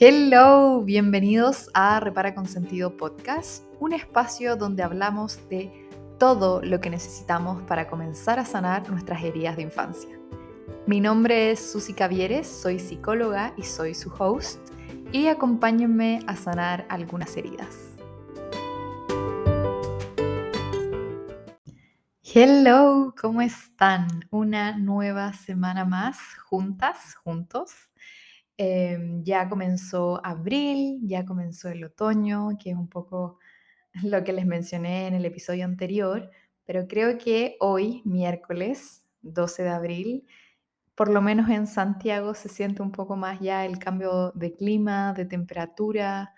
Hello, 0.00 0.82
bienvenidos 0.82 1.70
a 1.72 2.00
Repara 2.00 2.34
con 2.34 2.46
Sentido 2.46 2.96
Podcast, 2.96 3.62
un 3.78 3.92
espacio 3.92 4.56
donde 4.56 4.82
hablamos 4.82 5.48
de 5.48 5.88
todo 6.18 6.60
lo 6.62 6.80
que 6.80 6.90
necesitamos 6.90 7.62
para 7.62 7.86
comenzar 7.86 8.40
a 8.40 8.44
sanar 8.44 8.90
nuestras 8.90 9.22
heridas 9.22 9.54
de 9.54 9.62
infancia. 9.62 10.18
Mi 10.88 11.00
nombre 11.00 11.52
es 11.52 11.70
Susi 11.70 11.92
Cavieres, 11.94 12.48
soy 12.48 12.80
psicóloga 12.80 13.54
y 13.56 13.62
soy 13.62 13.94
su 13.94 14.12
host, 14.18 14.58
y 15.12 15.28
acompáñenme 15.28 16.18
a 16.26 16.34
sanar 16.34 16.86
algunas 16.88 17.36
heridas. 17.36 17.94
Hello, 22.24 23.14
¿cómo 23.20 23.42
están? 23.42 24.08
Una 24.30 24.76
nueva 24.76 25.34
semana 25.34 25.84
más 25.84 26.18
juntas, 26.48 27.14
juntos 27.22 27.70
Em, 28.56 29.24
ya 29.24 29.48
comenzó 29.48 30.24
abril, 30.24 31.00
ya 31.02 31.24
comenzó 31.24 31.68
el 31.70 31.82
otoño, 31.84 32.50
que 32.62 32.70
es 32.70 32.76
un 32.76 32.88
poco 32.88 33.38
lo 34.04 34.24
que 34.24 34.32
les 34.32 34.46
mencioné 34.46 35.08
en 35.08 35.14
el 35.14 35.24
episodio 35.24 35.64
anterior, 35.64 36.30
pero 36.64 36.86
creo 36.88 37.18
que 37.18 37.56
hoy, 37.60 38.02
miércoles 38.04 39.04
12 39.22 39.64
de 39.64 39.70
abril, 39.70 40.26
por 40.94 41.10
lo 41.10 41.22
menos 41.22 41.50
en 41.50 41.66
Santiago 41.66 42.34
se 42.34 42.48
siente 42.48 42.82
un 42.82 42.92
poco 42.92 43.16
más 43.16 43.40
ya 43.40 43.66
el 43.66 43.78
cambio 43.78 44.32
de 44.32 44.54
clima, 44.54 45.12
de 45.14 45.26
temperatura, 45.26 46.34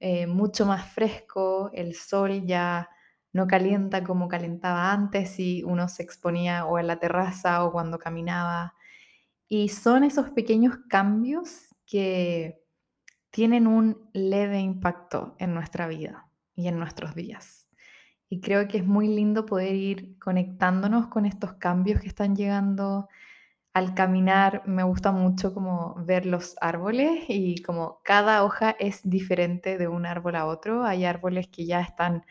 eh, 0.00 0.26
mucho 0.26 0.66
más 0.66 0.86
fresco, 0.92 1.70
el 1.74 1.94
sol 1.94 2.44
ya 2.46 2.90
no 3.32 3.46
calienta 3.46 4.04
como 4.04 4.28
calentaba 4.28 4.92
antes 4.92 5.38
y 5.40 5.62
uno 5.64 5.88
se 5.88 6.02
exponía 6.02 6.66
o 6.66 6.78
en 6.78 6.86
la 6.88 6.98
terraza 6.98 7.64
o 7.64 7.72
cuando 7.72 7.98
caminaba 7.98 8.74
y 9.48 9.68
son 9.68 10.04
esos 10.04 10.30
pequeños 10.30 10.76
cambios 10.88 11.74
que 11.86 12.62
tienen 13.30 13.66
un 13.66 14.08
leve 14.12 14.60
impacto 14.60 15.36
en 15.38 15.54
nuestra 15.54 15.86
vida 15.86 16.28
y 16.54 16.68
en 16.68 16.78
nuestros 16.78 17.14
días. 17.14 17.68
Y 18.28 18.40
creo 18.40 18.66
que 18.66 18.78
es 18.78 18.86
muy 18.86 19.08
lindo 19.08 19.46
poder 19.46 19.74
ir 19.74 20.18
conectándonos 20.18 21.08
con 21.08 21.26
estos 21.26 21.54
cambios 21.54 22.00
que 22.00 22.08
están 22.08 22.34
llegando. 22.34 23.08
Al 23.74 23.94
caminar 23.94 24.62
me 24.66 24.82
gusta 24.82 25.12
mucho 25.12 25.54
como 25.54 25.94
ver 26.04 26.26
los 26.26 26.56
árboles 26.60 27.24
y 27.28 27.62
como 27.62 28.00
cada 28.04 28.42
hoja 28.42 28.70
es 28.80 29.00
diferente 29.04 29.78
de 29.78 29.88
un 29.88 30.06
árbol 30.06 30.36
a 30.36 30.46
otro. 30.46 30.84
Hay 30.84 31.04
árboles 31.04 31.48
que 31.48 31.66
ya 31.66 31.80
están 31.82 32.24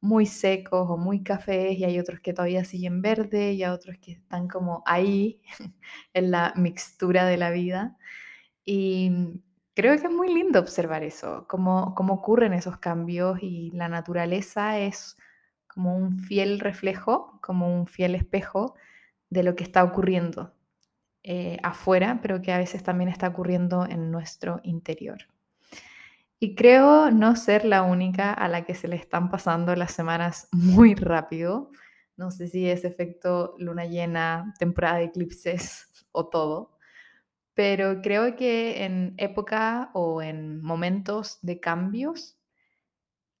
muy 0.00 0.26
secos 0.26 0.88
o 0.90 0.96
muy 0.96 1.22
cafés 1.22 1.76
y 1.78 1.84
hay 1.84 1.98
otros 1.98 2.20
que 2.20 2.32
todavía 2.32 2.64
siguen 2.64 3.02
verde 3.02 3.52
y 3.52 3.62
hay 3.64 3.70
otros 3.70 3.96
que 3.98 4.12
están 4.12 4.48
como 4.48 4.82
ahí 4.86 5.42
en 6.14 6.30
la 6.30 6.52
mixtura 6.56 7.26
de 7.26 7.36
la 7.36 7.50
vida. 7.50 7.96
Y 8.64 9.40
creo 9.74 9.96
que 9.96 10.06
es 10.06 10.12
muy 10.12 10.32
lindo 10.32 10.60
observar 10.60 11.02
eso, 11.04 11.46
cómo, 11.48 11.94
cómo 11.94 12.14
ocurren 12.14 12.52
esos 12.52 12.78
cambios 12.78 13.38
y 13.42 13.70
la 13.72 13.88
naturaleza 13.88 14.78
es 14.78 15.16
como 15.66 15.96
un 15.96 16.18
fiel 16.18 16.60
reflejo, 16.60 17.38
como 17.40 17.72
un 17.72 17.86
fiel 17.86 18.14
espejo 18.14 18.74
de 19.30 19.42
lo 19.42 19.54
que 19.56 19.64
está 19.64 19.84
ocurriendo 19.84 20.54
eh, 21.22 21.58
afuera, 21.62 22.20
pero 22.22 22.42
que 22.42 22.52
a 22.52 22.58
veces 22.58 22.82
también 22.82 23.10
está 23.10 23.28
ocurriendo 23.28 23.86
en 23.86 24.10
nuestro 24.10 24.60
interior. 24.62 25.28
Y 26.40 26.54
creo 26.54 27.10
no 27.10 27.34
ser 27.36 27.64
la 27.64 27.82
única 27.82 28.32
a 28.32 28.48
la 28.48 28.64
que 28.64 28.74
se 28.74 28.88
le 28.88 28.96
están 28.96 29.30
pasando 29.30 29.74
las 29.74 29.92
semanas 29.92 30.48
muy 30.52 30.94
rápido. 30.94 31.70
No 32.16 32.30
sé 32.30 32.48
si 32.48 32.68
es 32.68 32.84
efecto 32.84 33.54
luna 33.58 33.86
llena, 33.86 34.54
temporada 34.58 34.98
de 34.98 35.04
eclipses 35.04 35.88
o 36.12 36.28
todo. 36.28 36.78
Pero 37.54 38.00
creo 38.02 38.36
que 38.36 38.84
en 38.84 39.14
época 39.18 39.90
o 39.94 40.22
en 40.22 40.62
momentos 40.62 41.38
de 41.42 41.58
cambios, 41.58 42.38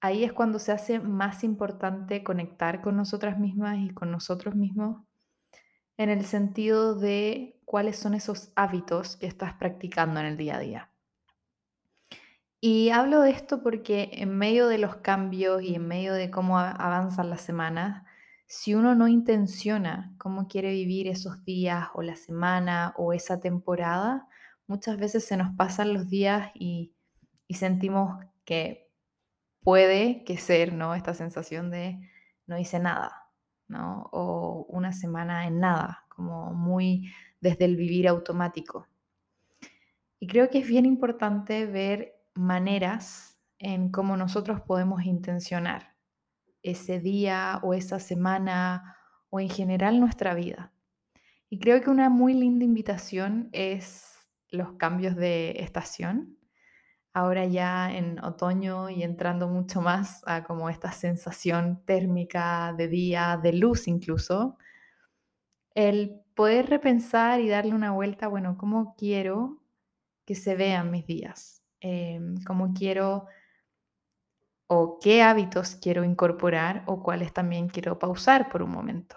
ahí 0.00 0.24
es 0.24 0.32
cuando 0.32 0.58
se 0.58 0.72
hace 0.72 0.98
más 0.98 1.44
importante 1.44 2.24
conectar 2.24 2.80
con 2.82 2.96
nosotras 2.96 3.38
mismas 3.38 3.78
y 3.78 3.90
con 3.90 4.10
nosotros 4.10 4.56
mismos 4.56 5.04
en 5.98 6.10
el 6.10 6.24
sentido 6.24 6.94
de 6.94 7.60
cuáles 7.64 7.98
son 7.98 8.14
esos 8.14 8.52
hábitos 8.54 9.16
que 9.16 9.26
estás 9.26 9.54
practicando 9.54 10.20
en 10.20 10.26
el 10.26 10.36
día 10.36 10.56
a 10.56 10.60
día. 10.60 10.90
Y 12.60 12.90
hablo 12.90 13.20
de 13.20 13.30
esto 13.30 13.62
porque 13.62 14.10
en 14.14 14.36
medio 14.36 14.66
de 14.66 14.78
los 14.78 14.96
cambios 14.96 15.62
y 15.62 15.76
en 15.76 15.86
medio 15.86 16.12
de 16.14 16.30
cómo 16.30 16.58
avanzan 16.58 17.30
las 17.30 17.42
semanas, 17.42 18.04
si 18.46 18.74
uno 18.74 18.94
no 18.96 19.06
intenciona 19.06 20.14
cómo 20.18 20.48
quiere 20.48 20.72
vivir 20.72 21.06
esos 21.06 21.44
días 21.44 21.88
o 21.94 22.02
la 22.02 22.16
semana 22.16 22.94
o 22.96 23.12
esa 23.12 23.40
temporada, 23.40 24.26
muchas 24.66 24.98
veces 24.98 25.24
se 25.24 25.36
nos 25.36 25.54
pasan 25.54 25.94
los 25.94 26.08
días 26.08 26.50
y, 26.54 26.94
sentimos 27.50 28.24
que 28.44 28.90
puede 29.62 30.24
que 30.24 30.36
ser, 30.36 30.72
¿no? 30.72 30.94
Esta 30.94 31.14
sensación 31.14 31.70
de 31.70 31.98
no 32.46 32.58
hice 32.58 32.78
nada, 32.78 33.30
¿no? 33.68 34.08
O 34.12 34.66
una 34.68 34.92
semana 34.92 35.46
en 35.46 35.60
nada, 35.60 36.04
como 36.08 36.52
muy 36.54 37.10
desde 37.40 37.64
el 37.64 37.76
vivir 37.76 38.08
automático. 38.08 38.86
Y 40.20 40.26
creo 40.26 40.50
que 40.50 40.58
es 40.58 40.68
bien 40.68 40.86
importante 40.86 41.66
ver 41.66 42.17
maneras 42.38 43.38
en 43.58 43.90
cómo 43.90 44.16
nosotros 44.16 44.60
podemos 44.60 45.04
intencionar 45.04 45.96
ese 46.62 47.00
día 47.00 47.60
o 47.62 47.74
esa 47.74 47.98
semana 47.98 48.96
o 49.30 49.40
en 49.40 49.50
general 49.50 50.00
nuestra 50.00 50.34
vida. 50.34 50.72
Y 51.50 51.58
creo 51.58 51.80
que 51.80 51.90
una 51.90 52.08
muy 52.10 52.34
linda 52.34 52.64
invitación 52.64 53.48
es 53.52 54.28
los 54.50 54.72
cambios 54.74 55.16
de 55.16 55.56
estación. 55.58 56.38
Ahora 57.12 57.46
ya 57.46 57.92
en 57.92 58.22
otoño 58.22 58.90
y 58.90 59.02
entrando 59.02 59.48
mucho 59.48 59.80
más 59.80 60.22
a 60.26 60.44
como 60.44 60.68
esta 60.68 60.92
sensación 60.92 61.82
térmica 61.84 62.74
de 62.76 62.88
día, 62.88 63.40
de 63.42 63.54
luz 63.54 63.88
incluso, 63.88 64.58
el 65.74 66.20
poder 66.34 66.68
repensar 66.68 67.40
y 67.40 67.48
darle 67.48 67.74
una 67.74 67.92
vuelta, 67.92 68.28
bueno, 68.28 68.56
¿cómo 68.58 68.94
quiero 68.96 69.62
que 70.24 70.34
se 70.34 70.54
vean 70.54 70.90
mis 70.90 71.06
días? 71.06 71.57
Em, 71.80 72.42
cómo 72.44 72.72
quiero 72.74 73.26
o 74.66 74.98
qué 75.00 75.22
hábitos 75.22 75.76
quiero 75.76 76.04
incorporar 76.04 76.84
o 76.86 77.02
cuáles 77.02 77.32
también 77.32 77.68
quiero 77.68 77.98
pausar 77.98 78.48
por 78.50 78.62
un 78.62 78.70
momento. 78.70 79.16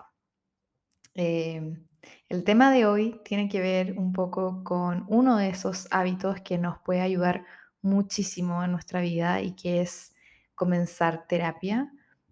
Em, 1.14 1.86
el 2.30 2.44
tema 2.44 2.72
de 2.72 2.86
hoy 2.86 3.20
tiene 3.26 3.50
que 3.50 3.60
ver 3.60 3.98
un 3.98 4.14
poco 4.14 4.64
con 4.64 5.06
uno 5.10 5.38
de 5.38 5.50
esos 5.50 5.88
hábitos 5.92 6.42
que 6.42 6.58
nos 6.58 6.80
puede 6.80 7.02
ayudar 7.02 7.46
muchísimo 7.82 8.64
en 8.64 8.72
nuestra 8.72 9.02
vida 9.02 9.42
y 9.42 9.54
que 9.56 9.82
es 9.82 10.14
comenzar 10.56 11.28
terapia. 11.28 11.92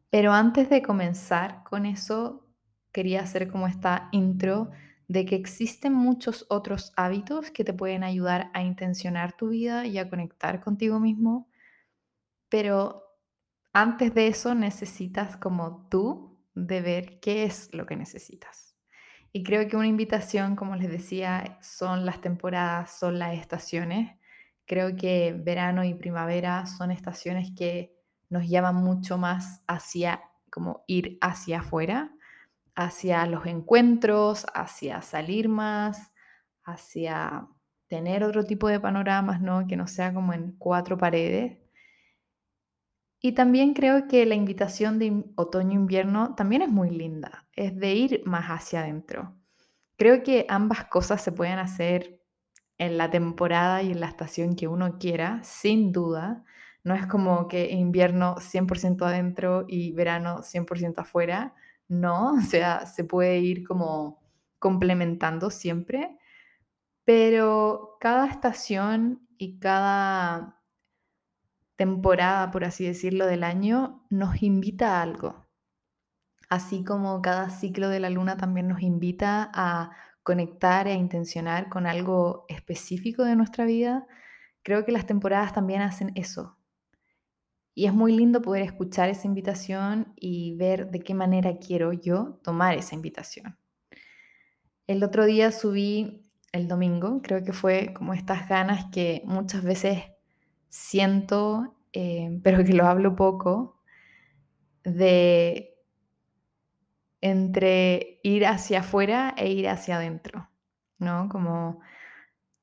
Pero 0.10 0.32
antes 0.32 0.70
de 0.70 0.82
comenzar 0.82 1.64
con 1.64 1.86
eso, 1.86 2.48
quería 2.92 3.22
hacer 3.22 3.50
como 3.50 3.68
esta 3.68 4.08
intro 4.12 4.72
de 5.10 5.26
que 5.26 5.36
existen 5.36 5.92
muchos 5.92 6.46
otros 6.50 6.94
hábitos 6.96 7.50
que 7.50 7.64
te 7.64 7.74
pueden 7.74 8.04
ayudar 8.04 8.52
a 8.54 8.62
intencionar 8.62 9.36
tu 9.36 9.50
vida 9.50 9.88
y 9.88 9.98
a 9.98 10.08
conectar 10.08 10.62
contigo 10.62 11.00
mismo, 11.00 11.50
pero 12.48 13.04
antes 13.74 14.14
de 14.14 14.28
eso 14.28 14.54
necesitas 14.54 15.36
como 15.36 15.88
tú 15.90 16.38
de 16.54 16.82
ver 16.82 17.20
qué 17.20 17.44
es 17.44 17.74
lo 17.74 17.88
que 17.88 17.96
necesitas. 17.96 18.76
Y 19.34 19.42
creo 19.42 19.68
que 19.68 19.78
una 19.78 19.88
invitación, 19.88 20.56
como 20.56 20.76
les 20.76 20.92
decía, 20.92 21.58
son 21.60 22.06
las 22.06 22.22
temporadas, 22.22 23.00
son 23.00 23.18
las 23.18 23.36
estaciones. 23.36 24.16
Creo 24.68 24.96
que 24.96 25.34
verano 25.34 25.84
y 25.84 25.96
primavera 25.96 26.68
son 26.68 26.92
estaciones 26.92 27.50
que 27.58 27.96
nos 28.30 28.48
llaman 28.48 28.76
mucho 28.76 29.18
más 29.18 29.64
hacia 29.66 30.22
como 30.52 30.84
ir 30.86 31.18
hacia 31.22 31.62
afuera, 31.62 32.12
hacia 32.80 33.26
los 33.26 33.46
encuentros, 33.46 34.46
hacia 34.54 35.02
salir 35.02 35.50
más, 35.50 36.14
hacia 36.64 37.46
tener 37.88 38.24
otro 38.24 38.46
tipo 38.46 38.70
de 38.70 38.80
panoramas, 38.80 39.42
¿no? 39.42 39.68
Que 39.68 39.76
no 39.76 39.86
sea 39.86 40.14
como 40.14 40.32
en 40.32 40.54
cuatro 40.58 40.98
paredes. 40.98 41.58
Y 43.20 43.34
también 43.34 43.74
creo 43.74 44.08
que 44.08 44.26
la 44.26 44.36
invitación 44.36 44.98
de 44.98 45.26
otoño-invierno 45.36 46.36
también 46.36 46.62
es 46.62 46.70
muy 46.70 46.90
linda, 46.90 47.50
es 47.54 47.78
de 47.78 47.94
ir 47.96 48.22
más 48.26 48.46
hacia 48.46 48.80
adentro. 48.80 49.36
Creo 49.98 50.24
que 50.24 50.46
ambas 50.48 50.86
cosas 50.86 51.22
se 51.22 51.34
pueden 51.34 51.60
hacer 51.60 52.22
en 52.78 52.98
la 52.98 53.10
temporada 53.10 53.84
y 53.84 53.92
en 53.92 54.00
la 54.00 54.08
estación 54.08 54.56
que 54.56 54.70
uno 54.70 55.00
quiera, 55.00 55.42
sin 55.44 55.92
duda. 55.92 56.46
No 56.86 56.96
es 56.96 57.06
como 57.08 57.50
que 57.50 57.72
invierno 57.72 58.36
100% 58.38 59.06
adentro 59.06 59.66
y 59.68 59.92
verano 59.92 60.44
100% 60.44 61.00
afuera 61.00 61.56
no, 61.90 62.34
o 62.36 62.42
sea, 62.42 62.86
se 62.86 63.04
puede 63.04 63.40
ir 63.40 63.68
como 63.68 64.22
complementando 64.60 65.50
siempre, 65.50 66.18
pero 67.04 67.98
cada 68.00 68.28
estación 68.28 69.28
y 69.38 69.60
cada 69.60 70.62
temporada, 71.76 72.52
por 72.52 72.64
así 72.66 72.86
decirlo, 72.86 73.26
del 73.26 73.44
año 73.44 74.06
nos 74.10 74.42
invita 74.42 74.98
a 74.98 75.02
algo. 75.02 75.48
Así 76.50 76.84
como 76.84 77.22
cada 77.22 77.50
ciclo 77.50 77.90
de 77.90 78.00
la 78.00 78.10
luna 78.10 78.38
también 78.38 78.68
nos 78.68 78.82
invita 78.82 79.50
a 79.54 79.92
conectar 80.24 80.88
e 80.88 80.94
intencionar 80.94 81.70
con 81.70 81.88
algo 81.88 82.46
específico 82.50 83.24
de 83.24 83.36
nuestra 83.36 83.66
vida, 83.66 84.08
Creo 84.64 84.86
que 84.86 84.92
las 84.92 85.06
temporadas 85.06 85.54
también 85.54 85.82
hacen 85.82 86.12
eso. 86.16 86.59
Y 87.76 87.86
es 87.86 87.94
muy 87.94 88.16
lindo 88.16 88.42
poder 88.42 88.64
escuchar 88.64 89.10
esa 89.10 89.28
invitación 89.28 90.14
y 90.16 90.56
ver 90.56 90.92
de 90.92 91.00
qué 91.00 91.14
manera 91.14 91.58
quiero 91.58 91.94
yo 91.94 92.40
tomar 92.44 92.76
esa 92.76 92.96
invitación. 92.96 93.58
El 94.88 95.04
otro 95.04 95.26
día 95.26 95.52
subí 95.52 96.26
el 96.52 96.68
domingo, 96.68 97.22
creo 97.22 97.44
que 97.44 97.54
fue 97.54 97.94
como 97.94 98.14
estas 98.14 98.50
ganas 98.50 98.86
que 98.92 99.22
muchas 99.26 99.64
veces 99.64 100.04
siento, 100.68 101.76
eh, 101.94 102.40
pero 102.44 102.64
que 102.64 102.74
lo 102.74 102.86
hablo 102.88 103.16
poco, 103.16 103.80
de 104.84 105.76
entre 107.22 108.20
ir 108.24 108.46
hacia 108.46 108.80
afuera 108.80 109.36
e 109.38 109.52
ir 109.52 109.68
hacia 109.68 109.98
adentro, 109.98 110.50
¿no? 110.98 111.28
Como 111.30 111.82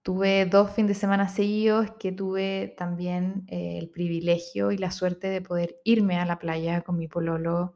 tuve 0.06 0.46
dos 0.46 0.70
fines 0.70 0.90
de 0.90 0.94
semana 0.94 1.26
seguidos 1.26 1.90
que 1.98 2.12
tuve 2.12 2.76
también 2.78 3.44
eh, 3.48 3.78
el 3.80 3.90
privilegio 3.90 4.70
y 4.70 4.78
la 4.78 4.92
suerte 4.92 5.26
de 5.26 5.40
poder 5.40 5.80
irme 5.82 6.16
a 6.16 6.24
la 6.24 6.38
playa 6.38 6.82
con 6.82 6.96
mi 6.96 7.08
pololo, 7.08 7.74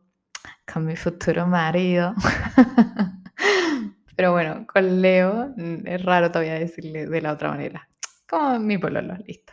con 0.72 0.86
mi 0.86 0.94
futuro 0.94 1.48
marido. 1.48 2.14
Pero 4.16 4.30
bueno, 4.30 4.64
con 4.72 5.02
Leo 5.02 5.52
mm, 5.56 5.88
es 5.88 6.04
raro 6.04 6.30
todavía 6.30 6.54
decirle 6.54 7.06
de 7.06 7.20
la 7.20 7.32
otra 7.32 7.48
manera. 7.48 7.88
Como 8.28 8.60
mi 8.60 8.78
pololo, 8.78 9.16
listo. 9.26 9.52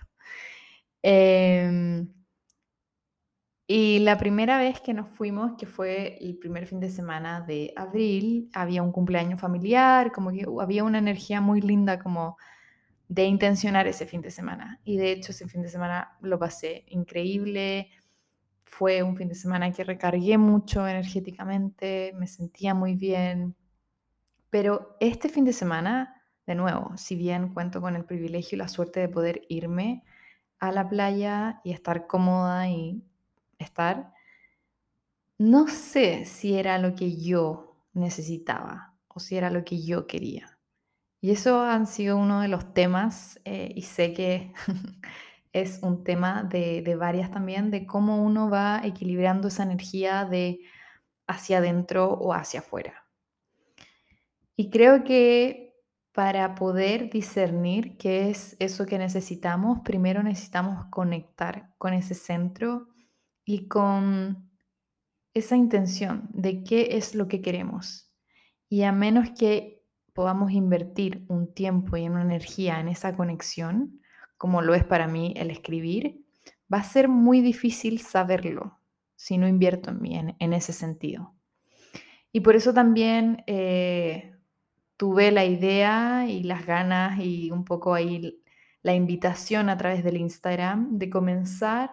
Em, 1.02 2.08
y 3.66 3.98
la 4.00 4.20
primera 4.20 4.60
vez 4.60 4.82
que 4.82 4.94
nos 4.94 5.10
fuimos, 5.10 5.54
que 5.58 5.66
fue 5.66 6.20
el 6.22 6.38
primer 6.38 6.68
fin 6.68 6.80
de 6.80 6.92
semana 6.92 7.42
de 7.42 7.74
abril, 7.76 8.52
había 8.54 8.84
un 8.84 8.92
cumpleaños 8.92 9.42
familiar, 9.42 10.12
como 10.12 10.32
que 10.32 10.46
había 10.62 10.84
una 10.84 11.00
energía 11.00 11.42
muy 11.42 11.62
linda 11.62 11.98
como 11.98 12.38
de 13.10 13.26
intencionar 13.26 13.88
ese 13.88 14.06
fin 14.06 14.22
de 14.22 14.32
semana. 14.32 14.80
Y 14.84 14.98
de 14.98 15.12
hecho 15.12 15.32
ese 15.32 15.48
fin 15.48 15.62
de 15.62 15.70
semana 15.70 16.18
lo 16.22 16.38
pasé 16.40 16.86
increíble. 16.90 17.90
Fue 18.66 19.02
un 19.02 19.16
fin 19.16 19.30
de 19.30 19.36
semana 19.36 19.72
que 19.72 19.84
recargué 19.84 20.38
mucho 20.38 20.88
energéticamente, 20.88 22.14
me 22.16 22.28
sentía 22.28 22.74
muy 22.74 22.96
bien. 22.96 23.56
Pero 24.50 24.98
este 25.00 25.30
fin 25.30 25.46
de 25.46 25.54
semana, 25.54 26.22
de 26.46 26.56
nuevo, 26.56 26.92
si 26.98 27.16
bien 27.16 27.54
cuento 27.54 27.82
con 27.82 27.96
el 27.96 28.06
privilegio 28.06 28.56
y 28.56 28.60
la 28.60 28.68
suerte 28.68 29.00
de 29.00 29.10
poder 29.10 29.42
irme 29.50 30.04
a 30.60 30.72
la 30.72 30.90
playa 30.90 31.62
y 31.64 31.72
estar 31.72 32.08
cómoda 32.08 32.68
y 32.70 33.04
estar, 33.58 34.14
no 35.38 35.68
sé 35.68 36.26
si 36.26 36.56
era 36.56 36.78
lo 36.78 36.96
que 36.96 37.16
yo 37.16 37.78
necesitaba 37.94 38.96
o 39.08 39.20
si 39.20 39.38
era 39.38 39.50
lo 39.50 39.64
que 39.64 39.82
yo 39.82 40.08
quería. 40.08 40.57
Y 41.20 41.32
eso 41.32 41.62
han 41.62 41.88
sido 41.88 42.18
uno 42.18 42.42
de 42.42 42.48
los 42.48 42.74
temas 42.74 43.40
eh, 43.46 43.72
y 43.76 43.82
sé 43.84 44.14
que 44.14 44.54
es 45.54 45.80
un 45.82 46.04
tema 46.04 46.44
de, 46.44 46.82
de 46.82 46.96
varias 46.96 47.32
también, 47.32 47.72
de 47.72 47.86
cómo 47.86 48.24
uno 48.24 48.50
va 48.50 48.82
equilibrando 48.84 49.48
esa 49.48 49.64
energía 49.64 50.26
de 50.26 50.62
hacia 51.28 51.58
adentro 51.58 52.12
o 52.14 52.34
hacia 52.34 52.60
afuera. 52.62 53.06
Y 54.56 54.70
creo 54.70 55.04
que 55.04 55.68
para 56.18 56.56
poder 56.56 57.12
discernir 57.12 57.96
qué 57.98 58.32
es 58.32 58.56
eso 58.60 58.88
que 58.88 58.98
necesitamos, 58.98 59.82
primero 59.84 60.24
necesitamos 60.24 60.86
conectar 60.90 61.76
con 61.78 61.94
ese 61.94 62.16
centro 62.16 62.88
y 63.46 63.68
con 63.68 64.50
esa 65.36 65.56
intención 65.56 66.28
de 66.34 66.64
qué 66.64 66.98
es 66.98 67.14
lo 67.14 67.28
que 67.28 67.42
queremos. 67.44 68.12
Y 68.68 68.82
a 68.82 68.92
menos 68.92 69.30
que 69.38 69.77
podamos 70.18 70.52
invertir 70.52 71.24
un 71.28 71.54
tiempo 71.54 71.96
y 71.96 72.10
una 72.10 72.24
energía 72.24 72.80
en 72.80 72.88
esa 72.88 73.16
conexión, 73.16 74.02
como 74.36 74.64
lo 74.64 74.74
es 74.74 74.84
para 74.84 75.08
mí 75.08 75.36
el 75.38 75.52
escribir, 75.52 76.26
va 76.74 76.80
a 76.80 76.84
ser 76.84 77.08
muy 77.08 77.40
difícil 77.40 78.02
saberlo 78.02 78.80
si 79.16 79.38
no 79.38 79.48
invierto 79.48 79.92
en 79.92 80.02
mí 80.02 80.18
en, 80.40 80.54
ese 80.54 80.74
sentido. 80.74 81.36
Y 82.32 82.40
por 82.40 82.56
eso 82.56 82.74
también 82.74 83.44
eh, 83.46 84.36
tuve 84.98 85.30
la 85.30 85.46
idea 85.46 86.26
y 86.28 86.42
las 86.42 86.66
ganas 86.66 87.20
y 87.20 87.52
un 87.52 87.64
poco 87.64 87.94
ahí 87.94 88.42
la 88.82 88.96
invitación 88.96 89.70
a 89.70 89.78
través 89.78 90.04
del 90.04 90.18
Instagram 90.18 90.98
de 90.98 91.12
comenzar 91.12 91.92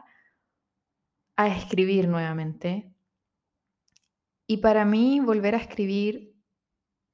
a 1.37 1.49
escribir 1.49 2.09
nuevamente. 2.09 2.91
Y 4.47 4.57
para 4.59 4.87
mí 4.87 5.21
volver 5.21 5.55
a 5.57 5.59
escribir 5.59 6.34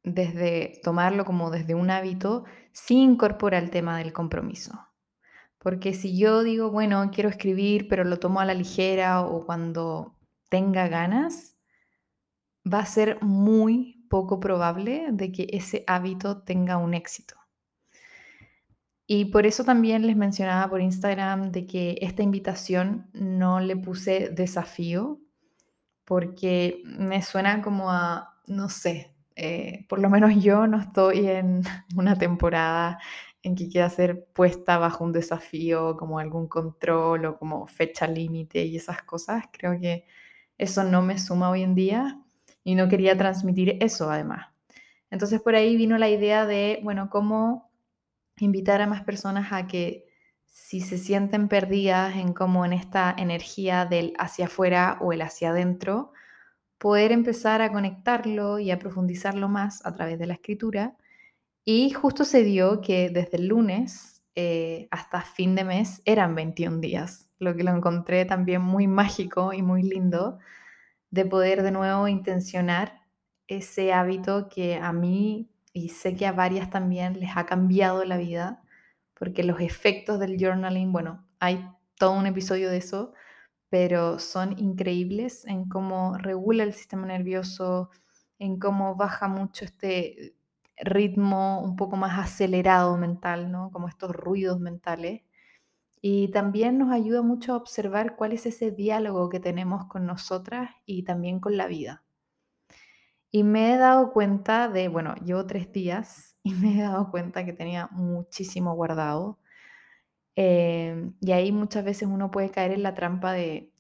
desde 0.02 0.80
tomarlo 0.82 1.24
como 1.24 1.50
desde 1.50 1.74
un 1.74 1.90
hábito 1.90 2.44
sí 2.72 3.02
incorpora 3.02 3.58
el 3.58 3.70
tema 3.70 3.98
del 3.98 4.12
compromiso. 4.12 4.86
Porque 5.58 5.92
si 5.92 6.16
yo 6.18 6.42
digo, 6.42 6.70
bueno, 6.70 7.10
quiero 7.12 7.28
escribir, 7.28 7.86
pero 7.88 8.04
lo 8.04 8.18
tomo 8.18 8.40
a 8.40 8.44
la 8.44 8.54
ligera 8.54 9.20
o 9.22 9.44
cuando 9.44 10.16
tenga 10.48 10.88
ganas, 10.88 11.56
va 12.66 12.80
a 12.80 12.86
ser 12.86 13.22
muy, 13.22 14.00
poco 14.10 14.40
probable 14.40 15.06
de 15.12 15.30
que 15.30 15.46
ese 15.52 15.84
hábito 15.86 16.42
tenga 16.42 16.76
un 16.76 16.92
éxito. 16.92 17.36
Y 19.06 19.26
por 19.26 19.46
eso 19.46 19.64
también 19.64 20.06
les 20.06 20.16
mencionaba 20.16 20.68
por 20.68 20.80
Instagram 20.80 21.52
de 21.52 21.66
que 21.66 21.96
esta 22.00 22.22
invitación 22.22 23.08
no 23.12 23.60
le 23.60 23.76
puse 23.76 24.28
desafío, 24.30 25.20
porque 26.04 26.82
me 26.84 27.22
suena 27.22 27.62
como 27.62 27.90
a, 27.90 28.40
no 28.46 28.68
sé, 28.68 29.09
eh, 29.42 29.86
por 29.88 30.00
lo 30.00 30.10
menos 30.10 30.36
yo 30.42 30.66
no 30.66 30.78
estoy 30.78 31.26
en 31.26 31.62
una 31.96 32.18
temporada 32.18 32.98
en 33.42 33.54
que 33.54 33.70
quiera 33.70 33.88
ser 33.88 34.26
puesta 34.34 34.76
bajo 34.76 35.02
un 35.02 35.12
desafío, 35.12 35.96
como 35.96 36.18
algún 36.18 36.46
control 36.46 37.24
o 37.24 37.38
como 37.38 37.66
fecha 37.66 38.06
límite 38.06 38.66
y 38.66 38.76
esas 38.76 39.02
cosas. 39.02 39.44
Creo 39.50 39.80
que 39.80 40.04
eso 40.58 40.84
no 40.84 41.00
me 41.00 41.18
suma 41.18 41.48
hoy 41.48 41.62
en 41.62 41.74
día 41.74 42.20
y 42.64 42.74
no 42.74 42.88
quería 42.88 43.16
transmitir 43.16 43.78
eso 43.80 44.10
además. 44.10 44.48
Entonces 45.10 45.40
por 45.40 45.54
ahí 45.54 45.74
vino 45.74 45.96
la 45.96 46.10
idea 46.10 46.44
de, 46.44 46.80
bueno, 46.82 47.08
cómo 47.08 47.70
invitar 48.38 48.82
a 48.82 48.86
más 48.86 49.04
personas 49.04 49.52
a 49.52 49.66
que 49.66 50.06
si 50.44 50.82
se 50.82 50.98
sienten 50.98 51.48
perdidas 51.48 52.14
en 52.16 52.34
cómo 52.34 52.66
en 52.66 52.74
esta 52.74 53.14
energía 53.16 53.86
del 53.86 54.12
hacia 54.18 54.46
afuera 54.46 54.98
o 55.00 55.14
el 55.14 55.22
hacia 55.22 55.50
adentro, 55.50 56.12
poder 56.80 57.12
empezar 57.12 57.60
a 57.60 57.70
conectarlo 57.70 58.58
y 58.58 58.70
a 58.70 58.78
profundizarlo 58.78 59.50
más 59.50 59.84
a 59.84 59.94
través 59.94 60.18
de 60.18 60.26
la 60.26 60.32
escritura. 60.32 60.96
Y 61.62 61.90
justo 61.90 62.24
se 62.24 62.42
dio 62.42 62.80
que 62.80 63.10
desde 63.10 63.36
el 63.36 63.48
lunes 63.48 64.22
eh, 64.34 64.88
hasta 64.90 65.20
fin 65.20 65.54
de 65.54 65.64
mes 65.64 66.00
eran 66.06 66.34
21 66.34 66.80
días, 66.80 67.28
lo 67.38 67.54
que 67.54 67.64
lo 67.64 67.76
encontré 67.76 68.24
también 68.24 68.62
muy 68.62 68.86
mágico 68.86 69.52
y 69.52 69.60
muy 69.60 69.82
lindo, 69.82 70.38
de 71.10 71.26
poder 71.26 71.62
de 71.62 71.70
nuevo 71.70 72.08
intencionar 72.08 73.02
ese 73.46 73.92
hábito 73.92 74.48
que 74.48 74.76
a 74.76 74.92
mí 74.94 75.50
y 75.74 75.90
sé 75.90 76.16
que 76.16 76.26
a 76.26 76.32
varias 76.32 76.70
también 76.70 77.20
les 77.20 77.36
ha 77.36 77.44
cambiado 77.44 78.04
la 78.06 78.16
vida, 78.16 78.62
porque 79.12 79.44
los 79.44 79.60
efectos 79.60 80.18
del 80.18 80.38
journaling, 80.38 80.92
bueno, 80.92 81.26
hay 81.40 81.68
todo 81.98 82.12
un 82.12 82.24
episodio 82.24 82.70
de 82.70 82.78
eso, 82.78 83.12
pero 83.70 84.18
son 84.18 84.58
increíbles 84.58 85.46
en 85.46 85.68
cómo 85.68 86.18
regula 86.18 86.64
el 86.64 86.74
sistema 86.74 87.06
nervioso, 87.06 87.90
en 88.38 88.58
cómo 88.58 88.96
baja 88.96 89.28
mucho 89.28 89.64
este 89.64 90.34
ritmo 90.78 91.60
un 91.62 91.76
poco 91.76 91.96
más 91.96 92.18
acelerado 92.18 92.96
mental, 92.98 93.50
¿no? 93.52 93.70
Como 93.72 93.88
estos 93.88 94.12
ruidos 94.14 94.60
mentales. 94.60 95.22
Y 96.02 96.30
también 96.32 96.78
nos 96.78 96.92
ayuda 96.92 97.22
mucho 97.22 97.54
a 97.54 97.56
observar 97.56 98.16
cuál 98.16 98.32
es 98.32 98.46
ese 98.46 98.70
diálogo 98.72 99.28
que 99.30 99.40
tenemos 99.40 99.86
con 99.86 100.06
nosotras 100.06 100.70
y 100.86 101.04
también 101.04 101.40
con 101.40 101.56
la 101.56 101.66
vida. 101.68 102.04
Y 103.32 103.44
me 103.44 103.72
he 103.74 103.76
dado 103.76 104.12
cuenta 104.12 104.68
de, 104.68 104.88
bueno, 104.88 105.14
llevo 105.24 105.46
tres 105.46 105.72
días 105.72 106.36
y 106.42 106.54
me 106.54 106.78
he 106.78 106.82
dado 106.82 107.10
cuenta 107.10 107.44
que 107.44 107.52
tenía 107.52 107.88
muchísimo 107.92 108.74
guardado. 108.74 109.38
Em, 110.42 111.12
y 111.20 111.32
ahí 111.32 111.52
muchas 111.52 111.84
veces 111.84 112.08
uno 112.10 112.30
puede 112.30 112.50
caer 112.50 112.72
en 112.72 112.82
la 112.82 112.94
trampa 112.94 113.32
de, 113.32 113.74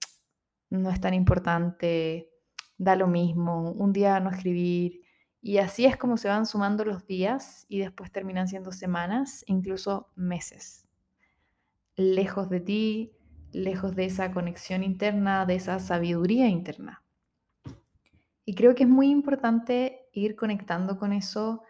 no 0.68 0.90
es 0.90 1.00
tan 1.00 1.14
importante, 1.14 2.28
da 2.76 2.96
lo 2.96 3.06
mismo, 3.06 3.70
un 3.72 3.94
día 3.94 4.20
no 4.20 4.28
escribir. 4.28 5.00
Y 5.40 5.56
así 5.56 5.86
es 5.86 5.96
como 5.96 6.18
se 6.18 6.28
van 6.28 6.44
sumando 6.44 6.84
los 6.84 7.06
días 7.06 7.64
y 7.70 7.78
después 7.78 8.12
terminan 8.12 8.46
siendo 8.46 8.72
semanas, 8.72 9.42
incluso 9.46 10.10
meses 10.16 10.86
lejos 11.96 12.50
de 12.50 12.60
ti, 12.60 13.12
lejos 13.52 13.96
de 13.96 14.04
esa 14.04 14.30
conexión 14.30 14.82
interna, 14.82 15.46
de 15.46 15.54
esa 15.54 15.78
sabiduría 15.78 16.46
interna. 16.48 17.02
Y 18.44 18.54
creo 18.54 18.74
que 18.74 18.82
es 18.82 18.88
muy 18.88 19.08
importante 19.08 20.08
ir 20.12 20.36
conectando 20.36 20.98
con 20.98 21.14
eso 21.14 21.62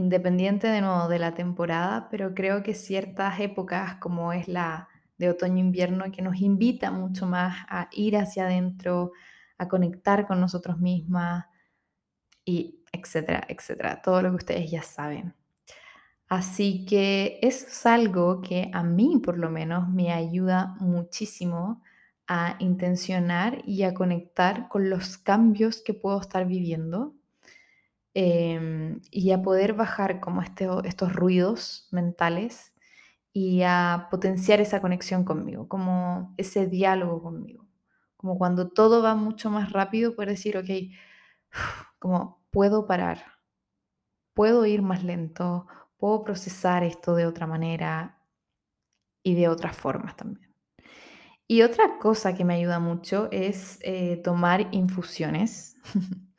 independiente 0.00 0.66
de 0.66 0.80
nuevo 0.80 1.08
de 1.08 1.18
la 1.18 1.34
temporada, 1.34 2.08
pero 2.10 2.34
creo 2.34 2.62
que 2.62 2.74
ciertas 2.74 3.38
épocas 3.40 3.96
como 3.96 4.32
es 4.32 4.48
la 4.48 4.88
de 5.18 5.30
otoño-invierno 5.30 6.10
que 6.10 6.22
nos 6.22 6.40
invita 6.40 6.90
mucho 6.90 7.26
más 7.26 7.66
a 7.68 7.88
ir 7.92 8.16
hacia 8.16 8.46
adentro, 8.46 9.12
a 9.58 9.68
conectar 9.68 10.26
con 10.26 10.40
nosotros 10.40 10.78
mismas 10.78 11.44
y 12.44 12.82
etcétera, 12.92 13.44
etcétera, 13.48 14.00
todo 14.02 14.22
lo 14.22 14.30
que 14.30 14.36
ustedes 14.36 14.70
ya 14.70 14.82
saben. 14.82 15.34
Así 16.28 16.86
que 16.86 17.38
eso 17.42 17.66
es 17.66 17.86
algo 17.86 18.40
que 18.40 18.70
a 18.72 18.82
mí 18.82 19.20
por 19.22 19.36
lo 19.36 19.50
menos 19.50 19.88
me 19.88 20.12
ayuda 20.12 20.76
muchísimo 20.80 21.82
a 22.26 22.56
intencionar 22.60 23.62
y 23.66 23.82
a 23.82 23.92
conectar 23.92 24.68
con 24.68 24.88
los 24.88 25.18
cambios 25.18 25.82
que 25.82 25.92
puedo 25.92 26.20
estar 26.20 26.46
viviendo 26.46 27.14
em, 28.14 29.00
y 29.10 29.32
a 29.32 29.42
poder 29.42 29.74
bajar 29.74 30.20
como 30.20 30.42
este- 30.42 30.68
estos 30.84 31.12
ruidos 31.14 31.88
mentales 31.92 32.74
y 33.32 33.62
a 33.64 34.08
potenciar 34.10 34.60
esa 34.60 34.80
conexión 34.82 35.24
conmigo, 35.24 35.68
como 35.68 36.34
ese 36.38 36.66
diálogo 36.66 37.22
conmigo, 37.22 37.66
como 38.16 38.38
cuando 38.38 38.68
todo 38.70 39.02
va 39.02 39.14
mucho 39.16 39.50
más 39.50 39.72
rápido, 39.72 40.14
poder 40.16 40.30
decir, 40.30 40.56
ok, 40.58 40.68
como 41.98 42.42
puedo 42.50 42.86
parar, 42.86 43.22
puedo 44.34 44.66
ir 44.66 44.82
más 44.82 45.04
lento, 45.04 45.68
puedo 45.96 46.24
procesar 46.24 46.82
esto 46.82 47.14
de 47.14 47.26
otra 47.26 47.46
manera 47.46 48.18
y 49.22 49.34
de 49.34 49.48
otras 49.48 49.76
formas 49.76 50.16
también. 50.16 50.54
Y 51.48 51.62
otra 51.62 51.98
cosa 51.98 52.34
que 52.34 52.44
me 52.44 52.54
ayuda 52.54 52.78
mucho 52.80 53.28
es 53.32 53.78
eh, 53.82 54.20
tomar 54.22 54.68
infusiones. 54.72 55.76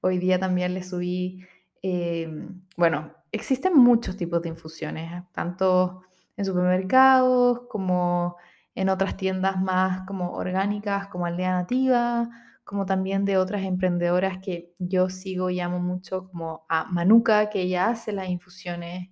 Hoy 0.00 0.18
día 0.18 0.38
también 0.38 0.74
le 0.74 0.82
subí, 0.82 1.44
em, 1.82 2.62
bueno, 2.76 3.12
existen 3.32 3.76
muchos 3.76 4.16
tipos 4.16 4.42
de 4.42 4.50
infusiones, 4.50 5.12
¿eh? 5.12 5.24
tanto 5.32 6.02
en 6.36 6.44
supermercados 6.44 7.62
como 7.68 8.36
en 8.74 8.88
otras 8.88 9.16
tiendas 9.16 9.60
más 9.60 10.06
como 10.06 10.32
orgánicas, 10.34 11.08
como 11.08 11.26
Aldea 11.26 11.50
Nativa, 11.52 12.28
como 12.64 12.86
también 12.86 13.24
de 13.24 13.38
otras 13.38 13.64
emprendedoras 13.64 14.38
que 14.38 14.72
yo 14.78 15.08
sigo 15.10 15.50
y 15.50 15.60
amo 15.60 15.80
mucho, 15.80 16.28
como 16.28 16.64
a 16.68 16.84
Manuka, 16.84 17.50
que 17.50 17.62
ella 17.62 17.88
hace 17.88 18.12
las 18.12 18.28
infusiones. 18.28 19.08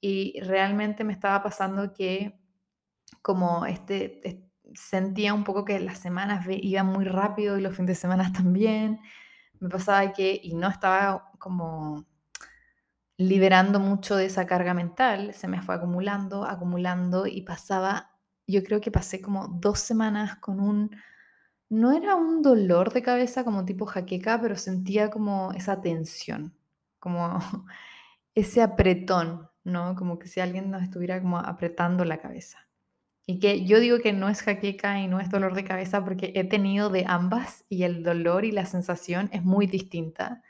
Y 0.00 0.38
realmente 0.40 1.02
me 1.04 1.12
estaba 1.14 1.42
pasando 1.42 1.92
que 1.92 2.38
como 3.22 3.66
este, 3.66 4.26
es- 4.28 4.36
sentía 4.74 5.34
un 5.34 5.44
poco 5.44 5.64
que 5.64 5.80
las 5.80 5.98
semanas 5.98 6.46
iban 6.48 6.86
muy 6.86 7.04
rápido 7.04 7.58
y 7.58 7.62
los 7.62 7.74
fines 7.74 7.88
de 7.88 7.94
semana 7.96 8.32
también. 8.32 9.00
Me 9.60 9.68
pasaba 9.68 10.12
que, 10.12 10.40
y 10.42 10.54
no 10.54 10.68
estaba 10.68 11.32
como 11.38 12.06
liberando 13.18 13.80
mucho 13.80 14.16
de 14.16 14.26
esa 14.26 14.46
carga 14.46 14.74
mental, 14.74 15.34
se 15.34 15.48
me 15.48 15.60
fue 15.60 15.74
acumulando, 15.74 16.44
acumulando 16.44 17.26
y 17.26 17.42
pasaba, 17.42 18.12
yo 18.46 18.62
creo 18.62 18.80
que 18.80 18.92
pasé 18.92 19.20
como 19.20 19.48
dos 19.48 19.80
semanas 19.80 20.36
con 20.36 20.60
un, 20.60 20.90
no 21.68 21.92
era 21.92 22.14
un 22.14 22.42
dolor 22.42 22.92
de 22.92 23.02
cabeza 23.02 23.44
como 23.44 23.64
tipo 23.64 23.86
jaqueca, 23.86 24.40
pero 24.40 24.56
sentía 24.56 25.10
como 25.10 25.52
esa 25.52 25.80
tensión, 25.80 26.54
como 27.00 27.38
ese 28.34 28.62
apretón, 28.62 29.48
¿no? 29.64 29.96
Como 29.96 30.18
que 30.18 30.28
si 30.28 30.40
alguien 30.40 30.70
nos 30.70 30.82
estuviera 30.82 31.20
como 31.20 31.38
apretando 31.38 32.04
la 32.04 32.18
cabeza. 32.18 32.67
Y 33.30 33.40
que 33.40 33.66
yo 33.66 33.78
digo 33.78 33.98
que 33.98 34.14
no 34.14 34.30
es 34.30 34.40
jaqueca 34.40 35.00
y 35.00 35.06
no 35.06 35.20
es 35.20 35.28
dolor 35.28 35.52
de 35.54 35.62
cabeza 35.62 36.02
porque 36.02 36.32
he 36.34 36.44
tenido 36.44 36.88
de 36.88 37.04
ambas 37.06 37.66
y 37.68 37.82
el 37.82 38.02
dolor 38.02 38.46
y 38.46 38.52
la 38.52 38.64
sensación 38.64 39.28
es 39.34 39.44
muy 39.44 39.66
distinta. 39.66 40.42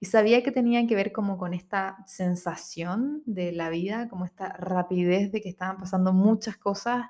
Y 0.00 0.06
sabía 0.06 0.42
que 0.42 0.50
tenía 0.50 0.86
que 0.86 0.94
ver 0.94 1.12
como 1.12 1.36
con 1.36 1.52
esta 1.52 1.98
sensación 2.06 3.22
de 3.26 3.52
la 3.52 3.68
vida, 3.68 4.08
como 4.08 4.24
esta 4.24 4.48
rapidez 4.54 5.30
de 5.30 5.42
que 5.42 5.50
estaban 5.50 5.76
pasando 5.76 6.14
muchas 6.14 6.56
cosas 6.56 7.04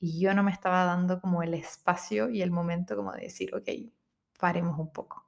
y 0.00 0.20
yo 0.20 0.34
no 0.34 0.42
me 0.42 0.52
estaba 0.52 0.84
dando 0.84 1.18
como 1.22 1.42
el 1.42 1.54
espacio 1.54 2.28
y 2.28 2.42
el 2.42 2.50
momento 2.50 2.94
como 2.94 3.12
de 3.12 3.22
decir, 3.22 3.54
ok, 3.54 3.70
paremos 4.38 4.78
un 4.78 4.92
poco. 4.92 5.27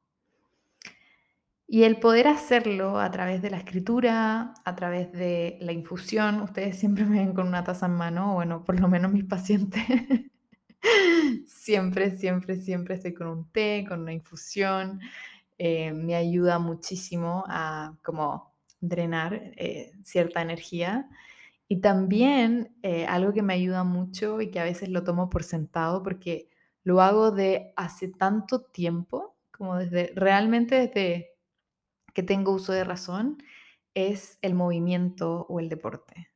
Y 1.73 1.85
el 1.85 2.01
poder 2.01 2.27
hacerlo 2.27 2.99
a 2.99 3.13
través 3.13 3.43
de 3.43 3.51
la 3.51 3.59
escritura, 3.59 4.55
a 4.65 4.75
través 4.75 5.13
de 5.13 5.57
la 5.61 5.71
infusión, 5.71 6.41
ustedes 6.41 6.77
siempre 6.77 7.05
me 7.05 7.19
ven 7.21 7.33
con 7.33 7.47
una 7.47 7.63
taza 7.63 7.87
en 7.87 7.93
mano, 7.93 8.35
bueno, 8.35 8.65
por 8.65 8.81
lo 8.81 8.89
menos 8.89 9.13
mis 9.13 9.25
pacientes. 9.25 9.81
siempre, 11.47 12.17
siempre, 12.17 12.57
siempre 12.57 12.97
estoy 12.97 13.15
con 13.15 13.29
un 13.29 13.53
té, 13.53 13.85
con 13.89 14.01
una 14.01 14.13
infusión. 14.13 15.01
eh, 15.59 15.93
me 15.93 16.17
ayuda 16.17 16.59
muchísimo 16.61 17.45
a 17.49 17.97
como 18.05 18.55
drenar 18.81 19.35
eh, 19.57 19.93
cierta 20.05 20.43
energía. 20.43 21.09
Y 21.69 21.81
también 21.83 22.77
eh, 22.83 23.07
algo 23.07 23.33
que 23.33 23.43
me 23.43 23.55
ayuda 23.55 23.85
mucho 23.85 24.41
y 24.41 24.51
que 24.51 24.61
a 24.61 24.65
veces 24.65 24.89
lo 24.91 25.05
tomo 25.05 25.31
por 25.31 25.45
sentado 25.45 26.03
porque 26.03 26.49
lo 26.85 27.01
hago 27.03 27.31
de 27.33 27.73
hace 27.77 28.09
tanto 28.09 28.63
tiempo, 28.63 29.37
como 29.53 29.77
desde, 29.79 30.13
realmente 30.17 30.77
desde 30.77 31.30
que 32.15 32.23
tengo 32.23 32.53
uso 32.53 32.73
de 32.73 32.85
razón 32.85 33.43
es 33.95 34.39
el 34.43 34.55
movimiento 34.55 35.47
o 35.49 35.61
el 35.61 35.69
deporte. 35.69 36.31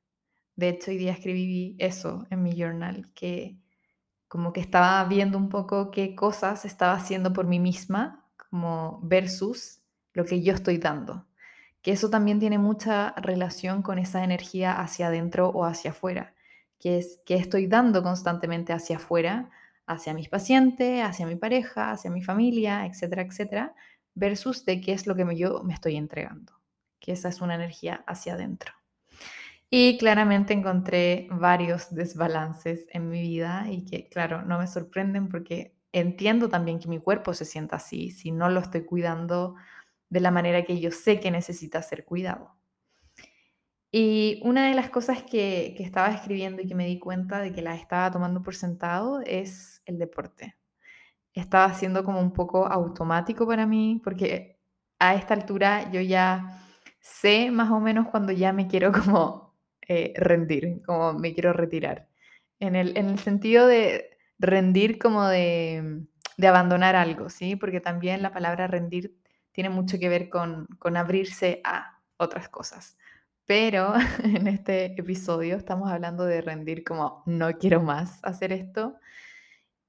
De 0.56 0.68
hecho, 0.68 0.90
hoy 0.90 0.98
día 0.98 1.12
escribí 1.12 1.76
eso 1.78 2.26
en 2.30 2.42
mi 2.42 2.52
journal, 2.56 3.10
que 3.14 3.58
como 4.28 4.52
que 4.52 4.60
estaba 4.60 5.04
viendo 5.04 5.38
un 5.38 5.48
poco 5.48 5.90
qué 5.90 6.14
cosas 6.14 6.64
estaba 6.64 6.94
haciendo 6.94 7.32
por 7.32 7.46
mí 7.46 7.58
misma, 7.58 8.24
como 8.36 9.00
versus 9.02 9.80
lo 10.12 10.24
que 10.24 10.42
yo 10.42 10.54
estoy 10.54 10.78
dando. 10.78 11.26
Que 11.82 11.92
eso 11.92 12.08
también 12.08 12.38
tiene 12.40 12.58
mucha 12.58 13.12
relación 13.16 13.82
con 13.82 13.98
esa 13.98 14.24
energía 14.24 14.80
hacia 14.80 15.08
adentro 15.08 15.50
o 15.50 15.64
hacia 15.64 15.90
afuera, 15.90 16.34
que 16.78 16.98
es 16.98 17.20
que 17.26 17.34
estoy 17.34 17.66
dando 17.66 18.02
constantemente 18.02 18.72
hacia 18.72 18.96
afuera, 18.96 19.50
hacia 19.86 20.14
mis 20.14 20.28
pacientes, 20.28 21.02
hacia 21.04 21.26
mi 21.26 21.36
pareja, 21.36 21.90
hacia 21.90 22.10
mi 22.10 22.22
familia, 22.22 22.86
etcétera, 22.86 23.22
etcétera, 23.22 23.74
versus 24.14 24.64
de 24.64 24.80
qué 24.80 24.92
es 24.92 25.06
lo 25.06 25.14
que 25.14 25.36
yo 25.36 25.62
me 25.64 25.74
estoy 25.74 25.96
entregando, 25.96 26.60
que 27.00 27.12
esa 27.12 27.28
es 27.28 27.40
una 27.40 27.54
energía 27.54 28.04
hacia 28.06 28.34
adentro. 28.34 28.72
Y 29.70 29.98
claramente 29.98 30.52
encontré 30.52 31.26
varios 31.30 31.92
desbalances 31.92 32.86
en 32.90 33.08
mi 33.08 33.20
vida 33.20 33.66
y 33.68 33.84
que, 33.84 34.08
claro, 34.08 34.42
no 34.42 34.58
me 34.58 34.66
sorprenden 34.66 35.28
porque 35.28 35.74
entiendo 35.92 36.48
también 36.48 36.78
que 36.78 36.88
mi 36.88 37.00
cuerpo 37.00 37.34
se 37.34 37.44
sienta 37.44 37.76
así 37.76 38.10
si 38.10 38.30
no 38.30 38.48
lo 38.50 38.60
estoy 38.60 38.84
cuidando 38.84 39.56
de 40.10 40.20
la 40.20 40.30
manera 40.30 40.64
que 40.64 40.80
yo 40.80 40.90
sé 40.92 41.18
que 41.18 41.30
necesita 41.30 41.82
ser 41.82 42.04
cuidado. 42.04 42.56
Y 43.90 44.40
una 44.44 44.68
de 44.68 44.74
las 44.74 44.90
cosas 44.90 45.22
que, 45.22 45.74
que 45.76 45.82
estaba 45.82 46.08
escribiendo 46.12 46.62
y 46.62 46.66
que 46.66 46.74
me 46.74 46.86
di 46.86 46.98
cuenta 46.98 47.40
de 47.40 47.52
que 47.52 47.62
la 47.62 47.74
estaba 47.74 48.10
tomando 48.10 48.42
por 48.42 48.54
sentado 48.54 49.20
es 49.24 49.82
el 49.86 49.98
deporte. 49.98 50.56
Estaba 51.34 51.74
siendo 51.74 52.04
como 52.04 52.20
un 52.20 52.32
poco 52.32 52.66
automático 52.66 53.46
para 53.46 53.66
mí 53.66 54.00
porque 54.02 54.58
a 54.98 55.14
esta 55.14 55.34
altura 55.34 55.90
yo 55.90 56.00
ya 56.00 56.62
sé 57.00 57.50
más 57.50 57.70
o 57.70 57.80
menos 57.80 58.08
cuando 58.08 58.32
ya 58.32 58.52
me 58.52 58.66
quiero 58.66 58.92
como 58.92 59.54
eh, 59.88 60.14
rendir, 60.16 60.82
como 60.86 61.12
me 61.14 61.34
quiero 61.34 61.52
retirar. 61.52 62.08
En 62.60 62.76
el, 62.76 62.96
en 62.96 63.10
el 63.10 63.18
sentido 63.18 63.66
de 63.66 64.16
rendir 64.38 64.98
como 64.98 65.26
de, 65.26 66.06
de 66.36 66.48
abandonar 66.48 66.96
algo, 66.96 67.28
¿sí? 67.28 67.56
Porque 67.56 67.80
también 67.80 68.22
la 68.22 68.32
palabra 68.32 68.66
rendir 68.66 69.16
tiene 69.52 69.70
mucho 69.70 69.98
que 69.98 70.08
ver 70.08 70.28
con, 70.30 70.66
con 70.78 70.96
abrirse 70.96 71.60
a 71.64 72.00
otras 72.16 72.48
cosas. 72.48 72.96
Pero 73.46 73.94
en 74.24 74.46
este 74.48 74.98
episodio 74.98 75.56
estamos 75.56 75.90
hablando 75.90 76.24
de 76.24 76.40
rendir 76.40 76.84
como 76.84 77.22
no 77.26 77.52
quiero 77.58 77.82
más 77.82 78.20
hacer 78.24 78.52
esto. 78.52 78.96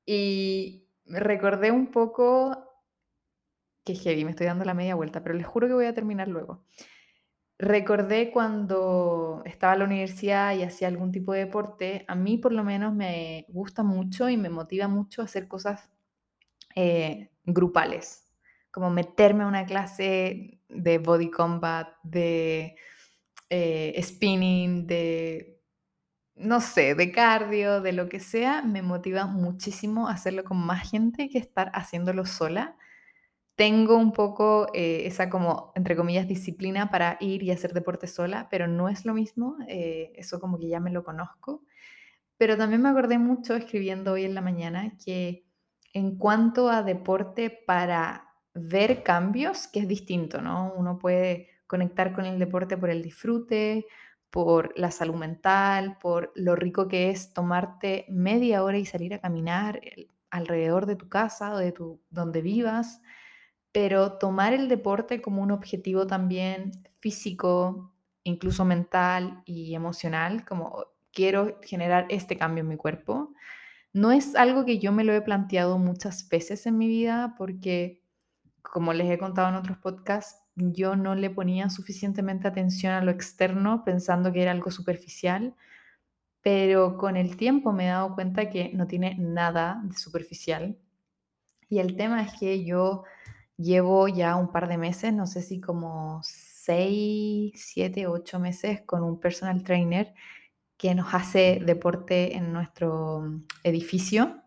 Y 0.05 0.84
recordé 1.05 1.71
un 1.71 1.87
poco 1.87 2.65
que 3.83 3.95
heavy, 3.95 4.25
me 4.25 4.31
estoy 4.31 4.47
dando 4.47 4.65
la 4.65 4.73
media 4.73 4.95
vuelta, 4.95 5.21
pero 5.21 5.35
les 5.35 5.45
juro 5.45 5.67
que 5.67 5.73
voy 5.73 5.85
a 5.85 5.93
terminar 5.93 6.27
luego. 6.27 6.65
Recordé 7.57 8.31
cuando 8.31 9.41
estaba 9.45 9.73
en 9.73 9.79
la 9.79 9.85
universidad 9.85 10.55
y 10.55 10.63
hacía 10.63 10.89
algún 10.89 11.11
tipo 11.11 11.31
de 11.31 11.45
deporte, 11.45 12.03
a 12.07 12.15
mí 12.15 12.37
por 12.37 12.51
lo 12.51 12.63
menos 12.63 12.93
me 12.93 13.45
gusta 13.47 13.83
mucho 13.83 14.27
y 14.27 14.35
me 14.35 14.49
motiva 14.49 14.87
mucho 14.87 15.21
hacer 15.21 15.47
cosas 15.47 15.89
eh, 16.75 17.31
grupales, 17.45 18.33
como 18.71 18.89
meterme 18.89 19.43
a 19.43 19.47
una 19.47 19.65
clase 19.65 20.59
de 20.67 20.97
body 20.97 21.29
combat, 21.29 21.89
de 22.03 22.75
eh, 23.49 24.01
spinning, 24.03 24.85
de, 24.85 25.54
no 26.35 26.59
sé, 26.61 26.95
de 26.95 27.11
cardio, 27.11 27.81
de 27.81 27.93
lo 27.93 28.09
que 28.09 28.19
sea, 28.19 28.61
me 28.61 28.81
motiva 28.81 29.25
muchísimo 29.25 30.09
hacerlo 30.09 30.43
con 30.43 30.57
más 30.57 30.89
gente 30.89 31.29
que 31.29 31.37
estar 31.37 31.71
haciéndolo 31.73 32.25
sola. 32.25 32.77
Tengo 33.55 33.97
un 33.97 34.11
poco 34.13 34.67
eh, 34.73 35.03
esa 35.05 35.29
como, 35.29 35.71
entre 35.75 35.95
comillas, 35.95 36.27
disciplina 36.27 36.91
para 36.91 37.17
ir 37.21 37.43
y 37.43 37.51
hacer 37.51 37.73
deporte 37.73 38.07
sola, 38.07 38.47
pero 38.51 38.67
no 38.67 38.89
es 38.89 39.05
lo 39.05 39.13
mismo, 39.13 39.57
eh, 39.67 40.11
eso 40.15 40.39
como 40.41 40.59
que 40.59 40.67
ya 40.69 40.79
me 40.81 40.91
lo 40.91 41.03
conozco. 41.05 41.63
Pero 42.37 42.57
también 42.57 42.81
me 42.81 42.89
acordé 42.89 43.17
mucho 43.17 43.55
escribiendo 43.55 44.13
hoy 44.13 44.25
en 44.25 44.35
la 44.35 44.41
mañana 44.41 44.93
que 45.03 45.45
en 45.93 46.17
cuanto 46.17 46.69
a 46.69 46.83
deporte 46.83 47.49
para 47.49 48.29
ver 48.53 49.03
cambios, 49.03 49.67
que 49.67 49.79
es 49.79 49.87
distinto, 49.87 50.41
¿no? 50.41 50.73
Uno 50.75 50.99
puede 50.99 51.49
conectar 51.67 52.13
con 52.13 52.25
el 52.25 52.39
deporte 52.39 52.77
por 52.77 52.89
el 52.89 53.01
disfrute, 53.01 53.85
por 54.29 54.77
la 54.77 54.91
salud 54.91 55.15
mental, 55.15 55.97
por 55.99 56.31
lo 56.35 56.55
rico 56.55 56.87
que 56.87 57.09
es 57.09 57.33
tomarte 57.33 58.05
media 58.09 58.63
hora 58.63 58.77
y 58.77 58.85
salir 58.85 59.13
a 59.13 59.21
caminar 59.21 59.79
el- 59.83 60.09
alrededor 60.31 60.85
de 60.85 60.95
tu 60.97 61.07
casa 61.09 61.53
o 61.53 61.57
de 61.57 61.71
tu, 61.71 62.01
donde 62.09 62.41
vivas, 62.41 63.01
pero 63.71 64.17
tomar 64.17 64.53
el 64.53 64.69
deporte 64.69 65.21
como 65.21 65.41
un 65.41 65.51
objetivo 65.51 66.07
también 66.07 66.71
físico, 66.99 67.93
incluso 68.23 68.63
mental 68.65 69.43
y 69.45 69.75
emocional, 69.75 70.45
como 70.45 70.85
quiero 71.11 71.59
generar 71.61 72.05
este 72.09 72.37
cambio 72.37 72.61
en 72.63 72.69
mi 72.69 72.77
cuerpo. 72.77 73.33
No 73.93 74.11
es 74.11 74.35
algo 74.35 74.65
que 74.65 74.79
yo 74.79 74.91
me 74.93 75.03
lo 75.05 75.13
he 75.13 75.21
planteado 75.21 75.79
muchas 75.79 76.29
veces 76.29 76.65
en 76.67 76.77
mi 76.77 76.87
vida 76.87 77.35
porque, 77.37 78.03
como 78.61 78.93
les 78.93 79.09
he 79.11 79.17
contado 79.19 79.49
en 79.49 79.55
otros 79.55 79.77
podcasts, 79.79 80.41
yo 80.55 80.95
no 80.95 81.15
le 81.15 81.29
ponía 81.29 81.69
suficientemente 81.69 82.47
atención 82.47 82.93
a 82.93 83.03
lo 83.03 83.11
externo 83.11 83.83
pensando 83.83 84.31
que 84.31 84.41
era 84.41 84.51
algo 84.51 84.71
superficial, 84.71 85.55
pero 86.41 86.97
con 86.97 87.17
el 87.17 87.37
tiempo 87.37 87.73
me 87.73 87.85
he 87.85 87.89
dado 87.89 88.15
cuenta 88.15 88.49
que 88.49 88.71
no 88.73 88.87
tiene 88.87 89.15
nada 89.17 89.81
de 89.83 89.97
superficial. 89.97 90.77
Y 91.69 91.79
el 91.79 91.95
tema 91.97 92.21
es 92.23 92.39
que 92.39 92.63
yo 92.65 93.03
llevo 93.57 94.07
ya 94.07 94.35
un 94.35 94.51
par 94.51 94.67
de 94.67 94.77
meses, 94.77 95.13
no 95.13 95.25
sé 95.27 95.41
si 95.41 95.59
como 95.59 96.21
6, 96.23 97.53
7, 97.55 98.07
8 98.07 98.39
meses 98.39 98.81
con 98.85 99.03
un 99.03 99.19
personal 99.19 99.63
trainer 99.63 100.13
que 100.77 100.93
nos 100.95 101.13
hace 101.13 101.61
deporte 101.65 102.35
en 102.35 102.53
nuestro 102.53 103.41
edificio, 103.63 104.41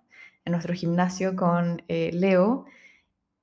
en 0.44 0.52
nuestro 0.52 0.74
gimnasio 0.74 1.36
con 1.36 1.82
eh, 1.88 2.10
Leo 2.12 2.66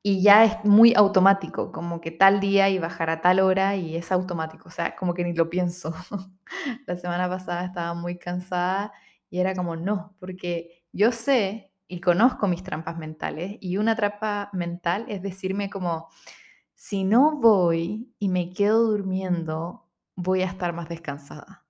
y 0.08 0.22
ya 0.22 0.46
es 0.46 0.64
muy 0.64 0.94
automático, 0.94 1.72
como 1.72 2.00
que 2.00 2.12
tal 2.12 2.40
día 2.40 2.70
y 2.70 2.78
bajar 2.78 3.10
a 3.10 3.22
tal 3.22 3.40
hora 3.40 3.76
y 3.76 3.96
es 3.96 4.12
automático, 4.12 4.70
o 4.70 4.72
sea, 4.72 4.96
como 4.96 5.16
que 5.16 5.24
ni 5.24 5.34
lo 5.34 5.50
pienso. 5.50 5.96
La 6.86 6.96
semana 6.96 7.28
pasada 7.28 7.66
estaba 7.66 7.96
muy 7.96 8.20
cansada 8.20 8.94
y 9.32 9.40
era 9.40 9.56
como, 9.56 9.76
no, 9.76 10.16
porque 10.20 10.84
yo 10.92 11.12
sé 11.12 11.72
y 11.88 12.02
conozco 12.02 12.48
mis 12.48 12.62
trampas 12.62 13.00
mentales 13.00 13.58
y 13.62 13.78
una 13.78 13.96
trampa 13.96 14.52
mental 14.54 15.06
es 15.08 15.24
decirme 15.24 15.72
como, 15.72 16.08
si 16.76 17.04
no 17.04 17.40
voy 17.40 18.14
y 18.20 18.30
me 18.30 18.54
quedo 18.54 18.84
durmiendo, 18.84 19.88
voy 20.16 20.44
a 20.44 20.46
estar 20.46 20.72
más 20.72 20.88
descansada. 20.88 21.66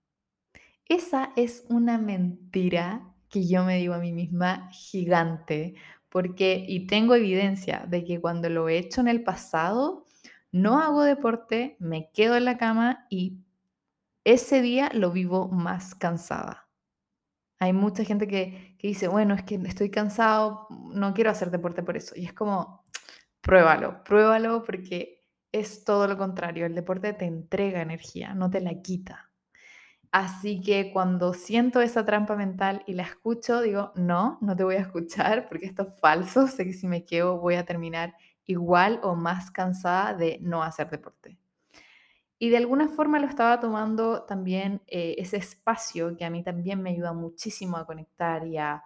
Esa 0.89 1.32
es 1.38 1.63
una 1.70 1.98
mentira 1.98 3.15
que 3.30 3.48
yo 3.48 3.63
me 3.63 3.77
digo 3.77 3.94
a 3.94 4.00
mí 4.00 4.12
misma 4.12 4.70
gigante, 4.72 5.75
porque, 6.15 6.63
y 6.65 6.88
tengo 6.88 7.13
evidencia 7.13 7.84
de 7.89 8.05
que 8.05 8.22
cuando 8.22 8.48
lo 8.48 8.69
he 8.69 8.77
hecho 8.77 9.01
en 9.01 9.10
el 9.10 9.22
pasado, 9.22 10.05
no 10.50 10.79
hago 10.79 11.03
deporte, 11.03 11.75
me 11.77 12.10
quedo 12.13 12.38
en 12.38 12.45
la 12.45 12.57
cama 12.57 13.05
y 13.10 13.41
ese 14.24 14.62
día 14.62 14.89
lo 14.93 15.12
vivo 15.12 15.50
más 15.50 15.93
cansada. 15.93 16.69
Hay 17.60 17.74
mucha 17.74 18.05
gente 18.05 18.29
que, 18.29 18.77
que 18.79 18.88
dice, 18.88 19.10
bueno, 19.10 19.34
es 19.34 19.43
que 19.43 19.55
estoy 19.55 19.91
cansado, 19.91 20.67
no 20.69 21.13
quiero 21.13 21.31
hacer 21.31 21.51
deporte 21.51 21.84
por 21.84 21.98
eso. 21.98 22.15
Y 22.15 22.24
es 22.24 22.31
como, 22.31 22.86
pruébalo, 23.41 24.01
pruébalo 24.05 24.63
porque 24.63 25.19
es 25.51 25.84
todo 25.84 26.07
lo 26.07 26.17
contrario. 26.17 26.65
El 26.65 26.75
deporte 26.75 27.12
te 27.12 27.25
entrega 27.25 27.81
energía, 27.81 28.34
no 28.34 28.50
te 28.50 28.62
la 28.62 28.81
quita. 28.81 29.34
Así 30.15 30.62
que 30.62 30.93
cuando 30.93 31.34
siento 31.34 31.81
esa 31.81 32.05
trampa 32.05 32.38
mental 32.38 32.84
y 32.88 32.93
la 32.93 33.03
escucho, 33.03 33.60
digo, 33.60 33.91
no, 33.95 34.38
no 34.39 34.55
te 34.55 34.63
voy 34.63 34.75
a 34.75 34.79
escuchar 34.79 35.50
porque 35.50 35.65
esto 35.65 35.84
es 35.84 36.00
falso. 36.00 36.48
Sé 36.48 36.63
que 36.63 36.72
si 36.72 36.88
me 36.88 37.03
quedo 37.03 37.38
voy 37.38 37.55
a 37.55 37.65
terminar 37.65 38.15
igual 38.45 39.01
o 39.03 39.15
más 39.15 39.51
cansada 39.51 40.13
de 40.13 40.39
no 40.41 40.63
hacer 40.63 40.89
deporte. 40.89 41.38
Y 42.39 42.50
de 42.50 42.55
alguna 42.55 42.88
forma 42.88 43.19
lo 43.19 43.27
estaba 43.27 43.60
tomando 43.60 44.24
también 44.24 44.81
eh, 44.88 45.15
ese 45.17 45.36
espacio 45.36 46.15
que 46.15 46.24
a 46.24 46.29
mí 46.29 46.43
también 46.43 46.81
me 46.81 46.91
ayuda 46.91 47.12
muchísimo 47.12 47.75
a 47.75 47.86
conectar 47.86 48.48
y 48.48 48.57
a 48.57 48.86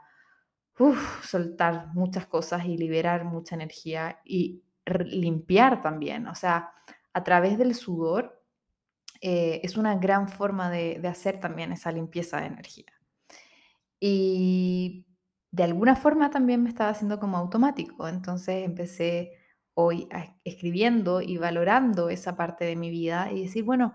soltar 1.22 1.94
muchas 1.94 2.26
cosas 2.26 2.66
y 2.66 2.76
liberar 2.76 3.24
mucha 3.24 3.54
energía 3.54 4.20
y 4.26 4.64
limpiar 4.88 5.84
también. 5.84 6.26
O 6.26 6.34
sea, 6.34 6.74
a 7.14 7.24
través 7.24 7.60
del 7.60 7.76
sudor 7.76 8.39
eh, 9.22 9.62
es 9.64 9.78
una 9.78 9.96
gran 9.96 10.30
forma 10.30 10.70
de, 10.70 11.02
hacer 11.08 11.40
también 11.40 11.72
esa 11.72 11.92
limpieza 11.92 12.40
de 12.40 12.48
energía. 12.48 12.94
Y 14.00 15.06
de 15.52 15.64
alguna 15.64 15.96
forma 15.96 16.30
también 16.30 16.64
me 16.64 16.70
estaba 16.70 16.92
haciendo 16.92 17.20
como 17.20 17.38
automático, 17.38 18.08
entonces 18.08 18.64
empecé 18.66 19.34
hoy 19.74 20.08
escribiendo 20.44 21.22
y 21.22 21.38
valorando 21.38 22.10
esa 22.10 22.36
parte 22.36 22.66
de 22.66 22.76
mi 22.76 22.90
vida 22.90 23.32
y 23.32 23.44
decir, 23.44 23.64
bueno, 23.64 23.94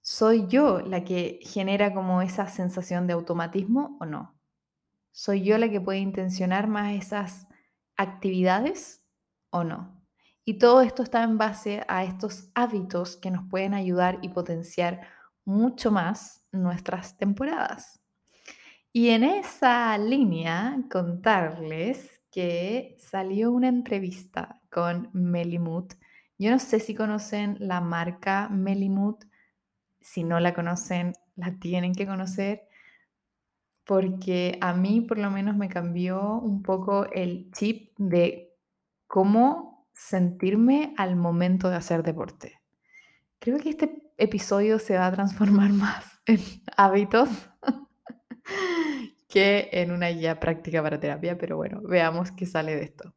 ¿soy 0.00 0.46
yo 0.48 0.80
la 0.80 1.04
que 1.04 1.40
genera 1.42 1.94
como 1.94 2.22
esa 2.22 2.48
sensación 2.48 3.06
de 3.06 3.14
automatismo 3.14 3.96
o 4.00 4.06
no? 4.06 4.38
¿Soy 5.12 5.42
yo 5.42 5.58
la 5.58 5.70
que 5.70 5.80
puede 5.80 5.98
intencionar 5.98 6.68
más 6.68 6.94
esas 6.94 7.46
actividades 7.96 9.02
o 9.50 9.64
no? 9.64 9.95
Y 10.48 10.58
todo 10.58 10.80
esto 10.80 11.02
está 11.02 11.24
en 11.24 11.38
base 11.38 11.84
a 11.88 12.04
estos 12.04 12.50
hábitos 12.54 13.16
que 13.16 13.30
nos 13.30 13.46
pueden 13.50 13.74
ayudar 13.74 14.18
y 14.22 14.28
potenciar 14.28 15.00
mucho 15.44 15.90
más 15.90 16.46
nuestras 16.52 17.18
temporadas. 17.18 18.00
Y 18.92 19.10
en 19.10 19.24
esa 19.24 19.98
línea, 19.98 20.78
contarles 20.90 22.22
que 22.30 22.96
salió 22.98 23.50
una 23.50 23.68
entrevista 23.68 24.62
con 24.70 25.10
Melimut. 25.12 25.94
Yo 26.38 26.50
no 26.50 26.60
sé 26.60 26.78
si 26.78 26.94
conocen 26.94 27.56
la 27.58 27.80
marca 27.80 28.48
Melimut. 28.48 29.24
Si 30.00 30.22
no 30.22 30.38
la 30.38 30.54
conocen, 30.54 31.12
la 31.34 31.58
tienen 31.58 31.92
que 31.92 32.06
conocer 32.06 32.68
porque 33.86 34.58
a 34.60 34.74
mí 34.74 35.00
por 35.00 35.18
lo 35.18 35.30
menos 35.30 35.56
me 35.56 35.68
cambió 35.68 36.38
un 36.38 36.62
poco 36.62 37.06
el 37.12 37.50
chip 37.52 37.92
de 37.96 38.52
cómo 39.06 39.75
sentirme 39.96 40.94
al 40.98 41.16
momento 41.16 41.70
de 41.70 41.76
hacer 41.76 42.02
deporte. 42.02 42.60
Creo 43.38 43.58
que 43.58 43.70
este 43.70 44.12
episodio 44.18 44.78
se 44.78 44.96
va 44.96 45.06
a 45.06 45.12
transformar 45.12 45.70
más 45.72 46.20
en 46.26 46.40
hábitos 46.76 47.28
que 49.28 49.68
en 49.72 49.90
una 49.90 50.08
guía 50.08 50.38
práctica 50.38 50.82
para 50.82 51.00
terapia, 51.00 51.36
pero 51.36 51.56
bueno, 51.56 51.80
veamos 51.82 52.30
qué 52.30 52.46
sale 52.46 52.76
de 52.76 52.84
esto. 52.84 53.14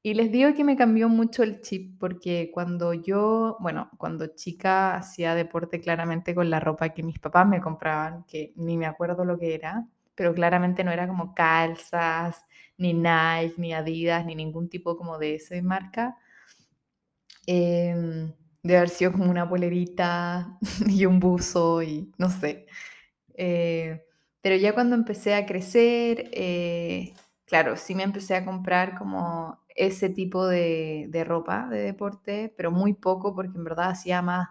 Y 0.00 0.14
les 0.14 0.30
digo 0.30 0.54
que 0.54 0.64
me 0.64 0.76
cambió 0.76 1.08
mucho 1.08 1.42
el 1.42 1.60
chip 1.60 1.98
porque 1.98 2.50
cuando 2.54 2.94
yo, 2.94 3.56
bueno, 3.58 3.90
cuando 3.98 4.28
chica 4.28 4.94
hacía 4.94 5.34
deporte 5.34 5.80
claramente 5.80 6.34
con 6.34 6.48
la 6.48 6.60
ropa 6.60 6.90
que 6.90 7.02
mis 7.02 7.18
papás 7.18 7.48
me 7.48 7.60
compraban, 7.60 8.24
que 8.24 8.52
ni 8.56 8.76
me 8.76 8.86
acuerdo 8.86 9.24
lo 9.24 9.36
que 9.36 9.54
era, 9.54 9.88
pero 10.18 10.34
claramente 10.34 10.82
no 10.82 10.90
era 10.90 11.06
como 11.06 11.32
calzas, 11.32 12.44
ni 12.76 12.92
Nike, 12.92 13.54
ni 13.56 13.72
Adidas, 13.72 14.26
ni 14.26 14.34
ningún 14.34 14.68
tipo 14.68 14.96
como 14.96 15.16
de 15.16 15.36
esa 15.36 15.54
marca. 15.62 16.18
Eh, 17.46 17.94
de 18.64 18.76
haber 18.76 18.88
sido 18.88 19.12
como 19.12 19.30
una 19.30 19.48
polerita 19.48 20.58
y 20.88 21.06
un 21.06 21.20
buzo 21.20 21.84
y 21.84 22.12
no 22.18 22.30
sé. 22.30 22.66
Eh, 23.34 24.04
pero 24.42 24.56
ya 24.56 24.74
cuando 24.74 24.96
empecé 24.96 25.34
a 25.34 25.46
crecer, 25.46 26.28
eh, 26.32 27.14
claro, 27.46 27.76
sí 27.76 27.94
me 27.94 28.02
empecé 28.02 28.34
a 28.34 28.44
comprar 28.44 28.98
como 28.98 29.60
ese 29.76 30.10
tipo 30.10 30.48
de, 30.48 31.06
de, 31.10 31.22
ropa 31.22 31.68
de 31.70 31.78
deporte, 31.78 32.52
pero 32.56 32.72
muy 32.72 32.94
poco 32.94 33.36
porque 33.36 33.56
en 33.56 33.64
verdad 33.64 33.90
hacía 33.90 34.20
más 34.20 34.48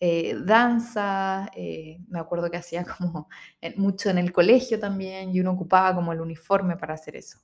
eh, 0.00 0.36
danza, 0.44 1.50
eh, 1.56 1.98
me 2.08 2.20
acuerdo 2.20 2.50
que 2.50 2.56
hacía 2.56 2.84
como 2.98 3.28
mucho 3.76 4.10
en 4.10 4.18
el 4.18 4.32
colegio 4.32 4.78
también 4.78 5.34
y 5.34 5.40
uno 5.40 5.52
ocupaba 5.52 5.94
como 5.94 6.12
el 6.12 6.20
uniforme 6.20 6.76
para 6.76 6.94
hacer 6.94 7.16
eso. 7.16 7.40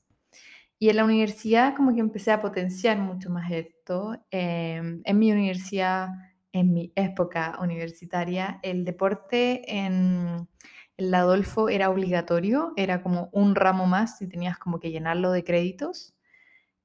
Y 0.78 0.90
en 0.90 0.96
la 0.96 1.04
universidad 1.04 1.74
como 1.76 1.94
que 1.94 2.00
empecé 2.00 2.32
a 2.32 2.42
potenciar 2.42 2.98
mucho 2.98 3.30
más 3.30 3.50
esto. 3.50 4.16
Em, 4.30 5.00
en 5.04 5.18
mi 5.18 5.32
universidad, 5.32 6.08
en 6.52 6.72
mi 6.72 6.92
época 6.96 7.58
universitaria, 7.60 8.60
el 8.62 8.84
deporte 8.84 9.62
en 9.72 10.48
el 10.96 11.14
Adolfo 11.14 11.68
era 11.68 11.90
obligatorio, 11.90 12.72
era 12.76 13.02
como 13.02 13.28
un 13.32 13.54
ramo 13.54 13.86
más 13.86 14.20
y 14.22 14.28
tenías 14.28 14.58
como 14.58 14.78
que 14.80 14.90
llenarlo 14.90 15.32
de 15.32 15.44
créditos. 15.44 16.14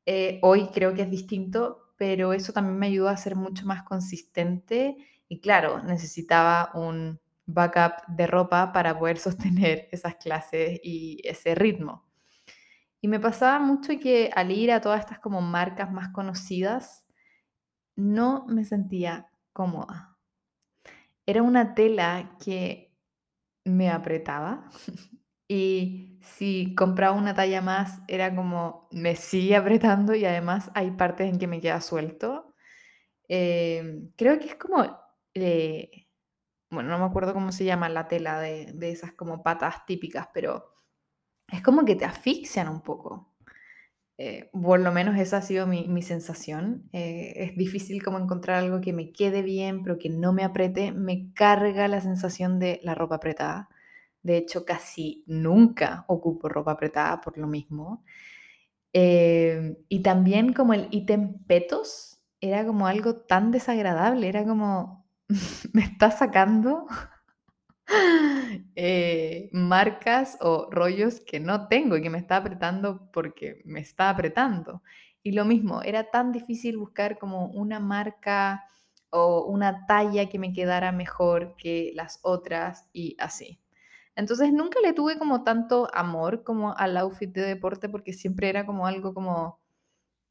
Eh, 0.06 0.40
hoy 0.44 0.70
creo 0.74 0.94
que 0.94 1.04
es 1.04 1.12
distinto, 1.12 1.94
pero 1.98 2.34
eso 2.34 2.54
también 2.54 2.80
me 2.80 2.88
ayudó 2.88 3.10
a 3.10 3.18
ser 3.18 3.36
mucho 3.36 3.66
más 3.66 3.84
consistente 3.84 4.98
y 5.30 5.40
claro, 5.40 5.82
necesitaba 5.84 6.72
un 6.74 7.20
backup 7.46 8.06
de 8.08 8.28
ropa 8.28 8.74
para 8.74 8.98
poder 8.98 9.18
sostener 9.20 9.88
esas 9.92 10.16
clases 10.16 10.80
y 10.84 11.22
ese 11.24 11.56
ritmo. 11.56 12.06
Y 13.02 13.08
me 13.08 13.20
pasaba 13.20 13.60
mucho 13.60 13.94
que 14.02 14.30
al 14.36 14.52
ir 14.52 14.72
a 14.72 14.82
todas 14.82 15.00
estas 15.00 15.20
como 15.20 15.40
marcas 15.42 15.92
más 15.92 16.10
conocidas, 16.10 17.06
no 17.96 18.46
me 18.48 18.66
sentía 18.66 19.30
cómoda. 19.54 20.18
Era 21.26 21.44
una 21.44 21.76
tela 21.76 22.36
que 22.44 22.92
me 23.64 23.90
apretaba 23.90 24.70
y 25.48 26.20
si 26.22 26.76
compraba 26.76 27.16
una 27.16 27.34
talla 27.36 27.62
más 27.62 28.02
era 28.08 28.36
como 28.36 28.88
me 28.92 29.16
sigue 29.16 29.56
apretando 29.56 30.16
y 30.16 30.26
además 30.26 30.72
hay 30.74 30.92
partes 30.92 31.30
en 31.30 31.40
que 31.40 31.48
me 31.48 31.62
queda 31.62 31.82
suelto. 31.82 32.56
Em, 33.28 34.12
creo 34.18 34.40
que 34.40 34.48
es 34.48 34.56
como 34.56 34.84
eh, 35.42 36.08
bueno, 36.72 36.90
no 36.90 37.00
me 37.00 37.06
acuerdo 37.06 37.34
cómo 37.34 37.52
se 37.52 37.66
llama 37.66 37.90
la 37.90 38.08
tela 38.08 38.40
de, 38.40 38.76
esas 38.82 39.14
como 39.14 39.44
patas 39.44 39.86
típicas, 39.86 40.28
pero 40.34 40.74
es 41.52 41.62
como 41.62 41.86
que 41.86 41.96
te 41.96 42.06
asfixian 42.06 42.70
un 42.70 42.82
poco. 42.82 43.34
Eh, 44.18 44.50
por 44.52 44.80
lo 44.82 44.92
menos 44.92 45.18
esa 45.18 45.38
ha 45.38 45.42
sido 45.42 45.68
mi, 45.68 45.88
mi 45.88 46.02
sensación. 46.02 46.90
Eh, 46.94 47.34
es 47.38 47.58
difícil 47.58 48.04
como 48.04 48.20
encontrar 48.20 48.58
algo 48.60 48.82
que 48.82 48.94
me 48.94 49.12
quede 49.14 49.42
bien, 49.42 49.84
pero 49.84 49.98
que 49.98 50.10
no 50.10 50.34
me 50.34 50.44
apriete. 50.44 50.92
Me 50.92 51.34
carga 51.34 51.88
la 51.88 52.02
sensación 52.02 52.60
de 52.60 52.80
la 52.84 52.96
ropa 52.96 53.16
apretada. 53.16 53.70
De 54.24 54.38
hecho, 54.38 54.66
casi 54.66 55.24
nunca 55.28 56.06
ocupo 56.08 56.50
ropa 56.50 56.74
apretada 56.74 57.22
por 57.22 57.38
lo 57.38 57.48
mismo. 57.48 58.04
Eh, 58.94 59.78
y 59.88 60.02
también 60.02 60.54
como 60.54 60.74
el 60.74 60.88
ítem 60.92 61.44
petos 61.46 62.22
era 62.42 62.66
como 62.66 62.88
algo 62.88 63.18
tan 63.18 63.52
desagradable, 63.52 64.28
era 64.28 64.46
como, 64.46 64.99
me 65.74 65.84
está 65.84 66.12
sacando 66.12 66.88
eh, 68.76 69.50
marcas 69.54 70.38
o 70.42 70.70
rollos 70.72 71.22
que 71.22 71.40
no 71.40 71.68
tengo 71.68 71.98
y 71.98 72.02
que 72.02 72.10
me 72.10 72.18
está 72.18 72.38
apretando 72.38 73.10
porque 73.12 73.62
me 73.66 73.80
está 73.80 74.10
apretando. 74.10 74.82
Y 75.22 75.34
lo 75.34 75.46
mismo, 75.46 75.82
era 75.84 76.10
tan 76.12 76.32
difícil 76.32 76.78
buscar 76.78 77.20
como 77.20 77.48
una 77.48 77.80
marca 77.80 78.64
o 79.12 79.46
una 79.46 79.86
talla 79.86 80.30
que 80.30 80.40
me 80.40 80.54
quedara 80.54 80.92
mejor 80.92 81.56
que 81.58 81.92
las 81.96 82.20
otras 82.24 82.88
y 82.94 83.16
así. 83.20 83.60
Entonces 84.16 84.52
nunca 84.54 84.80
le 84.82 84.94
tuve 84.94 85.18
como 85.18 85.44
tanto 85.44 85.90
amor 85.94 86.44
como 86.44 86.76
al 86.78 86.98
outfit 86.98 87.32
de 87.32 87.42
deporte 87.42 87.90
porque 87.90 88.14
siempre 88.14 88.50
era 88.50 88.66
como 88.66 88.86
algo 88.88 89.14
como, 89.14 89.60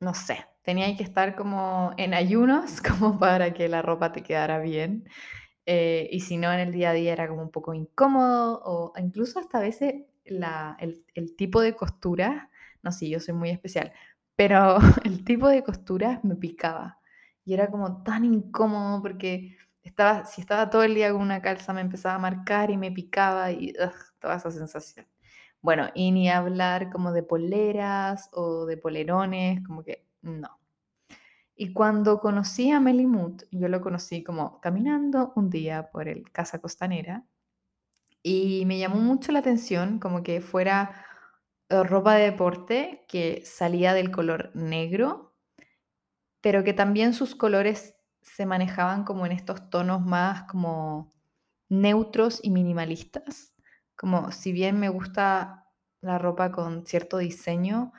no 0.00 0.14
sé, 0.14 0.46
tenía 0.68 0.94
que 0.98 1.02
estar 1.02 1.34
como 1.34 1.92
en 1.96 2.12
ayunos 2.12 2.82
como 2.82 3.18
para 3.18 3.54
que 3.54 3.70
la 3.70 3.80
ropa 3.80 4.12
te 4.12 4.22
quedara 4.22 4.58
bien. 4.58 5.08
Eh, 5.64 6.10
y 6.12 6.20
si 6.20 6.36
no, 6.36 6.52
en 6.52 6.60
el 6.60 6.72
día 6.72 6.90
a 6.90 6.92
día 6.92 7.14
era 7.14 7.26
como 7.26 7.40
un 7.40 7.50
poco 7.50 7.72
incómodo 7.72 8.60
o 8.64 8.92
incluso 8.98 9.40
hasta 9.40 9.58
a 9.58 9.60
veces 9.62 9.94
la, 10.26 10.76
el, 10.78 11.06
el, 11.14 11.36
tipo 11.36 11.62
de 11.62 11.74
costura, 11.74 12.50
no 12.82 12.92
sé, 12.92 13.08
yo 13.08 13.18
soy 13.18 13.32
muy 13.32 13.48
especial, 13.48 13.94
pero 14.36 14.76
el 15.04 15.24
tipo 15.24 15.48
de 15.48 15.64
costura 15.64 16.20
me 16.22 16.36
picaba 16.36 16.98
y 17.46 17.54
era 17.54 17.70
como 17.70 18.02
tan 18.02 18.26
incómodo 18.26 19.00
porque 19.00 19.56
estaba, 19.82 20.26
si 20.26 20.42
estaba 20.42 20.68
todo 20.68 20.82
el 20.82 20.94
día 20.94 21.12
con 21.12 21.22
una 21.22 21.40
calza 21.40 21.72
me 21.72 21.80
empezaba 21.80 22.16
a 22.16 22.18
marcar 22.18 22.70
y 22.70 22.76
me 22.76 22.92
picaba 22.92 23.52
y 23.52 23.72
toda 24.18 24.36
esa 24.36 24.50
sensación. 24.50 25.06
Bueno, 25.62 25.88
y 25.94 26.12
ni 26.12 26.28
hablar 26.30 26.90
como 26.90 27.12
de 27.12 27.22
poleras 27.22 28.28
o 28.32 28.66
de 28.66 28.76
polerones, 28.76 29.66
como 29.66 29.82
que 29.82 30.06
no. 30.22 30.57
Y 31.60 31.72
cuando 31.72 32.20
conocí 32.20 32.70
a 32.70 32.78
Melimut, 32.78 33.42
yo 33.50 33.66
lo 33.66 33.80
conocí 33.80 34.22
como 34.22 34.60
caminando 34.60 35.32
un 35.34 35.50
día 35.50 35.90
por 35.90 36.06
el 36.06 36.30
Casa 36.30 36.60
Costanera 36.60 37.26
y 38.22 38.64
me 38.64 38.78
llamó 38.78 39.00
mucho 39.00 39.32
la 39.32 39.40
atención 39.40 39.98
como 39.98 40.22
que 40.22 40.40
fuera 40.40 41.04
eh, 41.68 41.82
ropa 41.82 42.14
de 42.14 42.30
deporte 42.30 43.04
que 43.08 43.42
salía 43.44 43.92
del 43.92 44.12
color 44.12 44.52
negro, 44.54 45.34
pero 46.40 46.62
que 46.62 46.74
también 46.74 47.12
sus 47.12 47.34
colores 47.34 47.96
se 48.22 48.46
manejaban 48.46 49.02
como 49.02 49.26
en 49.26 49.32
estos 49.32 49.68
tonos 49.68 50.00
más 50.06 50.44
como 50.44 51.12
neutros 51.68 52.38
y 52.40 52.50
minimalistas. 52.50 53.52
Como 53.96 54.30
si 54.30 54.52
bien 54.52 54.78
me 54.78 54.90
gusta 54.90 55.66
la 56.02 56.18
ropa 56.18 56.52
con 56.52 56.86
cierto 56.86 57.18
diseño, 57.18 57.92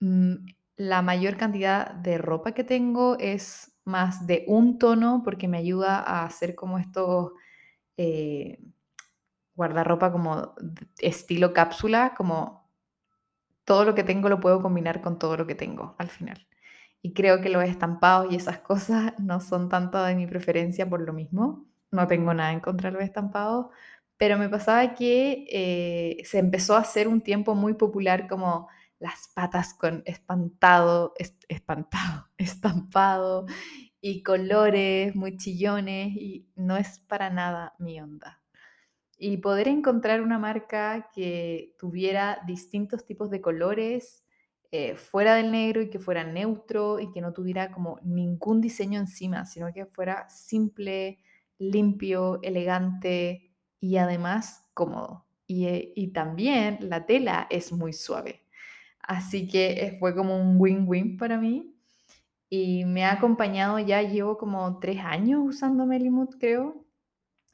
mm, 0.00 0.36
la 0.82 1.00
mayor 1.00 1.36
cantidad 1.36 1.92
de 1.92 2.18
ropa 2.18 2.52
que 2.52 2.64
tengo 2.64 3.16
es 3.20 3.72
más 3.84 4.26
de 4.26 4.44
un 4.48 4.78
tono 4.78 5.22
porque 5.24 5.46
me 5.46 5.58
ayuda 5.58 6.00
a 6.00 6.24
hacer 6.24 6.56
como 6.56 6.76
estos 6.78 7.30
eh, 7.96 8.58
guardarropa 9.54 10.10
como 10.10 10.54
estilo 10.98 11.52
cápsula, 11.52 12.14
como 12.16 12.68
todo 13.64 13.84
lo 13.84 13.94
que 13.94 14.02
tengo 14.02 14.28
lo 14.28 14.40
puedo 14.40 14.60
combinar 14.60 15.00
con 15.02 15.20
todo 15.20 15.36
lo 15.36 15.46
que 15.46 15.54
tengo 15.54 15.94
al 15.98 16.08
final. 16.08 16.48
Y 17.00 17.12
creo 17.14 17.40
que 17.40 17.48
los 17.48 17.62
estampados 17.62 18.32
y 18.32 18.36
esas 18.36 18.58
cosas 18.70 19.14
no 19.20 19.40
son 19.40 19.68
tanto 19.68 20.02
de 20.02 20.16
mi 20.16 20.26
preferencia 20.26 20.90
por 20.90 21.00
lo 21.00 21.12
mismo. 21.12 21.64
No 21.92 22.08
tengo 22.08 22.34
nada 22.34 22.52
en 22.52 22.60
contra 22.60 22.90
de 22.90 22.94
los 22.94 23.04
estampados, 23.04 23.66
pero 24.16 24.36
me 24.36 24.48
pasaba 24.48 24.94
que 24.94 25.46
eh, 25.48 26.24
se 26.24 26.38
empezó 26.40 26.74
a 26.74 26.80
hacer 26.80 27.06
un 27.06 27.20
tiempo 27.20 27.54
muy 27.54 27.74
popular 27.74 28.26
como 28.26 28.68
las 29.02 29.28
patas 29.34 29.74
con 29.74 30.04
espantado, 30.06 31.12
espantado, 31.48 32.28
estampado 32.38 33.46
y 34.00 34.22
colores 34.22 35.16
muy 35.16 35.36
chillones 35.36 36.14
y 36.14 36.48
no 36.54 36.76
es 36.76 37.00
para 37.00 37.28
nada 37.28 37.74
mi 37.80 38.00
onda. 38.00 38.40
Y 39.18 39.38
poder 39.38 39.66
encontrar 39.66 40.22
una 40.22 40.38
marca 40.38 41.10
que 41.12 41.74
tuviera 41.78 42.42
distintos 42.46 43.04
tipos 43.04 43.28
de 43.30 43.40
colores 43.40 44.24
eh, 44.70 44.94
fuera 44.94 45.34
del 45.34 45.50
negro 45.50 45.82
y 45.82 45.90
que 45.90 45.98
fuera 45.98 46.22
neutro 46.22 47.00
y 47.00 47.10
que 47.10 47.20
no 47.20 47.32
tuviera 47.32 47.72
como 47.72 47.98
ningún 48.04 48.60
diseño 48.60 49.00
encima, 49.00 49.46
sino 49.46 49.72
que 49.72 49.86
fuera 49.86 50.28
simple, 50.28 51.18
limpio, 51.58 52.40
elegante 52.42 53.52
y 53.80 53.96
además 53.96 54.64
cómodo. 54.74 55.26
Y, 55.44 55.66
eh, 55.66 55.92
y 55.96 56.12
también 56.12 56.78
la 56.82 57.04
tela 57.04 57.48
es 57.50 57.72
muy 57.72 57.92
suave. 57.92 58.41
Así 59.02 59.48
que 59.48 59.84
eh, 59.84 59.96
fue 59.98 60.14
como 60.14 60.40
un 60.40 60.56
win-win 60.60 61.16
para 61.16 61.38
mí. 61.38 61.74
Y 62.48 62.84
me 62.84 63.04
ha 63.04 63.12
acompañado 63.12 63.78
ya, 63.78 64.02
llevo 64.02 64.38
como 64.38 64.78
tres 64.78 65.00
años 65.00 65.40
usando 65.44 65.86
Melimut, 65.86 66.36
creo. 66.38 66.84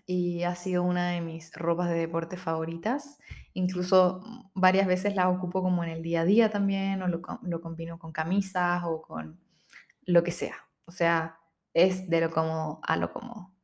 Y 0.06 0.42
ha 0.44 0.54
sido 0.54 0.82
una 0.82 1.10
de 1.10 1.20
mis 1.20 1.52
ropas 1.54 1.90
de 1.90 1.96
deporte 1.96 2.36
favoritas. 2.36 3.18
Incluso 3.54 4.22
mm, 4.24 4.50
varias 4.54 4.86
veces 4.86 5.14
la 5.14 5.28
ocupo 5.28 5.62
como 5.62 5.84
en 5.84 5.90
el 5.90 6.02
día 6.02 6.22
a 6.22 6.24
día 6.24 6.50
también, 6.50 7.02
o 7.02 7.08
lo, 7.08 7.22
lo 7.42 7.60
combino 7.60 7.98
con 7.98 8.12
camisas 8.12 8.82
o 8.84 9.02
con 9.02 9.38
lo 10.02 10.22
que 10.24 10.32
sea. 10.32 10.56
O 10.86 10.92
sea, 10.92 11.38
es 11.74 12.08
de 12.08 12.20
lo 12.20 12.30
cómodo 12.30 12.80
a 12.82 12.96
lo 12.96 13.12
cómodo. 13.12 13.57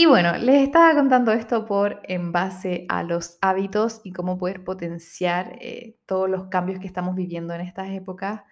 Y 0.00 0.06
bueno, 0.06 0.38
les 0.38 0.62
estaba 0.62 0.94
contando 0.94 1.32
esto 1.32 1.66
por 1.66 2.00
en 2.04 2.30
base 2.30 2.86
a 2.88 3.02
los 3.02 3.36
hábitos 3.40 4.00
y 4.04 4.12
cómo 4.12 4.38
poder 4.38 4.62
potenciar 4.62 5.58
eh, 5.60 5.98
todos 6.06 6.30
los 6.30 6.44
cambios 6.44 6.78
que 6.78 6.86
estamos 6.86 7.16
viviendo 7.16 7.52
en 7.52 7.62
estas 7.62 7.90
épocas. 7.90 8.42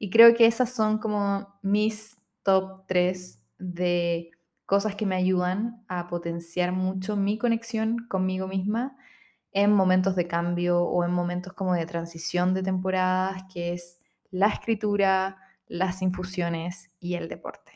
Y 0.00 0.10
creo 0.10 0.34
que 0.34 0.46
esas 0.46 0.70
son 0.70 0.98
como 0.98 1.60
mis 1.62 2.20
top 2.42 2.88
3 2.88 3.40
de 3.56 4.32
cosas 4.64 4.96
que 4.96 5.06
me 5.06 5.14
ayudan 5.14 5.84
a 5.86 6.08
potenciar 6.08 6.72
mucho 6.72 7.14
mi 7.14 7.38
conexión 7.38 8.08
conmigo 8.08 8.48
misma 8.48 8.96
en 9.52 9.72
momentos 9.72 10.16
de 10.16 10.26
cambio 10.26 10.82
o 10.82 11.04
en 11.04 11.12
momentos 11.12 11.52
como 11.52 11.74
de 11.74 11.86
transición 11.86 12.52
de 12.52 12.64
temporadas, 12.64 13.44
que 13.54 13.74
es 13.74 14.00
la 14.32 14.48
escritura, 14.48 15.36
las 15.68 16.02
infusiones 16.02 16.96
y 16.98 17.14
el 17.14 17.28
deporte. 17.28 17.75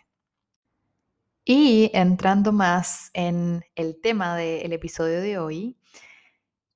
Y 1.53 1.91
entrando 1.95 2.53
más 2.53 3.11
en 3.13 3.65
el 3.75 4.01
tema 4.01 4.37
del 4.37 4.73
episodio 4.73 5.21
de 5.21 5.37
hoy, 5.39 5.77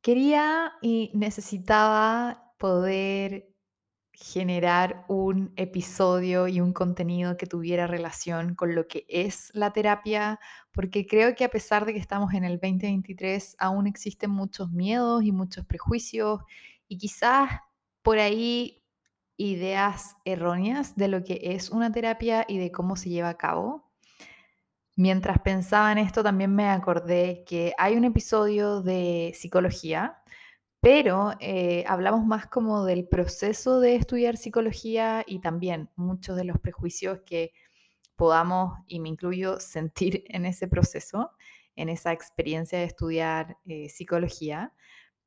quería 0.03 0.73
y 0.83 1.13
necesitaba 1.15 2.53
poder 2.59 3.55
generar 4.11 5.05
un 5.07 5.53
episodio 5.55 6.49
y 6.49 6.61
un 6.61 6.73
contenido 6.73 7.37
que 7.37 7.47
tuviera 7.47 7.87
relación 7.87 8.57
con 8.57 8.75
lo 8.75 8.89
que 8.89 9.07
es 9.09 9.53
la 9.55 9.73
terapia, 9.73 10.41
porque 10.73 11.07
creo 11.07 11.37
que 11.37 11.45
a 11.45 11.51
pesar 11.51 11.85
de 11.85 11.93
que 11.93 12.01
estamos 12.01 12.35
en 12.35 12.43
el 12.43 12.55
2023, 12.55 13.55
aún 13.61 13.87
existen 13.87 14.33
muchos 14.33 14.73
miedos 14.73 15.23
y 15.23 15.31
muchos 15.31 15.65
prejuicios 15.65 16.41
y 16.89 16.99
quizás 16.99 17.61
por 18.03 18.19
ahí 18.19 18.83
ideas 19.37 20.17
erróneas 20.25 20.97
de 20.97 21.07
lo 21.07 21.23
que 21.23 21.39
es 21.45 21.71
una 21.71 21.93
terapia 21.93 22.45
y 22.49 22.59
de 22.59 22.73
cómo 22.73 22.97
se 22.97 23.11
lleva 23.11 23.29
a 23.29 23.39
cabo. 23.39 23.84
Mientras 24.97 25.41
pensaba 25.41 25.91
en 25.91 25.99
esto, 25.99 26.23
también 26.23 26.55
me 26.55 26.69
acordé 26.69 27.43
que 27.47 27.73
hay 27.79 27.97
un 27.97 28.05
episodio 28.05 28.81
de 28.81 29.33
psicología, 29.35 30.23
pero 30.81 31.33
eh, 31.41 31.85
hablamos 31.89 32.25
más 32.25 32.47
como 32.47 32.85
del 32.85 33.09
proceso 33.09 33.81
de 33.81 33.97
estudiar 33.97 34.37
psicología 34.37 35.25
y 35.27 35.41
también 35.41 35.91
muchos 35.97 36.37
de 36.37 36.45
los 36.45 36.61
prejuicios 36.61 37.21
que 37.27 37.53
podamos, 38.15 38.79
y 38.87 39.01
me 39.01 39.09
incluyo, 39.09 39.59
sentir 39.61 40.25
en 40.29 40.47
ese 40.47 40.69
proceso, 40.69 41.33
en 41.75 41.89
esa 41.89 42.13
experiencia 42.13 42.79
de 42.79 42.85
estudiar 42.85 43.59
eh, 43.67 43.89
psicología, 43.89 44.73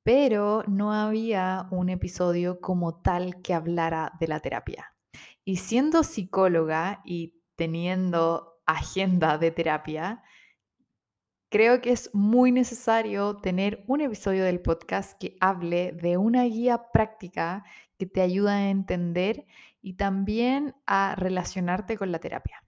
pero 0.02 0.64
no 0.68 0.94
había 0.94 1.68
un 1.72 1.90
episodio 1.90 2.62
como 2.62 3.02
tal 3.02 3.42
que 3.42 3.54
hablara 3.54 4.14
de 4.22 4.30
la 4.30 4.40
terapia. 4.40 4.94
Y 5.44 5.58
siendo 5.58 6.04
psicóloga 6.04 7.02
y 7.04 7.34
teniendo 7.58 8.57
agenda 8.68 9.38
de 9.38 9.52
terapia, 9.52 10.22
creo 11.50 11.82
que 11.82 11.92
es 11.92 12.14
muy 12.14 12.52
necesario 12.52 13.38
tener 13.38 13.84
un 13.88 14.02
episodio 14.02 14.44
del 14.44 14.62
podcast 14.62 15.18
que 15.20 15.38
hable 15.40 15.94
de 15.94 16.18
una 16.18 16.44
guía 16.44 16.92
práctica 16.92 17.64
que 17.98 18.06
te 18.06 18.22
ayuda 18.22 18.58
a 18.58 18.70
entender 18.70 19.46
y 19.82 19.94
también 19.94 20.76
a 20.86 21.16
relacionarte 21.16 21.98
con 21.98 22.12
la 22.12 22.20
terapia. 22.20 22.64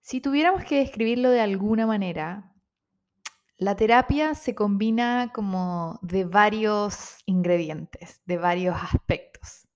Si 0.00 0.20
tuviéramos 0.20 0.64
que 0.64 0.78
describirlo 0.78 1.30
de 1.30 1.40
alguna 1.40 1.86
manera, 1.86 2.52
la 3.56 3.74
terapia 3.74 4.34
se 4.34 4.54
combina 4.54 5.32
como 5.34 5.98
de 6.02 6.24
varios 6.24 7.18
ingredientes, 7.24 8.20
de 8.26 8.36
varios 8.36 8.76
aspectos. 8.76 9.66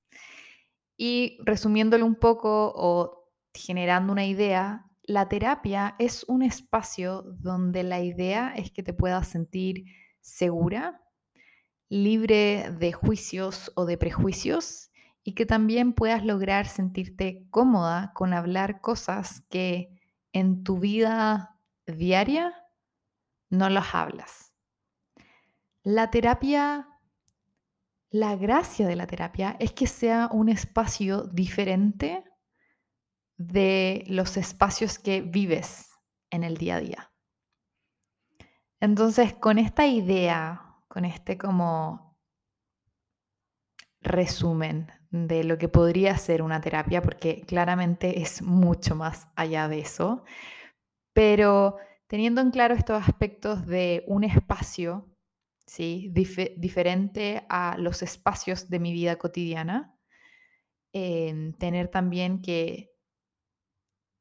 Y 0.97 1.39
resumiéndolo 1.45 2.05
un 2.05 2.15
poco 2.15 2.73
o 2.77 3.20
generando 3.55 4.13
una 4.13 4.27
idea, 4.27 4.87
la 5.03 5.29
terapia 5.29 5.97
es 5.99 6.25
un 6.29 6.43
espacio 6.43 7.23
donde 7.23 7.83
la 7.83 8.01
idea 8.01 8.53
es 8.57 8.71
que 8.71 8.83
te 8.83 8.93
puedas 8.93 9.29
sentir 9.29 9.85
segura, 10.21 11.03
libre 11.89 12.71
de 12.79 12.93
juicios 12.93 13.73
o 13.75 13.85
de 13.85 13.99
prejuicios 13.99 14.91
y 15.25 15.35
que 15.35 15.47
también 15.47 15.93
puedas 15.93 16.25
lograr 16.25 16.67
sentirte 16.67 17.47
cómoda 17.51 18.13
con 18.15 18.33
hablar 18.33 18.81
cosas 18.81 19.43
que 19.51 20.01
en 20.33 20.63
tu 20.63 20.79
vida 20.79 21.59
diaria 21.87 22.55
no 23.49 23.69
las 23.69 23.95
hablas. 23.95 24.55
La 25.83 26.11
terapia, 26.11 26.89
la 28.11 28.37
gracia 28.37 28.87
de 28.87 28.97
la 28.97 29.07
terapia 29.07 29.57
es 29.59 29.73
que 29.73 29.87
sea 29.87 30.29
un 30.33 30.49
espacio 30.49 31.25
diferente 31.25 32.25
de 33.41 34.05
los 34.07 34.37
espacios 34.37 34.99
que 34.99 35.23
vives 35.23 35.89
en 36.31 36.45
el 36.45 36.59
día 36.59 36.77
a 36.77 36.81
día. 36.81 37.13
Entonces, 38.81 39.33
con 39.33 39.59
esta 39.59 39.87
idea, 39.87 40.77
con 40.89 41.07
este 41.07 41.39
como 41.39 42.19
resumen 44.03 44.93
de 45.11 45.45
lo 45.45 45.57
que 45.57 45.69
podría 45.69 46.19
ser 46.19 46.43
una 46.43 46.61
terapia, 46.61 47.01
porque 47.01 47.41
claramente 47.41 48.21
es 48.21 48.43
mucho 48.43 48.95
más 48.95 49.29
allá 49.37 49.69
de 49.69 49.81
eso, 49.81 50.23
pero 51.15 51.77
teniendo 52.09 52.43
en 52.43 52.51
claro 52.51 52.75
estos 52.75 53.03
aspectos 53.03 53.67
de 53.67 54.05
un 54.07 54.25
espacio, 54.25 55.09
¿sí? 55.67 56.13
diferente 56.13 57.47
a 57.49 57.79
los 57.79 58.03
espacios 58.03 58.69
de 58.69 58.81
mi 58.81 58.93
vida 58.93 59.17
cotidiana, 59.17 59.97
tener 60.93 61.89
también 61.89 62.43
que 62.43 62.90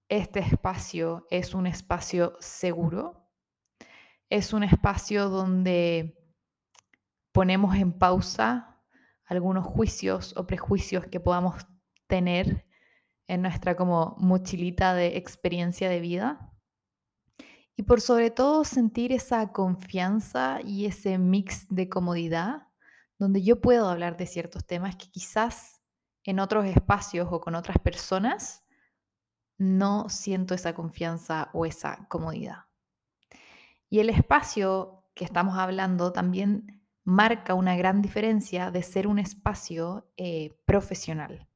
este 0.10 0.39
espacio 0.39 1.28
es 1.30 1.54
un 1.54 1.67
espacio 1.67 2.36
seguro, 2.39 3.30
es 4.30 4.54
un 4.54 4.63
espacio 4.63 5.30
donde 5.30 6.17
ponemos 7.32 7.76
en 7.76 7.93
pausa 7.93 8.82
algunos 9.26 9.65
juicios 9.65 10.36
o 10.36 10.48
prejuicios 10.48 11.06
que 11.06 11.19
podamos 11.19 11.67
tener 12.08 12.65
en 13.28 13.43
nuestra 13.43 13.76
como 13.76 14.15
mochilita 14.17 14.95
de 14.95 15.17
experiencia 15.17 15.88
de 15.88 16.00
vida. 16.00 16.52
Y 17.76 17.84
por 17.84 18.02
sobre 18.02 18.32
todo 18.32 18.65
sentir 18.65 19.12
esa 19.13 19.52
confianza 19.52 20.60
y 20.65 20.88
ese 20.88 21.19
mix 21.19 21.67
de 21.69 21.88
comodidad 21.88 22.67
donde 23.19 23.43
yo 23.43 23.62
puedo 23.62 23.88
hablar 23.88 24.17
de 24.17 24.26
ciertos 24.26 24.65
temas 24.65 24.95
que 24.95 25.12
quizás 25.12 25.82
en 26.24 26.39
otros 26.39 26.65
espacios 26.65 27.28
o 27.32 27.39
con 27.39 27.54
otras 27.54 27.78
personas 27.78 28.63
no 29.60 30.10
siento 30.10 30.56
esa 30.56 30.74
confianza 30.74 31.50
o 31.54 31.65
esa 31.65 32.08
comodidad. 32.08 32.65
Y 33.89 34.00
el 34.00 34.10
espacio 34.10 35.04
que 35.13 35.26
estamos 35.26 35.58
hablando 35.58 36.12
también 36.13 36.82
marca 37.04 37.54
una 37.54 37.76
gran 37.76 38.02
diferencia 38.02 38.72
de 38.72 38.84
ser 38.84 39.06
un 39.06 39.19
espacio 39.19 40.12
eh, 40.15 40.58
profesional. 40.65 41.48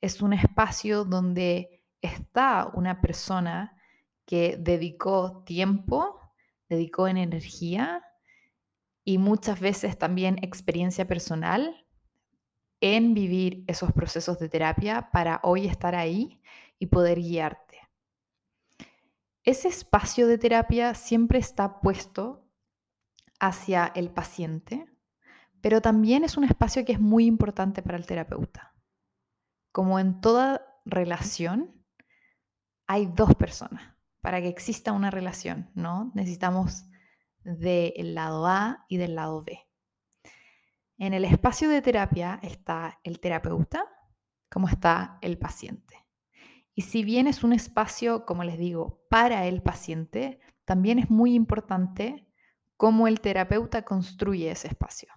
Es 0.00 0.20
un 0.20 0.32
espacio 0.32 1.04
donde 1.04 1.84
está 2.02 2.70
una 2.74 3.00
persona 3.00 3.76
que 4.26 4.56
dedicó 4.58 5.42
tiempo, 5.44 6.20
dedicó 6.68 7.08
energía 7.08 8.04
y 9.04 9.16
muchas 9.16 9.58
veces 9.60 9.96
también 9.96 10.38
experiencia 10.42 11.06
personal 11.06 11.86
en 12.80 13.14
vivir 13.14 13.64
esos 13.66 13.92
procesos 13.92 14.38
de 14.38 14.48
terapia 14.48 15.10
para 15.12 15.40
hoy 15.42 15.66
estar 15.66 15.94
ahí 15.94 16.40
y 16.78 16.86
poder 16.86 17.18
guiarte. 17.18 17.78
Ese 19.44 19.68
espacio 19.68 20.26
de 20.26 20.38
terapia 20.38 20.94
siempre 20.94 21.38
está 21.38 21.80
puesto 21.80 22.46
hacia 23.40 23.86
el 23.94 24.10
paciente, 24.10 24.86
pero 25.60 25.80
también 25.80 26.24
es 26.24 26.36
un 26.36 26.44
espacio 26.44 26.84
que 26.84 26.92
es 26.92 27.00
muy 27.00 27.24
importante 27.24 27.82
para 27.82 27.96
el 27.96 28.06
terapeuta. 28.06 28.74
Como 29.72 29.98
en 29.98 30.20
toda 30.20 30.66
relación, 30.84 31.84
hay 32.86 33.06
dos 33.06 33.34
personas 33.34 33.94
para 34.20 34.40
que 34.40 34.48
exista 34.48 34.92
una 34.92 35.10
relación, 35.10 35.70
¿no? 35.74 36.10
Necesitamos 36.14 36.84
del 37.42 38.14
lado 38.14 38.46
A 38.46 38.84
y 38.88 38.96
del 38.96 39.14
lado 39.14 39.42
B. 39.42 39.58
En 40.98 41.14
el 41.14 41.24
espacio 41.24 41.68
de 41.68 41.80
terapia 41.80 42.40
está 42.42 42.98
el 43.04 43.20
terapeuta, 43.20 43.84
como 44.50 44.68
está 44.68 45.18
el 45.22 45.38
paciente. 45.38 46.07
Y 46.78 46.82
si 46.82 47.02
bien 47.02 47.26
es 47.26 47.42
un 47.42 47.52
espacio, 47.52 48.24
como 48.24 48.44
les 48.44 48.56
digo, 48.56 49.04
para 49.10 49.46
el 49.46 49.62
paciente, 49.62 50.38
también 50.64 51.00
es 51.00 51.10
muy 51.10 51.34
importante 51.34 52.28
cómo 52.76 53.08
el 53.08 53.20
terapeuta 53.20 53.82
construye 53.82 54.52
ese 54.52 54.68
espacio. 54.68 55.08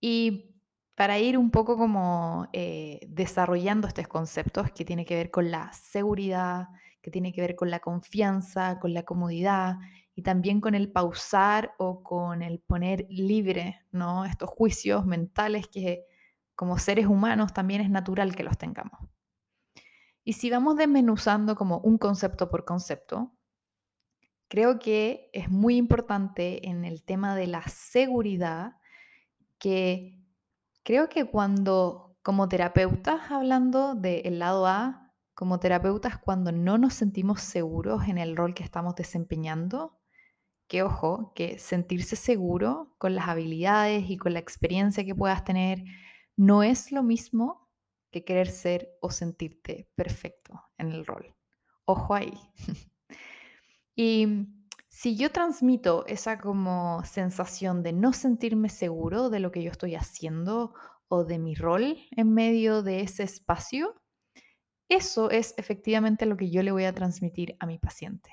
Y 0.00 0.56
para 0.96 1.20
ir 1.20 1.38
un 1.38 1.52
poco 1.52 1.78
como 1.78 2.48
eh, 2.52 3.06
desarrollando 3.08 3.86
estos 3.86 4.08
conceptos 4.08 4.72
que 4.72 4.84
tiene 4.84 5.04
que 5.04 5.14
ver 5.14 5.30
con 5.30 5.52
la 5.52 5.72
seguridad, 5.72 6.70
que 7.02 7.12
tiene 7.12 7.32
que 7.32 7.42
ver 7.42 7.54
con 7.54 7.70
la 7.70 7.78
confianza, 7.78 8.80
con 8.80 8.94
la 8.94 9.04
comodidad 9.04 9.76
y 10.16 10.22
también 10.22 10.60
con 10.60 10.74
el 10.74 10.90
pausar 10.90 11.76
o 11.78 12.02
con 12.02 12.42
el 12.42 12.58
poner 12.58 13.06
libre, 13.10 13.78
¿no? 13.92 14.24
Estos 14.24 14.50
juicios 14.50 15.06
mentales 15.06 15.68
que 15.68 16.02
como 16.56 16.78
seres 16.78 17.06
humanos 17.06 17.54
también 17.54 17.80
es 17.80 17.90
natural 17.90 18.34
que 18.34 18.42
los 18.42 18.58
tengamos. 18.58 19.15
Y 20.28 20.32
si 20.32 20.50
vamos 20.50 20.74
desmenuzando 20.74 21.54
como 21.54 21.78
un 21.78 21.98
concepto 21.98 22.50
por 22.50 22.64
concepto, 22.64 23.32
creo 24.48 24.80
que 24.80 25.30
es 25.32 25.48
muy 25.48 25.76
importante 25.76 26.68
en 26.68 26.84
el 26.84 27.04
tema 27.04 27.36
de 27.36 27.46
la 27.46 27.62
seguridad 27.68 28.72
que 29.60 30.18
creo 30.82 31.08
que 31.08 31.26
cuando 31.26 32.18
como 32.22 32.48
terapeutas, 32.48 33.30
hablando 33.30 33.94
del 33.94 34.40
lado 34.40 34.66
A, 34.66 35.12
como 35.32 35.60
terapeutas 35.60 36.18
cuando 36.18 36.50
no 36.50 36.76
nos 36.76 36.94
sentimos 36.94 37.40
seguros 37.40 38.08
en 38.08 38.18
el 38.18 38.36
rol 38.36 38.52
que 38.52 38.64
estamos 38.64 38.96
desempeñando, 38.96 39.96
que 40.66 40.82
ojo, 40.82 41.34
que 41.36 41.60
sentirse 41.60 42.16
seguro 42.16 42.96
con 42.98 43.14
las 43.14 43.28
habilidades 43.28 44.10
y 44.10 44.16
con 44.16 44.32
la 44.32 44.40
experiencia 44.40 45.04
que 45.04 45.14
puedas 45.14 45.44
tener 45.44 45.84
no 46.34 46.64
es 46.64 46.90
lo 46.90 47.04
mismo 47.04 47.65
que 48.16 48.24
querer 48.24 48.48
ser 48.48 48.96
o 49.00 49.10
sentirte 49.10 49.90
perfecto 49.94 50.62
en 50.78 50.92
el 50.92 51.04
rol. 51.04 51.34
Ojo 51.84 52.14
ahí. 52.14 52.32
y 53.94 54.46
si 54.88 55.16
yo 55.16 55.30
transmito 55.30 56.06
esa 56.06 56.38
como 56.38 57.04
sensación 57.04 57.82
de 57.82 57.92
no 57.92 58.14
sentirme 58.14 58.70
seguro 58.70 59.28
de 59.28 59.40
lo 59.40 59.52
que 59.52 59.62
yo 59.62 59.70
estoy 59.70 59.94
haciendo 59.94 60.72
o 61.08 61.24
de 61.24 61.38
mi 61.38 61.54
rol 61.54 61.98
en 62.12 62.32
medio 62.32 62.82
de 62.82 63.02
ese 63.02 63.22
espacio, 63.22 63.94
eso 64.88 65.30
es 65.30 65.54
efectivamente 65.58 66.24
lo 66.24 66.38
que 66.38 66.50
yo 66.50 66.62
le 66.62 66.72
voy 66.72 66.84
a 66.84 66.94
transmitir 66.94 67.56
a 67.60 67.66
mi 67.66 67.78
paciente. 67.78 68.30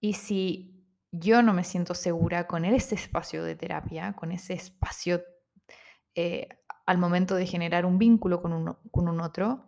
Y 0.00 0.12
si 0.12 0.86
yo 1.10 1.40
no 1.40 1.54
me 1.54 1.64
siento 1.64 1.94
segura 1.94 2.46
con 2.46 2.66
ese 2.66 2.94
espacio 2.94 3.42
de 3.42 3.56
terapia, 3.56 4.12
con 4.12 4.32
ese 4.32 4.52
espacio 4.52 5.22
eh, 6.14 6.48
al 6.88 6.96
momento 6.96 7.34
de 7.34 7.44
generar 7.44 7.84
un 7.84 7.98
vínculo 7.98 8.40
con 8.40 8.78
con 8.90 9.08
un 9.08 9.20
otro, 9.20 9.66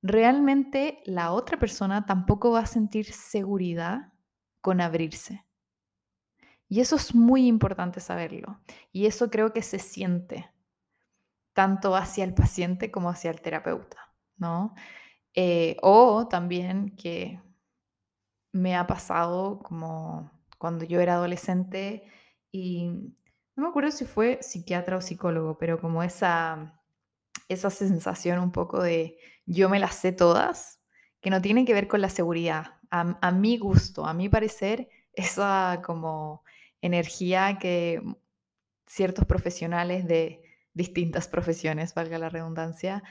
realmente 0.00 1.02
la 1.04 1.32
otra 1.32 1.58
persona 1.58 2.06
tampoco 2.06 2.52
va 2.52 2.60
a 2.60 2.66
sentir 2.66 3.06
seguridad 3.12 4.12
con 4.60 4.80
abrirse. 4.80 5.44
Y 6.68 6.80
eso 6.80 6.94
es 6.94 7.16
muy 7.16 7.48
importante 7.48 7.98
saberlo. 7.98 8.60
Y 8.92 9.06
eso 9.06 9.28
creo 9.28 9.52
que 9.52 9.62
se 9.62 9.80
siente 9.80 10.48
tanto 11.52 11.96
hacia 11.96 12.22
el 12.22 12.32
paciente 12.32 12.92
como 12.92 13.10
hacia 13.10 13.32
el 13.32 13.40
terapeuta. 13.40 13.98
¿no? 14.36 14.72
Eh, 15.34 15.76
o 15.82 16.28
también 16.28 16.94
que 16.96 17.40
me 18.52 18.76
ha 18.76 18.86
pasado 18.86 19.58
como 19.64 20.30
cuando 20.58 20.84
yo 20.84 21.00
era 21.00 21.14
adolescente 21.14 22.04
y 22.52 22.90
no 23.56 23.62
me 23.62 23.68
acuerdo 23.70 23.90
si 23.90 24.04
fue 24.04 24.38
psiquiatra 24.42 24.98
o 24.98 25.00
psicólogo, 25.00 25.56
pero 25.58 25.80
como 25.80 26.02
esa, 26.02 26.78
esa 27.48 27.70
sensación 27.70 28.38
un 28.38 28.52
poco 28.52 28.82
de 28.82 29.16
yo 29.46 29.68
me 29.70 29.78
las 29.78 29.94
sé 29.96 30.12
todas, 30.12 30.80
que 31.20 31.30
no 31.30 31.40
tiene 31.40 31.64
que 31.64 31.72
ver 31.72 31.88
con 31.88 32.02
la 32.02 32.10
seguridad. 32.10 32.74
A, 32.90 33.30
mi 33.32 33.58
gusto, 33.58 34.06
a 34.06 34.14
mi 34.14 34.28
parecer, 34.28 34.88
esa 35.12 35.82
como 35.84 36.44
energía 36.80 37.58
que 37.58 38.00
ciertos 38.86 39.24
profesionales 39.24 40.06
de 40.06 40.42
distintas 40.72 41.26
profesiones, 41.28 41.94
valga 41.94 42.18
la 42.18 42.28
redundancia, 42.28 43.02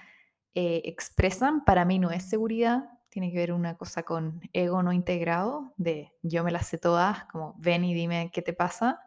eh, 0.54 0.84
expresan, 0.86 1.66
para 1.66 1.86
mí 1.86 2.00
no 2.00 2.12
es 2.12 2.24
seguridad, 2.24 2.90
tiene 3.10 3.32
que 3.32 3.38
ver 3.38 3.52
una 3.52 3.78
cosa 3.78 4.04
con 4.04 4.42
ego 4.54 4.82
no 4.84 4.94
integrado, 4.94 5.74
de 5.78 6.14
yo 6.22 6.44
me 6.44 6.52
las 6.52 6.68
sé 6.68 6.78
todas, 6.78 7.26
como 7.26 7.56
ven 7.58 7.84
y 7.84 7.94
dime 7.94 8.30
qué 8.34 8.42
te 8.42 8.54
pasa, 8.54 9.05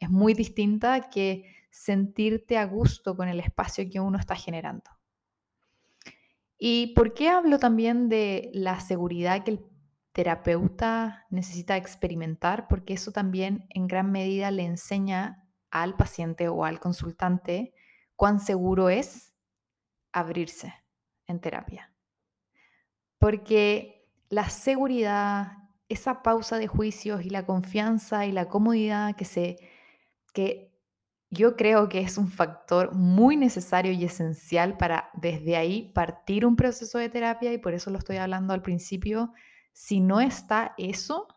es 0.00 0.10
muy 0.10 0.34
distinta 0.34 1.10
que 1.10 1.44
sentirte 1.70 2.58
a 2.58 2.64
gusto 2.64 3.16
con 3.16 3.28
el 3.28 3.38
espacio 3.38 3.88
que 3.88 4.00
uno 4.00 4.18
está 4.18 4.34
generando. 4.34 4.90
¿Y 6.58 6.88
por 6.94 7.14
qué 7.14 7.28
hablo 7.28 7.58
también 7.58 8.08
de 8.08 8.50
la 8.52 8.80
seguridad 8.80 9.44
que 9.44 9.52
el 9.52 9.66
terapeuta 10.12 11.26
necesita 11.30 11.76
experimentar? 11.76 12.66
Porque 12.68 12.94
eso 12.94 13.12
también 13.12 13.66
en 13.70 13.86
gran 13.86 14.10
medida 14.10 14.50
le 14.50 14.64
enseña 14.64 15.48
al 15.70 15.96
paciente 15.96 16.48
o 16.48 16.64
al 16.64 16.80
consultante 16.80 17.72
cuán 18.16 18.40
seguro 18.40 18.90
es 18.90 19.32
abrirse 20.12 20.74
en 21.26 21.40
terapia. 21.40 21.94
Porque 23.18 24.06
la 24.28 24.48
seguridad, 24.48 25.52
esa 25.88 26.22
pausa 26.22 26.58
de 26.58 26.66
juicios 26.66 27.24
y 27.24 27.30
la 27.30 27.46
confianza 27.46 28.26
y 28.26 28.32
la 28.32 28.48
comodidad 28.48 29.14
que 29.14 29.24
se 29.24 29.58
que 30.32 30.70
yo 31.30 31.56
creo 31.56 31.88
que 31.88 32.00
es 32.00 32.18
un 32.18 32.28
factor 32.28 32.92
muy 32.92 33.36
necesario 33.36 33.92
y 33.92 34.04
esencial 34.04 34.76
para 34.76 35.10
desde 35.14 35.56
ahí 35.56 35.92
partir 35.92 36.44
un 36.44 36.56
proceso 36.56 36.98
de 36.98 37.08
terapia 37.08 37.52
y 37.52 37.58
por 37.58 37.72
eso 37.72 37.90
lo 37.90 37.98
estoy 37.98 38.16
hablando 38.16 38.52
al 38.52 38.62
principio. 38.62 39.32
Si 39.72 40.00
no 40.00 40.20
está 40.20 40.74
eso, 40.76 41.28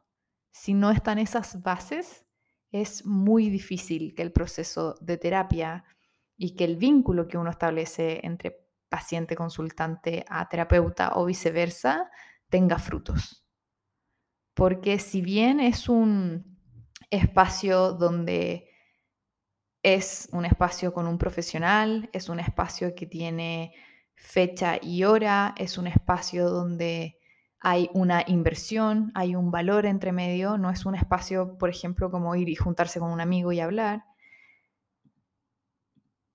si 0.51 0.73
no 0.73 0.89
están 0.89 1.19
esas 1.19 1.61
bases, 1.61 2.25
es 2.71 3.05
muy 3.05 3.51
difícil 3.51 4.15
que 4.15 4.23
el 4.23 4.31
proceso 4.31 4.95
de 4.99 5.17
terapia 5.17 5.85
y 6.35 6.55
que 6.55 6.63
el 6.63 6.75
vínculo 6.75 7.27
que 7.27 7.37
uno 7.37 7.51
establece 7.51 8.19
entre 8.23 8.67
paciente 8.89 9.35
consultante 9.35 10.25
a 10.27 10.49
terapeuta 10.49 11.13
o 11.15 11.25
viceversa 11.25 12.09
tenga 12.49 12.79
frutos. 12.79 13.45
Porque 14.55 14.97
si 14.97 15.21
bien 15.21 15.59
es 15.59 15.87
un 15.87 16.57
espacio 17.11 17.93
donde 17.93 18.72
es 19.83 20.29
un 20.31 20.45
espacio 20.45 20.93
con 20.93 21.07
un 21.07 21.17
profesional, 21.17 22.09
es 22.13 22.29
un 22.29 22.39
espacio 22.39 22.95
que 22.95 23.05
tiene 23.05 23.73
fecha 24.15 24.79
y 24.81 25.03
hora, 25.03 25.53
es 25.57 25.77
un 25.77 25.87
espacio 25.87 26.49
donde 26.49 27.17
hay 27.59 27.89
una 27.93 28.23
inversión, 28.27 29.11
hay 29.13 29.35
un 29.35 29.51
valor 29.51 29.85
entre 29.85 30.11
medio, 30.13 30.57
no 30.57 30.69
es 30.69 30.85
un 30.85 30.95
espacio, 30.95 31.57
por 31.57 31.69
ejemplo, 31.69 32.09
como 32.09 32.35
ir 32.35 32.49
y 32.49 32.55
juntarse 32.55 32.99
con 32.99 33.11
un 33.11 33.21
amigo 33.21 33.51
y 33.51 33.59
hablar. 33.59 34.05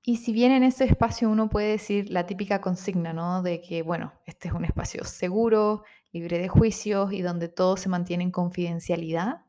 Y 0.03 0.17
si 0.17 0.33
bien 0.33 0.53
en 0.53 0.63
ese 0.63 0.85
espacio 0.85 1.29
uno 1.29 1.49
puede 1.51 1.73
decir 1.73 2.11
la 2.11 2.27
típica 2.27 2.61
consigna, 2.61 3.13
¿no? 3.13 3.43
De 3.43 3.61
que, 3.61 3.83
bueno, 3.83 4.13
este 4.25 4.49
es 4.49 4.55
un 4.55 4.65
espacio 4.65 5.05
seguro, 5.05 5.85
libre 6.13 6.39
de 6.39 6.49
juicios 6.49 7.13
y 7.13 7.21
donde 7.23 7.49
todo 7.49 7.77
se 7.77 7.91
mantiene 7.91 8.25
en 8.25 8.31
confidencialidad, 8.31 9.43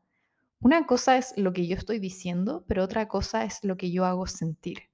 una 0.60 0.86
cosa 0.86 1.16
es 1.16 1.32
lo 1.36 1.52
que 1.52 1.66
yo 1.66 1.76
estoy 1.76 1.98
diciendo, 1.98 2.64
pero 2.68 2.84
otra 2.84 3.08
cosa 3.08 3.44
es 3.44 3.64
lo 3.64 3.76
que 3.76 3.90
yo 3.90 4.04
hago 4.04 4.26
sentir 4.26 4.90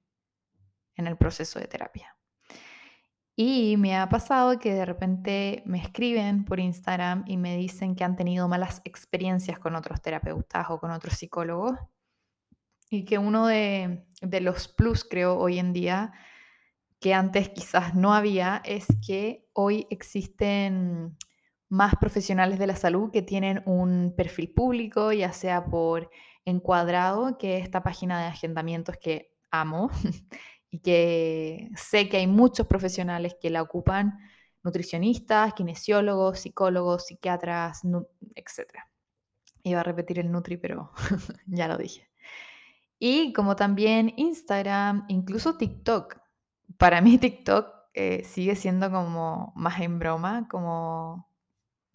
en 0.95 1.07
el 1.07 1.17
proceso 1.17 1.59
de 1.59 1.67
terapia. 1.67 2.17
Y 3.39 3.77
me 3.77 3.95
ha 3.95 4.09
pasado 4.09 4.57
que 4.57 4.73
de 4.73 4.83
repente 4.83 5.61
me 5.65 5.79
escriben 5.79 6.43
por 6.43 6.59
Instagram 6.59 7.23
y 7.27 7.37
me 7.37 7.55
dicen 7.55 7.95
que 7.95 8.03
han 8.03 8.15
tenido 8.15 8.47
malas 8.47 8.81
experiencias 8.83 9.59
con 9.59 9.75
otros 9.75 10.01
terapeutas 10.01 10.65
o 10.69 10.79
con 10.79 10.89
otros 10.89 11.13
psicólogos. 11.13 11.77
Y 12.89 13.05
que 13.05 13.19
uno 13.19 13.45
de, 13.45 14.07
los 14.41 14.67
plus, 14.67 15.03
creo, 15.03 15.37
hoy 15.37 15.59
en 15.59 15.71
día, 15.71 16.13
que 16.99 17.13
antes 17.13 17.49
quizás 17.49 17.93
no 17.93 18.13
había, 18.13 18.63
es 18.65 18.87
que 19.05 19.47
hoy 19.53 19.85
existen 19.91 21.15
más 21.69 21.95
profesionales 21.95 22.59
de 22.59 22.67
la 22.67 22.75
salud 22.75 23.11
que 23.11 23.21
tienen 23.21 23.61
un 23.65 24.13
perfil 24.15 24.53
público, 24.53 25.11
ya 25.11 25.33
sea 25.33 25.65
por 25.65 26.09
Encuadrado, 26.45 27.37
que 27.37 27.57
es 27.57 27.63
esta 27.63 27.83
página 27.83 28.21
de 28.21 28.27
agendamientos 28.27 28.95
que 28.97 29.33
amo 29.51 29.89
y 30.71 30.79
que 30.79 31.69
sé 31.75 32.07
que 32.07 32.17
hay 32.17 32.27
muchos 32.27 32.67
profesionales 32.67 33.35
que 33.41 33.49
la 33.49 33.61
ocupan, 33.61 34.17
nutricionistas, 34.63 35.53
kinesiólogos, 35.53 36.39
psicólogos, 36.39 37.07
psiquiatras, 37.07 37.81
etc. 38.35 38.79
Iba 39.63 39.81
a 39.81 39.83
repetir 39.83 40.19
el 40.19 40.31
Nutri, 40.31 40.55
pero 40.55 40.91
ya 41.47 41.67
lo 41.67 41.77
dije. 41.77 42.09
Y 42.99 43.33
como 43.33 43.55
también 43.57 44.13
Instagram, 44.15 45.05
incluso 45.09 45.57
TikTok. 45.57 46.17
Para 46.77 47.01
mí 47.01 47.17
TikTok 47.17 47.67
eh, 47.93 48.23
sigue 48.23 48.55
siendo 48.55 48.89
como 48.89 49.53
más 49.55 49.81
en 49.81 49.99
broma, 49.99 50.47
como 50.49 51.26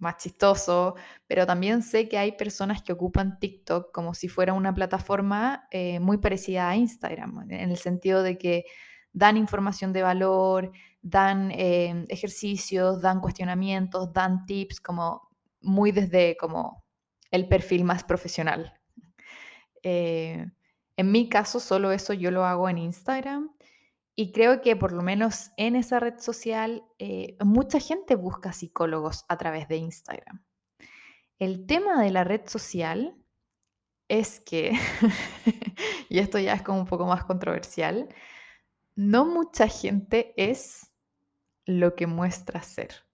más 0.02 0.16
chistoso, 0.16 0.96
pero 1.28 1.46
también 1.46 1.82
sé 1.82 2.08
que 2.08 2.18
hay 2.18 2.32
personas 2.32 2.82
que 2.82 2.92
ocupan 2.92 3.38
TikTok 3.38 3.92
como 3.92 4.14
si 4.14 4.28
fuera 4.28 4.52
una 4.52 4.74
plataforma 4.74 5.68
eh, 5.70 6.00
muy 6.00 6.18
parecida 6.18 6.68
a 6.68 6.76
Instagram, 6.76 7.50
en 7.50 7.70
el 7.70 7.76
sentido 7.76 8.22
de 8.22 8.36
que 8.36 8.64
dan 9.12 9.36
información 9.36 9.92
de 9.92 10.02
valor, 10.02 10.72
dan 11.02 11.52
eh, 11.52 12.04
ejercicios, 12.08 13.00
dan 13.00 13.20
cuestionamientos, 13.20 14.12
dan 14.12 14.44
tips, 14.44 14.80
como 14.80 15.30
muy 15.60 15.92
desde 15.92 16.36
como 16.36 16.84
el 17.30 17.48
perfil 17.48 17.84
más 17.84 18.02
profesional. 18.02 18.74
Eh, 19.84 20.46
en 20.96 21.12
mi 21.12 21.28
caso, 21.28 21.60
solo 21.60 21.92
eso 21.92 22.12
yo 22.12 22.30
lo 22.32 22.44
hago 22.44 22.68
en 22.68 22.78
Instagram 22.78 23.50
y 24.22 24.30
creo 24.30 24.60
que 24.60 24.76
por 24.76 24.92
lo 24.92 25.02
menos 25.02 25.50
en 25.56 25.74
esa 25.74 25.98
red 25.98 26.20
social 26.20 26.84
eh, 27.00 27.36
mucha 27.44 27.80
gente 27.80 28.14
busca 28.14 28.52
psicólogos 28.52 29.24
a 29.28 29.36
través 29.36 29.66
de 29.66 29.78
Instagram. 29.78 30.44
El 31.40 31.66
tema 31.66 32.00
de 32.00 32.12
la 32.12 32.22
red 32.22 32.42
social 32.46 33.16
es 34.06 34.38
que, 34.38 34.78
y 36.08 36.20
esto 36.20 36.38
ya 36.38 36.52
es 36.52 36.62
como 36.62 36.78
un 36.78 36.86
poco 36.86 37.04
más 37.04 37.24
controversial, 37.24 38.14
no 38.94 39.26
mucha 39.26 39.66
gente 39.66 40.34
es 40.36 40.92
lo 41.64 41.96
que 41.96 42.06
muestra 42.06 42.62
ser. 42.62 43.04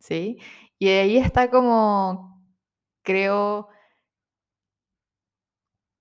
¿Sí? 0.00 0.36
Y 0.78 0.88
ahí 0.88 1.16
está 1.16 1.50
como, 1.50 2.46
creo, 3.00 3.70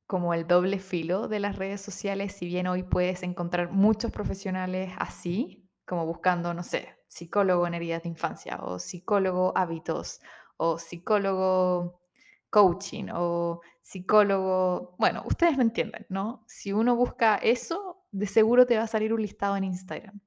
como 0.08 0.34
el 0.34 0.48
doble 0.48 0.80
filo 0.80 1.28
de 1.28 1.40
las 1.40 1.58
redes 1.58 1.82
sociales, 1.82 2.34
si 2.34 2.48
bien 2.48 2.68
hoy 2.68 2.84
puedes 2.84 3.24
encontrar 3.24 3.72
muchos 3.72 4.12
profesionales 4.12 4.94
así, 4.98 5.70
como 5.86 6.06
buscando, 6.06 6.54
no 6.54 6.64
sé, 6.64 6.96
psicólogo 7.08 7.68
en 7.68 7.74
heridas 7.74 8.04
de 8.04 8.10
infancia 8.10 8.58
o 8.64 8.80
psicólogo 8.80 9.54
hábitos 9.56 10.22
o 10.56 10.80
psicólogo 10.80 12.02
coaching 12.50 13.10
o 13.14 13.62
psicólogo, 13.82 14.96
bueno, 14.98 15.24
ustedes 15.26 15.58
me 15.58 15.64
entienden, 15.64 16.06
¿no? 16.10 16.44
Si 16.48 16.72
uno 16.72 16.96
busca 16.96 17.36
eso, 17.36 18.06
de 18.12 18.28
seguro 18.28 18.66
te 18.66 18.78
va 18.78 18.84
a 18.84 18.88
salir 18.88 19.14
un 19.14 19.22
listado 19.22 19.58
en 19.58 19.66
Instagram. 19.66 20.22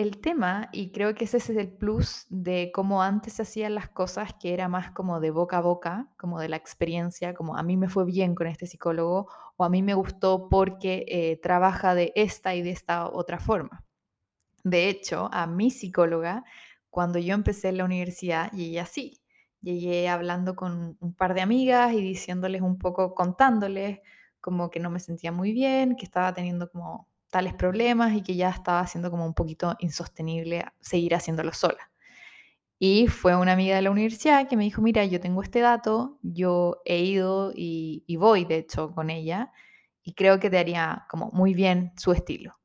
El 0.00 0.16
tema, 0.22 0.70
y 0.72 0.92
creo 0.92 1.14
que 1.14 1.26
ese 1.26 1.36
es 1.36 1.50
el 1.50 1.68
plus 1.68 2.24
de 2.30 2.72
cómo 2.72 3.02
antes 3.02 3.34
se 3.34 3.42
hacían 3.42 3.74
las 3.74 3.90
cosas, 3.90 4.32
que 4.40 4.54
era 4.54 4.66
más 4.66 4.92
como 4.92 5.20
de 5.20 5.30
boca 5.30 5.58
a 5.58 5.60
boca, 5.60 6.08
como 6.16 6.40
de 6.40 6.48
la 6.48 6.56
experiencia, 6.56 7.34
como 7.34 7.54
a 7.54 7.62
mí 7.62 7.76
me 7.76 7.90
fue 7.90 8.06
bien 8.06 8.34
con 8.34 8.46
este 8.46 8.66
psicólogo 8.66 9.28
o 9.58 9.64
a 9.64 9.68
mí 9.68 9.82
me 9.82 9.92
gustó 9.92 10.48
porque 10.48 11.04
eh, 11.06 11.38
trabaja 11.42 11.94
de 11.94 12.14
esta 12.16 12.54
y 12.54 12.62
de 12.62 12.70
esta 12.70 13.10
otra 13.10 13.38
forma. 13.38 13.84
De 14.64 14.88
hecho, 14.88 15.28
a 15.34 15.46
mi 15.46 15.70
psicóloga, 15.70 16.44
cuando 16.88 17.18
yo 17.18 17.34
empecé 17.34 17.68
en 17.68 17.76
la 17.76 17.84
universidad, 17.84 18.50
llegué 18.52 18.80
así. 18.80 19.20
Llegué 19.60 20.08
hablando 20.08 20.56
con 20.56 20.96
un 20.98 21.12
par 21.12 21.34
de 21.34 21.42
amigas 21.42 21.92
y 21.92 22.00
diciéndoles 22.00 22.62
un 22.62 22.78
poco, 22.78 23.14
contándoles 23.14 23.98
como 24.40 24.70
que 24.70 24.80
no 24.80 24.88
me 24.88 24.98
sentía 24.98 25.30
muy 25.30 25.52
bien, 25.52 25.94
que 25.94 26.06
estaba 26.06 26.32
teniendo 26.32 26.70
como 26.70 27.09
tales 27.30 27.54
problemas 27.54 28.12
y 28.14 28.22
que 28.22 28.36
ya 28.36 28.50
estaba 28.50 28.86
siendo 28.86 29.10
como 29.10 29.24
un 29.24 29.34
poquito 29.34 29.76
insostenible 29.78 30.64
seguir 30.80 31.14
haciéndolo 31.14 31.52
sola. 31.52 31.90
Y 32.82 33.08
fue 33.08 33.36
una 33.36 33.52
amiga 33.52 33.76
de 33.76 33.82
la 33.82 33.90
universidad 33.90 34.48
que 34.48 34.56
me 34.56 34.64
dijo, 34.64 34.80
mira, 34.80 35.04
yo 35.04 35.20
tengo 35.20 35.42
este 35.42 35.60
dato, 35.60 36.18
yo 36.22 36.80
he 36.86 37.00
ido 37.00 37.52
y, 37.54 38.04
voy 38.16 38.46
de 38.46 38.56
hecho 38.56 38.92
con 38.94 39.10
ella 39.10 39.52
y 40.02 40.14
creo 40.14 40.40
que 40.40 40.48
te 40.48 40.58
haría 40.58 41.06
como 41.10 41.30
muy 41.32 41.52
bien 41.52 41.92
su 41.96 42.12
estilo. 42.12 42.58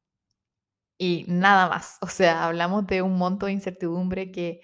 Y 0.98 1.26
nada 1.28 1.68
más, 1.68 1.98
o 2.02 2.08
sea, 2.08 2.46
hablamos 2.46 2.88
de 2.88 3.02
un 3.02 3.18
monto 3.18 3.48
de 3.48 3.52
incertidumbre 3.52 4.32
que 4.32 4.62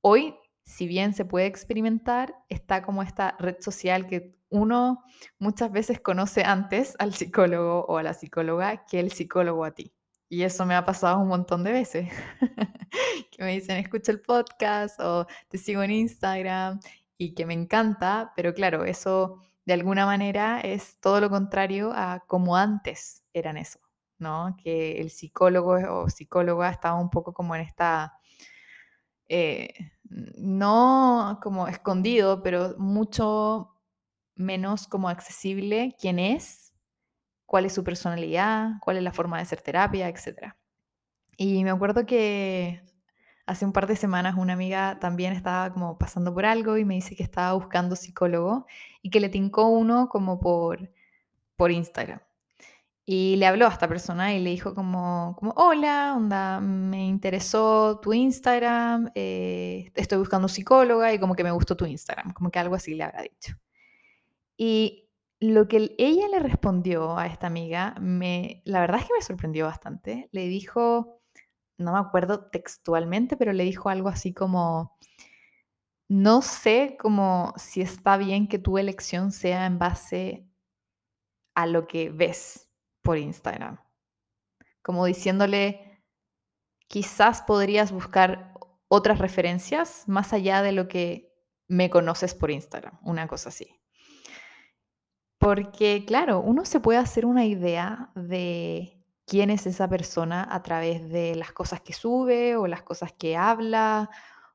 hoy, 0.00 0.34
si 0.62 0.86
bien 0.86 1.12
se 1.12 1.26
puede 1.26 1.46
experimentar, 1.46 2.34
está 2.48 2.82
como 2.82 3.02
esta 3.02 3.36
red 3.38 3.56
social 3.60 4.06
que 4.06 4.38
uno 4.54 5.02
muchas 5.40 5.72
veces 5.72 6.00
conoce 6.00 6.44
antes 6.44 6.94
al 7.00 7.12
psicólogo 7.12 7.84
o 7.86 7.98
a 7.98 8.04
la 8.04 8.14
psicóloga 8.14 8.86
que 8.86 9.00
el 9.00 9.10
psicólogo 9.10 9.64
a 9.64 9.72
ti. 9.72 9.92
Y 10.28 10.44
eso 10.44 10.64
me 10.64 10.76
ha 10.76 10.84
pasado 10.84 11.18
un 11.18 11.26
montón 11.26 11.64
de 11.64 11.72
veces. 11.72 12.08
que 13.32 13.42
me 13.42 13.52
dicen, 13.52 13.78
escucha 13.78 14.12
el 14.12 14.20
podcast 14.20 15.00
o 15.00 15.26
te 15.48 15.58
sigo 15.58 15.82
en 15.82 15.90
Instagram 15.90 16.78
y 17.18 17.34
que 17.34 17.46
me 17.46 17.54
encanta, 17.54 18.32
pero 18.36 18.54
claro, 18.54 18.84
eso 18.84 19.42
de 19.66 19.72
alguna 19.74 20.06
manera 20.06 20.60
es 20.60 21.00
todo 21.00 21.20
lo 21.20 21.30
contrario 21.30 21.90
a 21.92 22.22
como 22.28 22.56
antes 22.56 23.24
eran 23.32 23.56
eso, 23.56 23.80
¿no? 24.18 24.56
Que 24.62 25.00
el 25.00 25.10
psicólogo 25.10 25.72
o 25.72 26.08
psicóloga 26.08 26.70
estaba 26.70 27.00
un 27.00 27.10
poco 27.10 27.34
como 27.34 27.56
en 27.56 27.62
esta, 27.62 28.18
eh, 29.28 29.74
no 30.04 31.40
como 31.42 31.66
escondido, 31.66 32.40
pero 32.40 32.76
mucho 32.78 33.73
menos 34.36 34.86
como 34.88 35.08
accesible 35.08 35.96
quién 36.00 36.18
es 36.18 36.64
cuál 37.46 37.66
es 37.66 37.72
su 37.74 37.84
personalidad, 37.84 38.72
cuál 38.80 38.96
es 38.96 39.02
la 39.02 39.12
forma 39.12 39.36
de 39.36 39.44
hacer 39.44 39.60
terapia, 39.60 40.08
etc. 40.08 40.54
Y 41.36 41.64
me 41.64 41.70
acuerdo 41.70 42.06
que 42.06 42.82
hace 43.46 43.64
un 43.64 43.72
par 43.72 43.86
de 43.86 43.96
semanas 43.96 44.34
una 44.36 44.54
amiga 44.54 44.98
también 45.00 45.32
estaba 45.34 45.72
como 45.72 45.98
pasando 45.98 46.34
por 46.34 46.46
algo 46.46 46.78
y 46.78 46.84
me 46.84 46.94
dice 46.94 47.14
que 47.14 47.22
estaba 47.22 47.52
buscando 47.52 47.96
psicólogo 47.96 48.66
y 49.02 49.10
que 49.10 49.20
le 49.20 49.28
tincó 49.28 49.68
uno 49.68 50.08
como 50.08 50.40
por, 50.40 50.90
por 51.56 51.70
Instagram. 51.70 52.20
Y 53.06 53.36
le 53.36 53.46
habló 53.46 53.66
a 53.66 53.70
esta 53.70 53.86
persona 53.86 54.34
y 54.34 54.40
le 54.40 54.50
dijo 54.50 54.74
como, 54.74 55.36
como 55.38 55.52
hola, 55.52 56.14
onda, 56.16 56.60
me 56.60 57.04
interesó 57.06 58.00
tu 58.00 58.14
Instagram, 58.14 59.10
eh, 59.14 59.92
estoy 59.94 60.18
buscando 60.18 60.48
psicóloga 60.48 61.12
y 61.12 61.18
como 61.18 61.34
que 61.36 61.44
me 61.44 61.50
gustó 61.50 61.76
tu 61.76 61.84
Instagram, 61.84 62.32
como 62.32 62.50
que 62.50 62.58
algo 62.58 62.74
así 62.74 62.94
le 62.94 63.04
habrá 63.04 63.22
dicho. 63.22 63.54
Y 64.56 65.10
lo 65.40 65.68
que 65.68 65.94
ella 65.98 66.28
le 66.28 66.38
respondió 66.38 67.18
a 67.18 67.26
esta 67.26 67.46
amiga, 67.46 67.94
me, 68.00 68.62
la 68.64 68.80
verdad 68.80 69.00
es 69.00 69.06
que 69.06 69.14
me 69.14 69.22
sorprendió 69.22 69.66
bastante. 69.66 70.28
Le 70.32 70.48
dijo, 70.48 71.20
no 71.78 71.92
me 71.92 71.98
acuerdo 71.98 72.48
textualmente, 72.50 73.36
pero 73.36 73.52
le 73.52 73.64
dijo 73.64 73.88
algo 73.88 74.08
así 74.08 74.32
como, 74.32 74.96
no 76.08 76.42
sé 76.42 76.96
como 76.98 77.52
si 77.56 77.80
está 77.80 78.16
bien 78.16 78.48
que 78.48 78.58
tu 78.58 78.78
elección 78.78 79.32
sea 79.32 79.66
en 79.66 79.78
base 79.78 80.48
a 81.54 81.66
lo 81.66 81.86
que 81.86 82.10
ves 82.10 82.70
por 83.02 83.18
Instagram. 83.18 83.78
Como 84.82 85.06
diciéndole, 85.06 86.02
quizás 86.88 87.42
podrías 87.42 87.90
buscar 87.90 88.54
otras 88.88 89.18
referencias 89.18 90.04
más 90.06 90.32
allá 90.32 90.62
de 90.62 90.72
lo 90.72 90.88
que 90.88 91.32
me 91.68 91.90
conoces 91.90 92.34
por 92.34 92.50
Instagram, 92.50 92.98
una 93.02 93.26
cosa 93.26 93.48
así. 93.48 93.80
Porque, 95.44 96.06
claro, 96.06 96.40
uno 96.40 96.64
se 96.64 96.80
puede 96.80 96.98
hacer 96.98 97.26
una 97.26 97.44
idea 97.44 98.10
de 98.14 98.98
quién 99.26 99.50
es 99.50 99.66
esa 99.66 99.86
persona 99.90 100.48
a 100.50 100.62
través 100.62 101.06
de 101.10 101.34
las 101.34 101.52
cosas 101.52 101.82
que 101.82 101.92
sube 101.92 102.56
o 102.56 102.66
las 102.66 102.82
cosas 102.82 103.12
que 103.12 103.36
habla 103.36 104.08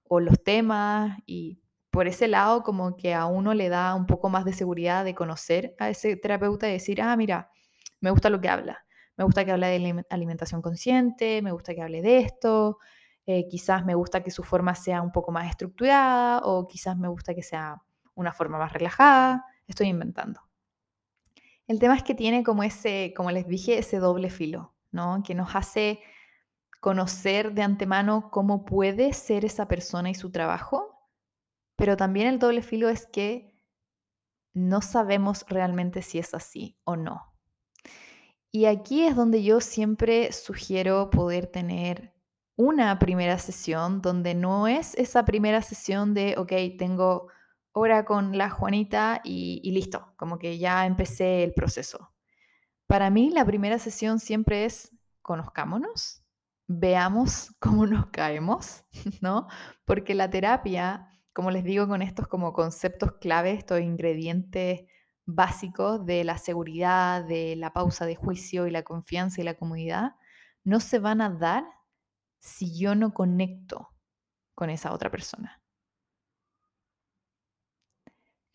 o 0.05 0.19
los 0.19 0.43
temas 0.43 1.19
y 1.27 1.59
por 1.91 2.07
ese 2.07 2.27
lado 2.27 2.63
como 2.63 2.97
que 2.97 3.13
a 3.13 3.27
uno 3.27 3.53
le 3.53 3.69
da 3.69 3.93
un 3.93 4.07
poco 4.07 4.29
más 4.29 4.45
de 4.45 4.53
seguridad 4.53 5.05
de 5.05 5.13
conocer 5.13 5.75
a 5.77 5.91
ese 5.91 6.15
terapeuta 6.15 6.67
y 6.67 6.71
decir, 6.71 7.03
ah, 7.03 7.15
mira, 7.15 7.51
me 8.01 8.09
gusta 8.09 8.31
lo 8.31 8.41
que 8.41 8.49
habla, 8.49 8.83
me 9.15 9.25
gusta 9.25 9.45
que 9.45 9.51
hable 9.51 9.67
de 9.67 10.05
alimentación 10.09 10.63
consciente, 10.63 11.43
me 11.43 11.51
gusta 11.51 11.75
que 11.75 11.83
hable 11.83 12.01
de 12.01 12.17
esto, 12.17 12.79
eh, 13.27 13.47
quizás 13.47 13.85
me 13.85 13.93
gusta 13.93 14.23
que 14.23 14.31
su 14.31 14.41
forma 14.41 14.73
sea 14.73 15.03
un 15.03 15.11
poco 15.11 15.31
más 15.31 15.51
estructurada 15.51 16.39
o 16.39 16.65
quizás 16.65 16.97
me 16.97 17.09
gusta 17.09 17.35
que 17.35 17.43
sea 17.43 17.79
una 18.15 18.33
forma 18.33 18.57
más 18.57 18.73
relajada, 18.73 19.45
estoy 19.67 19.89
inventando. 19.89 20.49
El 21.70 21.78
tema 21.78 21.95
es 21.95 22.01
que 22.01 22.15
tiene 22.15 22.43
como 22.43 22.63
ese, 22.63 23.13
como 23.15 23.30
les 23.30 23.47
dije, 23.47 23.78
ese 23.78 23.99
doble 23.99 24.32
filo, 24.32 24.74
¿no? 24.91 25.22
Que 25.24 25.36
nos 25.36 25.55
hace 25.55 25.99
conocer 26.80 27.53
de 27.53 27.61
antemano 27.61 28.32
cómo 28.32 28.65
puede 28.65 29.13
ser 29.13 29.45
esa 29.45 29.67
persona 29.67 30.09
y 30.09 30.15
su 30.15 30.32
trabajo, 30.32 31.07
pero 31.76 31.95
también 31.95 32.26
el 32.26 32.39
doble 32.39 32.63
filo 32.63 32.89
es 32.89 33.05
que 33.05 33.53
no 34.51 34.82
sabemos 34.82 35.45
realmente 35.47 36.01
si 36.01 36.17
es 36.17 36.34
así 36.34 36.76
o 36.86 36.95
no. 36.95 37.36
Y 38.51 38.65
aquí 38.65 39.03
es 39.03 39.15
donde 39.15 39.43
yo 39.43 39.61
siempre 39.61 40.32
sugiero 40.32 41.11
poder 41.11 41.45
tener 41.45 42.15
una 42.55 42.97
primera 42.97 43.38
sesión 43.38 44.01
donde 44.01 44.34
no 44.34 44.67
es 44.67 44.95
esa 44.95 45.24
primera 45.24 45.61
sesión 45.61 46.15
de, 46.15 46.34
ok, 46.36 46.51
tengo 46.80 47.28
hora 47.72 48.05
con 48.05 48.38
la 48.38 48.49
Juanita 48.49 49.22
y, 49.24 49.70
listo, 49.72 50.13
como 50.17 50.39
que 50.39 50.57
ya 50.57 50.86
empecé 50.86 51.43
el 51.43 51.53
proceso. 51.53 52.13
Para 52.88 53.09
mí 53.09 53.30
la 53.30 53.45
primera 53.45 53.80
sesión 53.80 54.20
siempre 54.20 54.65
es 54.65 54.91
conozcámonos, 55.22 56.24
veamos 56.67 57.55
cómo 57.59 57.86
nos 57.86 58.07
caemos, 58.07 58.84
¿no? 59.22 59.47
Porque 59.86 60.15
la 60.15 60.30
terapia, 60.30 61.07
como 61.34 61.51
les 61.51 61.63
digo, 61.63 61.88
con 61.88 62.01
estos 62.01 62.28
como 62.28 62.53
conceptos 62.53 63.13
clave, 63.20 63.51
estos 63.51 63.82
ingredientes 63.82 64.82
básicos 65.26 66.05
de 66.05 66.24
la 66.24 66.38
seguridad, 66.38 67.24
de 67.24 67.55
la 67.55 67.72
pausa 67.72 68.05
de 68.05 68.15
juicio 68.15 68.65
y 68.65 68.72
la 68.72 68.84
confianza 68.84 69.41
y 69.41 69.43
la 69.43 69.53
comodidad, 69.53 70.15
no 70.63 70.80
se 70.80 70.99
van 70.99 71.22
a 71.22 71.30
dar 71.30 71.65
si 72.39 72.78
yo 72.80 72.95
no 72.95 73.13
conecto 73.13 73.89
con 74.55 74.70
esa 74.70 74.91
otra 74.91 75.11
persona. 75.11 75.59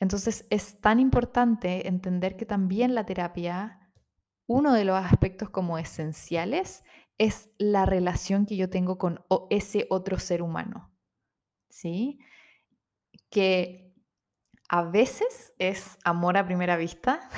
Entonces 0.01 0.47
es 0.51 0.81
tan 0.81 1.01
importante 1.01 1.89
entender 1.89 2.37
que 2.37 2.47
también 2.47 2.95
la 2.95 3.07
terapia, 3.07 3.91
uno 4.47 4.73
de 4.73 4.85
los 4.85 4.97
aspectos 4.97 5.51
como 5.51 5.79
esenciales 5.79 6.85
es 7.19 7.51
la 7.59 7.87
relación 7.87 8.47
que 8.47 8.57
yo 8.57 8.69
tengo 8.71 8.99
con 8.99 9.25
ese 9.51 9.87
otro 9.91 10.19
ser 10.19 10.43
humano. 10.43 10.93
¿Sí? 11.69 12.19
Que 13.31 13.93
a 14.69 14.83
veces 14.83 15.55
es 15.59 15.99
amor 16.05 16.37
a 16.37 16.47
primera 16.47 16.77
vista, 16.77 17.29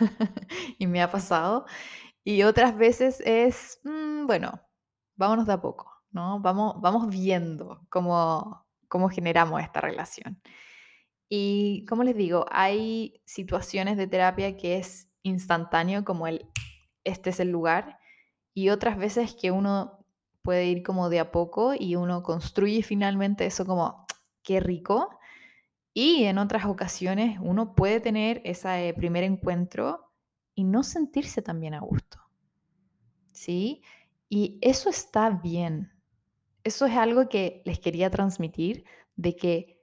y 0.78 0.86
me 0.86 1.02
ha 1.02 1.10
pasado, 1.10 1.66
y 2.24 2.42
otras 2.42 2.76
veces 2.76 3.20
es, 3.24 3.80
mm, 3.84 4.26
bueno, 4.26 4.60
vámonos 5.16 5.46
de 5.46 5.52
a 5.54 5.60
poco, 5.60 5.90
¿no? 6.10 6.40
Vamos, 6.40 6.80
vamos 6.80 7.08
viendo 7.08 7.86
cómo, 7.88 8.66
cómo 8.88 9.08
generamos 9.08 9.62
esta 9.62 9.80
relación. 9.80 10.40
Y 11.28 11.84
como 11.86 12.04
les 12.04 12.16
digo, 12.16 12.46
hay 12.50 13.20
situaciones 13.24 13.96
de 13.96 14.06
terapia 14.06 14.56
que 14.56 14.76
es 14.76 15.08
instantáneo, 15.22 16.04
como 16.04 16.26
el, 16.26 16.46
este 17.04 17.30
es 17.30 17.40
el 17.40 17.50
lugar, 17.50 17.98
y 18.54 18.70
otras 18.70 18.96
veces 18.96 19.34
que 19.34 19.50
uno 19.50 20.04
puede 20.42 20.66
ir 20.66 20.82
como 20.82 21.08
de 21.08 21.18
a 21.18 21.32
poco 21.32 21.74
y 21.78 21.96
uno 21.96 22.22
construye 22.22 22.82
finalmente 22.82 23.46
eso 23.46 23.66
como, 23.66 24.06
qué 24.42 24.60
rico. 24.60 25.10
Y 25.92 26.24
en 26.24 26.38
otras 26.38 26.66
ocasiones 26.66 27.38
uno 27.42 27.74
puede 27.74 28.00
tener 28.00 28.40
ese 28.44 28.94
primer 28.96 29.24
encuentro 29.24 30.12
y 30.54 30.64
no 30.64 30.84
sentirse 30.84 31.42
también 31.42 31.74
a 31.74 31.80
gusto. 31.80 32.18
¿Sí? 33.32 33.82
Y 34.28 34.58
eso 34.62 34.88
está 34.88 35.30
bien. 35.30 35.92
Eso 36.64 36.86
es 36.86 36.96
algo 36.96 37.28
que 37.28 37.62
les 37.64 37.78
quería 37.78 38.10
transmitir, 38.10 38.84
de 39.16 39.36
que 39.36 39.75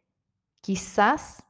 quizás 0.64 1.43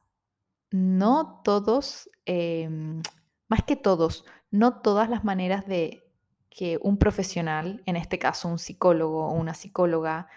no 0.72 1.40
todos, 1.44 2.10
em, 2.26 3.00
más 3.48 3.62
que 3.62 3.76
todos, 3.76 4.24
no 4.50 4.82
todas 4.82 5.08
las 5.08 5.24
maneras 5.24 5.66
de 5.66 6.04
que 6.50 6.78
un 6.82 6.98
profesional, 6.98 7.82
en 7.86 7.96
este 7.96 8.18
caso 8.18 8.48
un 8.48 8.58
psicólogo 8.58 9.26
o 9.28 9.32
una 9.32 9.54
psicóloga, 9.54 10.28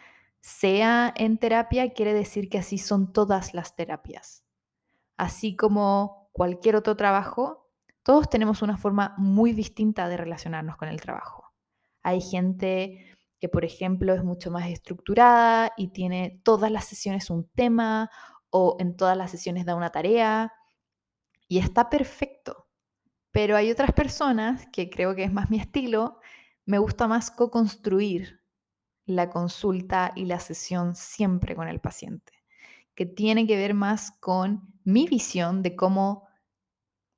sea 0.42 1.12
en 1.18 1.40
terapia, 1.40 1.94
quiere 1.94 2.14
decir 2.14 2.50
que 2.50 2.60
así 2.60 2.78
son 2.78 3.12
todas 3.12 3.54
las 3.54 3.76
terapias. 3.76 4.44
Así 5.18 5.56
como 5.56 6.30
cualquier 6.32 6.76
otro 6.76 6.96
trabajo, 6.96 7.70
todos 8.04 8.30
tenemos 8.30 8.62
una 8.62 8.78
forma 8.78 9.16
muy 9.18 9.54
distinta 9.54 10.08
de 10.08 10.18
relacionarnos 10.18 10.78
con 10.78 10.88
el 10.88 11.02
trabajo. 11.02 11.52
Hay 12.04 12.22
gente 12.22 13.18
que, 13.40 13.50
por 13.50 13.66
ejemplo, 13.66 14.14
es 14.14 14.24
mucho 14.24 14.52
más 14.52 14.68
estructurada 14.70 15.74
y 15.78 15.90
tiene 15.90 16.42
todas 16.44 16.72
las 16.72 16.86
sesiones 16.86 17.30
un 17.30 17.48
tema 17.50 18.10
o 18.50 18.78
en 18.80 18.96
todas 18.96 19.18
las 19.18 19.32
sesiones 19.32 19.66
da 19.66 19.76
una 19.76 19.92
tarea 19.92 20.54
y 21.48 21.60
está 21.60 21.90
perfecto. 21.90 22.68
Pero 23.32 23.56
hay 23.56 23.72
otras 23.72 23.92
personas 23.94 24.68
que 24.72 24.90
creo 24.90 25.16
que 25.16 25.24
es 25.24 25.34
más 25.34 25.50
mi 25.50 25.60
estilo, 25.60 26.20
me 26.66 26.80
gusta 26.80 27.08
más 27.08 27.32
co-construir 27.32 28.42
la 29.06 29.30
consulta 29.30 30.12
y 30.16 30.26
la 30.26 30.40
sesión 30.40 30.96
siempre 30.96 31.56
con 31.56 31.68
el 31.68 31.80
paciente, 31.80 32.34
que 32.96 33.06
tiene 33.06 33.48
que 33.48 33.56
ver 33.56 33.74
más 33.74 34.12
con 34.20 34.74
mi 34.84 35.08
visión 35.08 35.62
de 35.64 35.76
cómo 35.76 36.28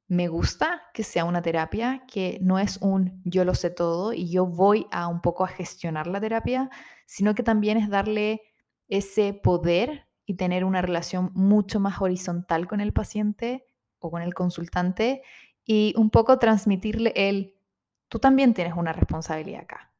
me 0.07 0.27
gusta 0.27 0.81
que 0.93 1.03
sea 1.03 1.25
una 1.25 1.41
terapia, 1.41 2.03
que 2.11 2.39
no 2.41 2.59
es 2.59 2.77
un 2.81 3.21
yo 3.23 3.45
lo 3.45 3.53
sé 3.53 3.69
todo 3.69 4.11
y 4.11 4.29
yo 4.29 4.45
voy 4.45 4.87
a 4.91 5.07
un 5.07 5.21
poco 5.21 5.43
a 5.43 5.47
gestionar 5.47 6.07
la 6.07 6.19
terapia, 6.19 6.69
sino 7.05 7.35
que 7.35 7.43
también 7.43 7.77
es 7.77 7.89
darle 7.89 8.41
ese 8.87 9.33
poder 9.33 10.08
y 10.29 10.35
tener 10.35 10.63
una 10.63 10.83
relación 10.83 11.31
mucho 11.33 11.79
más 11.79 11.99
horizontal 12.01 12.67
con 12.67 12.81
el 12.81 12.93
paciente 12.93 13.65
o 13.97 14.11
con 14.11 14.21
el 14.21 14.35
consultante 14.35 15.23
y 15.65 15.95
un 15.97 16.11
poco 16.11 16.37
transmitirle 16.37 17.13
el, 17.15 17.55
tú 18.09 18.19
también 18.19 18.53
tienes 18.53 18.75
una 18.75 18.93
responsabilidad 18.93 19.63
acá, 19.63 19.91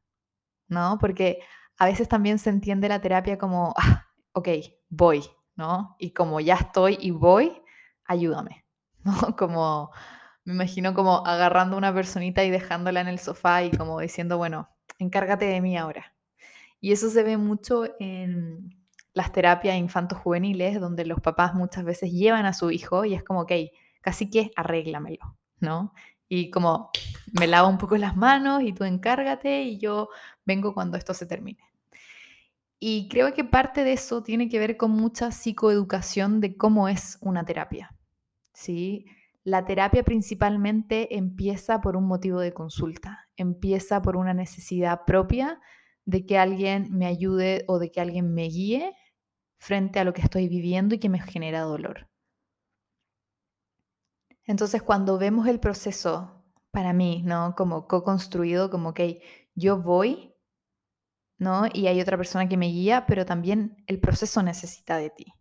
¿no? 0.68 1.00
Porque 1.02 1.40
a 1.80 1.88
veces 1.88 2.08
también 2.08 2.38
se 2.38 2.52
entiende 2.52 2.88
la 2.88 3.02
terapia 3.02 3.40
como, 3.40 3.74
ah, 3.76 4.06
ok, 4.34 4.50
voy, 4.90 5.24
¿no? 5.56 5.96
Y 5.98 6.12
como 6.12 6.40
ya 6.40 6.58
estoy 6.58 7.00
y 7.02 7.10
voy, 7.10 7.64
ayúdame, 8.06 8.66
¿no? 9.04 9.36
Como, 9.36 9.90
me 10.44 10.54
imagino 10.54 10.94
como 10.94 11.26
agarrando 11.26 11.76
una 11.76 11.92
personita 11.92 12.44
y 12.44 12.52
dejándola 12.52 13.02
en 13.02 13.08
el 13.08 13.18
sofá 13.18 13.64
y 13.64 13.72
como 13.72 14.00
diciendo, 14.00 14.38
bueno, 14.38 14.70
encárgate 15.00 15.46
de 15.46 15.60
mí 15.60 15.76
ahora. 15.76 16.14
Y 16.80 16.92
eso 16.92 17.10
se 17.10 17.24
ve 17.24 17.38
mucho 17.38 17.86
en, 18.00 18.79
las 19.14 19.32
terapias 19.32 19.78
infantos 19.78 20.20
juveniles, 20.20 20.80
donde 20.80 21.06
los 21.06 21.20
papás 21.20 21.54
muchas 21.54 21.84
veces 21.84 22.12
llevan 22.12 22.46
a 22.46 22.54
su 22.54 22.72
hijo 22.72 23.06
y 23.06 23.14
es 23.14 23.24
como, 23.24 23.42
ok, 23.42 23.52
casi 24.02 24.30
que 24.30 24.52
arréglamelo, 24.56 25.38
¿no? 25.60 25.94
Y 26.28 26.52
como 26.52 26.92
me 27.40 27.48
lavo 27.48 27.68
un 27.68 27.78
poco 27.78 27.98
las 27.98 28.16
manos 28.16 28.62
y 28.64 28.74
tú 28.74 28.84
encárgate 28.84 29.64
y 29.64 29.80
yo 29.80 30.10
vengo 30.46 30.74
cuando 30.74 30.98
esto 30.98 31.14
se 31.14 31.26
termine. 31.26 31.60
Y 32.80 33.10
creo 33.10 33.34
que 33.34 33.44
parte 33.44 33.84
de 33.84 33.94
eso 33.94 34.24
tiene 34.24 34.48
que 34.48 34.60
ver 34.60 34.78
con 34.78 34.92
mucha 34.92 35.32
psicoeducación 35.32 36.40
de 36.40 36.56
cómo 36.56 36.88
es 36.88 37.18
una 37.20 37.46
terapia. 37.46 37.94
¿sí? 38.54 39.06
La 39.44 39.66
terapia 39.66 40.04
principalmente 40.04 41.18
empieza 41.18 41.82
por 41.82 41.98
un 41.98 42.06
motivo 42.06 42.40
de 42.40 42.54
consulta, 42.54 43.28
empieza 43.36 44.02
por 44.02 44.16
una 44.16 44.34
necesidad 44.34 45.06
propia 45.06 45.60
de 46.10 46.26
que 46.26 46.38
alguien 46.38 46.88
me 46.92 47.06
ayude 47.06 47.66
o 47.68 47.80
de 47.80 47.92
que 47.92 48.02
alguien 48.02 48.34
me 48.34 48.44
guíe 48.48 48.96
frente 49.60 50.00
a 50.00 50.04
lo 50.04 50.14
que 50.14 50.22
estoy 50.22 50.48
viviendo 50.48 50.96
y 50.96 51.00
que 51.00 51.10
me 51.10 51.20
genera 51.20 51.62
dolor. 51.62 52.10
Entonces, 54.46 54.82
cuando 54.82 55.18
vemos 55.18 55.48
el 55.48 55.60
proceso, 55.60 56.44
para 56.72 56.94
mí, 56.94 57.24
¿no? 57.26 57.56
Como 57.56 57.88
co-construido, 57.88 58.70
como 58.70 58.94
que 58.94 59.22
yo 59.56 59.82
voy 59.82 60.30
¿no? 61.40 61.64
Y 61.74 61.88
hay 61.88 62.02
otra 62.02 62.18
persona 62.18 62.48
que 62.50 62.58
me 62.58 62.68
guía, 62.68 63.06
pero 63.08 63.26
también 63.26 63.78
el 63.88 64.00
proceso 64.00 64.44
necesita 64.44 64.98
de 64.98 65.10
ti. 65.10 65.34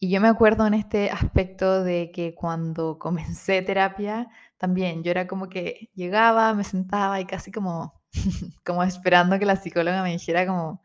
Y 0.00 0.10
yo 0.10 0.20
me 0.20 0.28
acuerdo 0.28 0.66
en 0.66 0.74
este 0.74 1.10
aspecto 1.10 1.84
de 1.84 2.10
que 2.12 2.34
cuando 2.34 2.98
comencé 3.00 3.62
terapia, 3.62 4.28
también 4.58 5.04
yo 5.04 5.10
era 5.12 5.26
como 5.28 5.48
que 5.48 5.90
llegaba, 5.94 6.54
me 6.54 6.64
sentaba 6.64 7.20
y 7.20 7.26
casi 7.26 7.52
como, 7.52 7.99
como 8.64 8.82
esperando 8.82 9.38
que 9.38 9.46
la 9.46 9.56
psicóloga 9.56 10.02
me 10.02 10.12
dijera 10.12 10.46
como, 10.46 10.82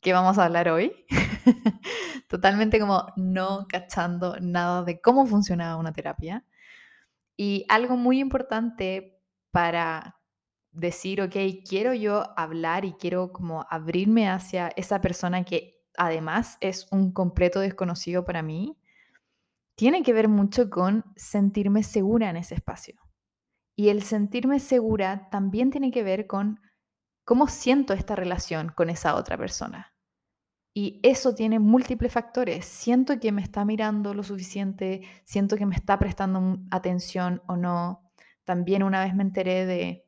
¿qué 0.00 0.12
vamos 0.12 0.38
a 0.38 0.44
hablar 0.44 0.68
hoy? 0.68 0.92
Totalmente 2.28 2.80
como 2.80 3.06
no 3.16 3.66
cachando 3.68 4.38
nada 4.40 4.82
de 4.82 5.00
cómo 5.00 5.26
funcionaba 5.26 5.76
una 5.76 5.92
terapia. 5.92 6.44
Y 7.36 7.66
algo 7.68 7.96
muy 7.96 8.20
importante 8.20 9.20
para 9.50 10.16
decir, 10.72 11.20
ok, 11.22 11.36
quiero 11.68 11.94
yo 11.94 12.38
hablar 12.38 12.84
y 12.84 12.92
quiero 12.94 13.32
como 13.32 13.66
abrirme 13.70 14.28
hacia 14.28 14.68
esa 14.76 15.00
persona 15.00 15.44
que 15.44 15.80
además 15.96 16.58
es 16.60 16.88
un 16.90 17.12
completo 17.12 17.60
desconocido 17.60 18.24
para 18.24 18.42
mí, 18.42 18.76
tiene 19.76 20.02
que 20.02 20.12
ver 20.12 20.28
mucho 20.28 20.70
con 20.70 21.04
sentirme 21.16 21.82
segura 21.82 22.30
en 22.30 22.36
ese 22.36 22.54
espacio. 22.54 23.03
Y 23.76 23.88
el 23.88 24.02
sentirme 24.02 24.60
segura 24.60 25.28
también 25.30 25.70
tiene 25.70 25.90
que 25.90 26.02
ver 26.02 26.26
con 26.26 26.60
cómo 27.24 27.48
siento 27.48 27.92
esta 27.92 28.14
relación 28.14 28.72
con 28.74 28.90
esa 28.90 29.16
otra 29.16 29.36
persona. 29.36 29.94
Y 30.74 31.00
eso 31.04 31.34
tiene 31.34 31.60
múltiples 31.60 32.12
factores. 32.12 32.66
Siento 32.66 33.18
que 33.20 33.30
me 33.30 33.42
está 33.42 33.64
mirando 33.64 34.12
lo 34.12 34.24
suficiente, 34.24 35.02
siento 35.24 35.56
que 35.56 35.66
me 35.66 35.76
está 35.76 35.98
prestando 35.98 36.58
atención 36.70 37.42
o 37.46 37.56
no. 37.56 38.10
También 38.44 38.82
una 38.82 39.04
vez 39.04 39.14
me 39.14 39.22
enteré 39.22 39.66
de 39.66 40.04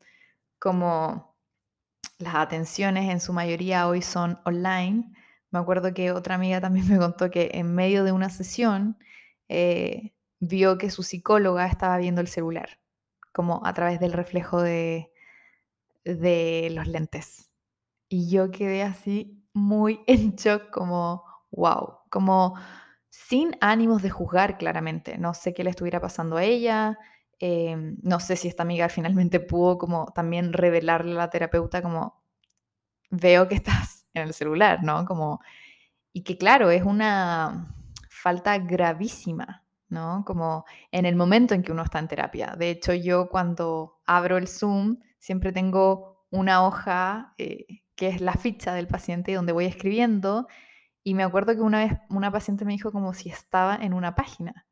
como 0.59 1.37
las 2.19 2.35
atenciones 2.35 3.11
en 3.11 3.21
su 3.21 3.33
mayoría 3.33 3.89
hoy 3.89 4.03
son 4.03 4.41
online. 4.45 5.12
Me 5.51 5.59
acuerdo 5.59 5.95
que 5.95 6.12
otra 6.12 6.35
amiga 6.35 6.61
también 6.61 6.89
me 6.89 6.99
contó 6.99 7.31
que 7.31 7.51
en 7.55 7.75
medio 7.75 8.05
de 8.05 8.12
una 8.12 8.31
sesión 8.31 8.99
eh, 9.49 10.14
vio 10.41 10.79
que 10.79 10.91
su 10.91 11.03
psicóloga 11.03 11.67
estaba 11.67 11.97
viendo 11.99 12.21
el 12.21 12.29
celular, 12.29 12.81
como 13.37 13.61
a 13.64 13.72
través 13.74 14.01
del 14.01 14.12
reflejo 14.12 14.62
de, 14.62 15.12
de 16.05 16.70
los 16.72 16.89
lentes. 16.89 17.51
Y 18.09 18.30
yo 18.30 18.51
quedé 18.51 18.82
así 18.82 19.45
muy 19.53 20.01
en 20.07 20.37
shock, 20.37 20.70
como, 20.70 21.24
wow, 21.51 21.99
como 22.11 22.55
sin 23.11 23.57
ánimos 23.61 24.03
de 24.03 24.11
juzgar 24.11 24.59
claramente. 24.59 25.18
No 25.18 25.34
sé 25.34 25.55
qué 25.55 25.64
le 25.64 25.70
estuviera 25.70 26.01
pasando 26.01 26.37
a 26.37 26.45
ella, 26.45 26.99
Em, 27.39 27.99
no 28.03 28.18
sé 28.18 28.37
si 28.37 28.49
esta 28.49 28.62
amiga 28.62 28.89
finalmente 29.28 29.41
pudo 29.41 29.78
como 29.78 30.07
también 30.14 30.53
revelarle 30.53 31.12
a 31.12 31.16
la 31.16 31.30
terapeuta 31.30 31.82
como 31.82 32.22
veo 33.11 33.49
que 33.49 33.57
estás 33.57 34.07
en 34.14 34.22
el 34.24 34.34
celular, 34.34 34.82
¿no? 34.82 35.05
Como, 35.05 35.41
y 36.12 36.22
que 36.22 36.39
claro, 36.39 36.70
es 36.70 36.82
una 36.82 37.74
falta 38.11 38.59
gravísima, 38.59 39.66
¿no? 39.89 40.24
Como 40.26 40.64
en 40.91 41.07
el 41.07 41.16
momento 41.16 41.55
en 41.55 41.62
que 41.62 41.72
uno 41.72 41.82
está 41.82 41.99
en 41.99 42.09
terapia. 42.09 42.57
De 42.59 42.70
hecho, 42.70 42.93
yo 42.93 43.28
cuando 43.28 44.01
abro 44.07 44.37
el 44.37 44.49
Zoom 44.49 44.99
siempre 45.18 45.53
tengo 45.53 46.24
una 46.30 46.66
hoja 46.66 47.34
eh, 47.39 47.66
que 47.95 48.09
es 48.09 48.20
la 48.20 48.34
ficha 48.34 48.74
del 48.74 48.89
paciente 48.89 49.34
donde 49.34 49.53
voy 49.53 49.66
escribiendo 49.66 50.47
y 51.03 51.14
me 51.14 51.22
acuerdo 51.22 51.55
que 51.55 51.61
una 51.61 51.78
vez 51.78 51.93
una 52.11 52.32
paciente 52.32 52.64
me 52.64 52.72
dijo 52.72 52.93
como 52.93 53.14
si 53.14 53.28
estaba 53.28 53.76
en 53.76 53.95
una 53.95 54.14
página. 54.14 54.66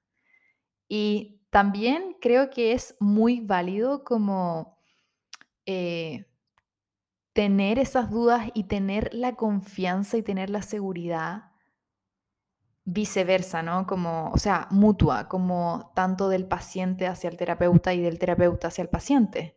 Y 0.88 1.40
también 1.50 2.16
creo 2.20 2.50
que 2.50 2.72
es 2.72 2.96
muy 2.98 3.40
válido 3.40 4.02
como 4.02 4.78
eh, 5.64 6.26
tener 7.32 7.78
esas 7.78 8.10
dudas 8.10 8.50
y 8.54 8.64
tener 8.64 9.14
la 9.14 9.36
confianza 9.36 10.16
y 10.16 10.22
tener 10.22 10.50
la 10.50 10.62
seguridad 10.62 11.53
viceversa, 12.84 13.62
¿no? 13.62 13.86
Como, 13.86 14.30
o 14.30 14.38
sea, 14.38 14.68
mutua, 14.70 15.28
como 15.28 15.92
tanto 15.94 16.28
del 16.28 16.46
paciente 16.46 17.06
hacia 17.06 17.30
el 17.30 17.36
terapeuta 17.36 17.94
y 17.94 18.00
del 18.00 18.18
terapeuta 18.18 18.68
hacia 18.68 18.82
el 18.82 18.88
paciente. 18.88 19.56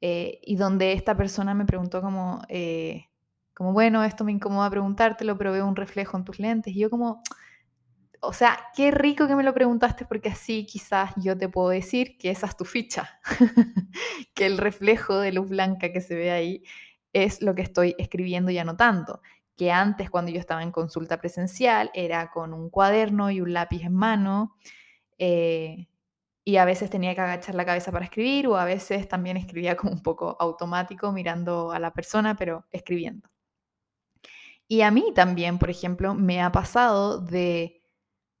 Eh, 0.00 0.40
y 0.42 0.56
donde 0.56 0.92
esta 0.92 1.16
persona 1.16 1.52
me 1.54 1.66
preguntó 1.66 2.00
como, 2.00 2.42
eh, 2.48 3.06
como, 3.54 3.72
bueno, 3.72 4.02
esto 4.04 4.24
me 4.24 4.32
incomoda 4.32 4.70
preguntártelo, 4.70 5.36
pero 5.36 5.52
veo 5.52 5.66
un 5.66 5.76
reflejo 5.76 6.16
en 6.16 6.24
tus 6.24 6.38
lentes. 6.38 6.74
Y 6.74 6.80
yo 6.80 6.88
como, 6.88 7.22
o 8.20 8.32
sea, 8.32 8.58
qué 8.74 8.90
rico 8.90 9.26
que 9.26 9.36
me 9.36 9.42
lo 9.42 9.52
preguntaste 9.54 10.06
porque 10.06 10.30
así 10.30 10.66
quizás 10.66 11.12
yo 11.16 11.36
te 11.36 11.48
puedo 11.48 11.68
decir 11.70 12.16
que 12.18 12.30
esa 12.30 12.46
es 12.46 12.56
tu 12.56 12.64
ficha, 12.64 13.20
que 14.34 14.46
el 14.46 14.58
reflejo 14.58 15.18
de 15.18 15.32
luz 15.32 15.48
blanca 15.48 15.92
que 15.92 16.00
se 16.00 16.14
ve 16.14 16.30
ahí 16.30 16.64
es 17.12 17.42
lo 17.42 17.54
que 17.54 17.62
estoy 17.62 17.94
escribiendo 17.98 18.50
y 18.50 18.58
anotando, 18.58 19.20
que 19.60 19.70
antes 19.70 20.08
cuando 20.08 20.32
yo 20.32 20.40
estaba 20.40 20.62
en 20.62 20.72
consulta 20.72 21.18
presencial 21.18 21.90
era 21.92 22.30
con 22.30 22.54
un 22.54 22.70
cuaderno 22.70 23.30
y 23.30 23.42
un 23.42 23.52
lápiz 23.52 23.82
en 23.84 23.92
mano 23.92 24.56
eh, 25.18 25.86
y 26.46 26.56
a 26.56 26.64
veces 26.64 26.88
tenía 26.88 27.14
que 27.14 27.20
agachar 27.20 27.54
la 27.54 27.66
cabeza 27.66 27.92
para 27.92 28.06
escribir 28.06 28.46
o 28.46 28.56
a 28.56 28.64
veces 28.64 29.06
también 29.06 29.36
escribía 29.36 29.76
como 29.76 29.92
un 29.92 30.02
poco 30.02 30.34
automático 30.40 31.12
mirando 31.12 31.72
a 31.72 31.78
la 31.78 31.92
persona 31.92 32.36
pero 32.36 32.64
escribiendo. 32.72 33.28
Y 34.66 34.80
a 34.80 34.90
mí 34.90 35.12
también, 35.14 35.58
por 35.58 35.68
ejemplo, 35.68 36.14
me 36.14 36.40
ha 36.40 36.50
pasado 36.52 37.20
de 37.20 37.82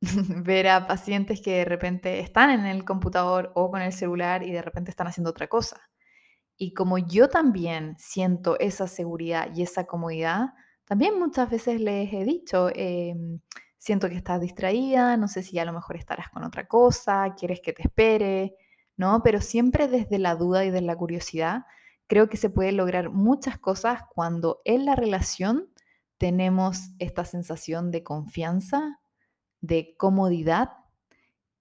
ver 0.00 0.68
a 0.68 0.86
pacientes 0.86 1.42
que 1.42 1.50
de 1.56 1.64
repente 1.66 2.20
están 2.20 2.48
en 2.48 2.64
el 2.64 2.86
computador 2.86 3.52
o 3.54 3.70
con 3.70 3.82
el 3.82 3.92
celular 3.92 4.42
y 4.42 4.52
de 4.52 4.62
repente 4.62 4.90
están 4.90 5.06
haciendo 5.06 5.28
otra 5.28 5.48
cosa. 5.48 5.82
Y 6.56 6.72
como 6.72 6.96
yo 6.96 7.28
también 7.28 7.96
siento 7.98 8.58
esa 8.58 8.88
seguridad 8.88 9.50
y 9.54 9.60
esa 9.60 9.84
comodidad, 9.84 10.54
también 10.90 11.20
muchas 11.20 11.48
veces 11.48 11.80
les 11.80 12.12
he 12.12 12.24
dicho, 12.24 12.68
em, 12.74 13.38
siento 13.78 14.08
que 14.08 14.16
estás 14.16 14.40
distraída, 14.40 15.16
no 15.16 15.28
sé 15.28 15.44
si 15.44 15.56
a 15.60 15.64
lo 15.64 15.72
mejor 15.72 15.94
estarás 15.94 16.30
con 16.30 16.42
otra 16.42 16.66
cosa, 16.66 17.36
quieres 17.38 17.60
que 17.60 17.72
te 17.72 17.82
espere, 17.82 18.56
¿no? 18.96 19.22
Pero 19.22 19.40
siempre 19.40 19.86
desde 19.86 20.18
la 20.18 20.34
duda 20.34 20.64
y 20.64 20.72
desde 20.72 20.84
la 20.84 20.96
curiosidad, 20.96 21.62
creo 22.08 22.28
que 22.28 22.36
se 22.36 22.50
puede 22.50 22.72
lograr 22.72 23.10
muchas 23.10 23.56
cosas 23.56 24.02
cuando 24.12 24.62
en 24.64 24.84
la 24.84 24.96
relación 24.96 25.68
tenemos 26.18 26.90
esta 26.98 27.24
sensación 27.24 27.92
de 27.92 28.02
confianza, 28.02 28.98
de 29.60 29.94
comodidad, 29.96 30.70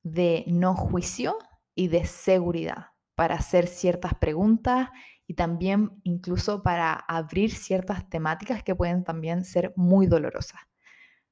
de 0.02 0.44
no 0.48 0.74
juicio 0.74 1.38
y 1.76 1.90
de 1.90 2.08
seguridad 2.08 2.94
para 3.14 3.36
hacer 3.36 3.68
ciertas 3.68 4.16
preguntas 4.16 4.90
y 5.30 5.36
también 5.36 5.92
incluso 6.02 6.64
para 6.64 6.92
abrir 6.92 7.52
ciertas 7.52 8.10
temáticas 8.10 8.64
que 8.64 8.74
pueden 8.74 9.04
también 9.04 9.46
ser 9.46 9.74
muy 9.76 10.08
dolorosas. 10.08 10.60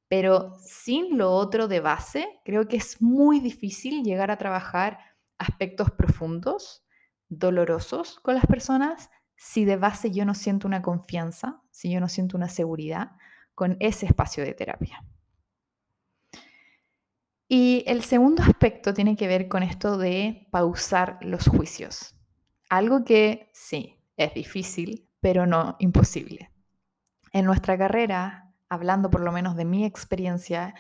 Pero 0.08 0.54
sin 0.62 1.18
lo 1.18 1.32
otro 1.32 1.68
de 1.68 1.80
base, 1.80 2.40
creo 2.46 2.68
que 2.68 2.78
es 2.78 3.02
muy 3.02 3.40
difícil 3.40 4.04
llegar 4.04 4.30
a 4.30 4.38
trabajar 4.38 5.00
aspectos 5.40 5.90
profundos, 5.90 6.86
dolorosos 7.28 8.20
con 8.20 8.36
las 8.36 8.46
personas, 8.46 9.10
si 9.36 9.66
de 9.66 9.78
base 9.78 10.12
yo 10.12 10.26
no 10.26 10.36
siento 10.36 10.68
una 10.68 10.84
confianza, 10.84 11.64
si 11.72 11.90
yo 11.92 12.00
no 12.00 12.08
siento 12.08 12.38
una 12.38 12.50
seguridad 12.50 13.14
con 13.56 13.78
ese 13.80 14.06
espacio 14.06 14.44
de 14.44 14.54
terapia. 14.54 15.04
Y 17.48 17.84
el 17.88 18.04
segundo 18.04 18.44
aspecto 18.44 18.94
tiene 18.94 19.16
que 19.16 19.28
ver 19.28 19.48
con 19.48 19.64
esto 19.64 19.98
de 19.98 20.48
pausar 20.52 21.18
los 21.22 21.48
juicios. 21.48 22.17
Algo 22.70 23.06
que 23.06 23.50
sí, 23.54 23.98
es 24.18 24.34
difícil, 24.34 25.08
pero 25.22 25.46
no 25.46 25.76
imposible. 25.80 26.52
En 27.32 27.46
nuestra 27.46 27.78
carrera, 27.78 28.54
hablando 28.70 29.10
por 29.10 29.22
lo 29.22 29.32
menos 29.32 29.56
de 29.56 29.66
mi 29.66 29.86
experiencia, 29.86 30.74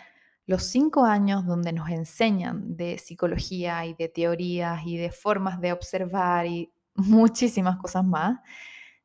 los 0.46 0.64
cinco 0.64 1.06
años 1.06 1.46
donde 1.46 1.74
nos 1.74 1.90
enseñan 1.90 2.76
de 2.76 2.98
psicología 2.98 3.86
y 3.86 3.94
de 3.94 4.10
teorías 4.10 4.82
y 4.86 4.98
de 4.98 5.12
formas 5.12 5.60
de 5.62 5.74
observar 5.74 6.46
y 6.46 6.74
muchísimas 6.96 7.78
cosas 7.78 8.06
más, 8.06 8.40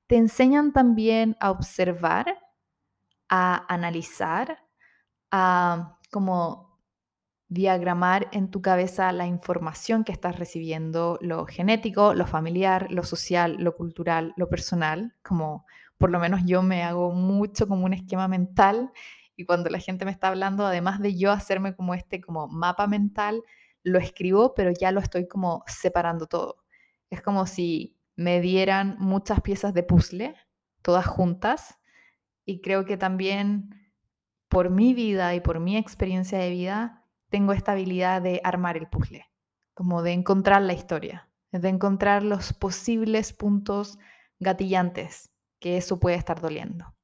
te 0.07 0.17
enseñan 0.17 0.73
también 0.73 1.37
a 1.41 1.51
observar, 1.51 2.39
a 3.29 3.65
analizar, 3.73 4.59
a 5.31 5.99
como 6.11 6.72
diagramar 7.53 8.29
en 8.33 8.51
tu 8.51 8.63
cabeza 8.63 9.13
la 9.13 9.27
información 9.27 10.05
que 10.05 10.13
estás 10.13 10.39
recibiendo, 10.39 11.19
lo 11.21 11.45
genético, 11.45 12.15
lo 12.15 12.27
familiar, 12.27 12.91
lo 12.91 13.05
social, 13.05 13.57
lo 13.59 13.77
cultural, 13.77 14.33
lo 14.37 14.49
personal, 14.49 15.15
como 15.23 15.67
por 15.99 16.11
lo 16.11 16.19
menos 16.19 16.41
yo 16.47 16.63
me 16.63 16.83
hago 16.83 17.13
mucho 17.13 17.69
como 17.69 17.85
un 17.85 17.93
esquema 17.93 18.27
mental 18.27 18.91
y 19.37 19.45
cuando 19.45 19.69
la 19.69 19.79
gente 19.79 20.07
me 20.07 20.11
está 20.11 20.29
hablando, 20.29 20.67
además 20.67 21.01
de 21.01 21.15
yo 21.15 21.31
hacerme 21.31 21.77
como 21.77 21.95
este 21.95 22.23
como 22.23 22.49
mapa 22.49 22.87
mental, 22.87 23.43
lo 23.83 23.99
escribo, 23.99 24.55
pero 24.55 24.71
ya 24.71 24.91
lo 24.91 25.01
estoy 25.01 25.29
como 25.29 25.63
separando 25.67 26.27
todo. 26.27 26.65
Es 27.11 27.21
como 27.21 27.47
si 27.47 27.99
me 28.17 28.41
dieran 28.41 28.97
muchas 28.99 29.43
piezas 29.43 29.75
de 29.75 29.83
puzzle, 29.83 30.35
todas 30.81 31.07
juntas, 31.07 31.79
y 32.47 32.63
creo 32.63 32.87
que 32.87 32.97
también 32.97 33.93
por 34.49 34.71
mi 34.71 34.95
vida 34.95 35.35
y 35.35 35.41
por 35.41 35.61
mi 35.61 35.77
experiencia 35.77 36.39
de 36.39 36.51
vida, 36.51 37.02
tengo 37.33 37.55
esta 37.55 37.73
habilidad 37.73 38.23
de 38.23 38.41
armar 38.45 38.77
el 38.77 38.89
puzzle, 38.89 39.27
como 39.75 40.03
de 40.03 40.13
encontrar 40.13 40.63
la 40.63 40.75
historia, 40.75 41.29
de 41.51 41.69
encontrar 41.69 42.23
los 42.23 42.53
posibles 42.53 43.33
puntos 43.33 43.99
gatillantes 44.39 45.31
que 45.59 45.79
eso 45.79 45.99
puede 45.99 46.17
estar 46.17 46.41
doliendo. 46.41 46.95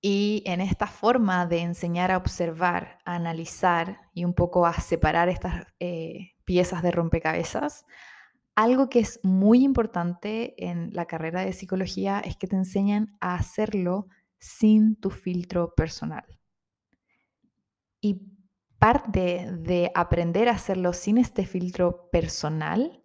Y 0.00 0.42
en 0.44 0.60
esta 0.60 0.88
forma 0.88 1.46
de 1.46 1.60
enseñar 1.60 2.10
a 2.10 2.16
observar, 2.16 2.98
a 3.04 3.14
analizar 3.14 4.00
y 4.12 4.24
un 4.24 4.34
poco 4.34 4.66
a 4.66 4.72
separar 4.74 5.28
estas 5.28 5.66
eh, 5.78 6.32
piezas 6.44 6.82
de 6.82 6.90
rompecabezas, 6.90 7.86
algo 8.56 8.88
que 8.88 8.98
es 8.98 9.20
muy 9.22 9.62
importante 9.62 10.54
en 10.64 10.90
la 10.92 11.06
carrera 11.06 11.44
de 11.44 11.52
psicología 11.52 12.18
es 12.20 12.36
que 12.36 12.48
te 12.48 12.56
enseñan 12.56 13.16
a 13.20 13.34
hacerlo 13.34 14.08
sin 14.40 14.96
tu 14.96 15.10
filtro 15.10 15.74
personal. 15.76 16.24
Y 18.00 18.37
parte 18.78 19.48
de 19.52 19.90
aprender 19.94 20.48
a 20.48 20.52
hacerlo 20.52 20.92
sin 20.92 21.18
este 21.18 21.46
filtro 21.46 22.08
personal 22.10 23.04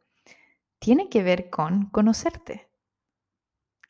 tiene 0.79 1.09
que 1.09 1.23
ver 1.23 1.49
con 1.49 1.89
conocerte. 1.89 2.69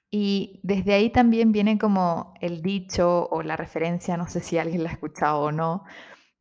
Y 0.10 0.60
desde 0.64 0.94
ahí 0.94 1.10
también 1.10 1.52
viene 1.52 1.80
como 1.80 2.36
el 2.40 2.62
dicho 2.62 3.28
o 3.32 3.42
la 3.42 3.58
referencia, 3.58 4.16
no 4.16 4.28
sé 4.28 4.42
si 4.42 4.60
alguien 4.60 4.84
la 4.84 4.92
ha 4.92 4.94
escuchado 4.94 5.42
o 5.42 5.52
no, 5.52 5.86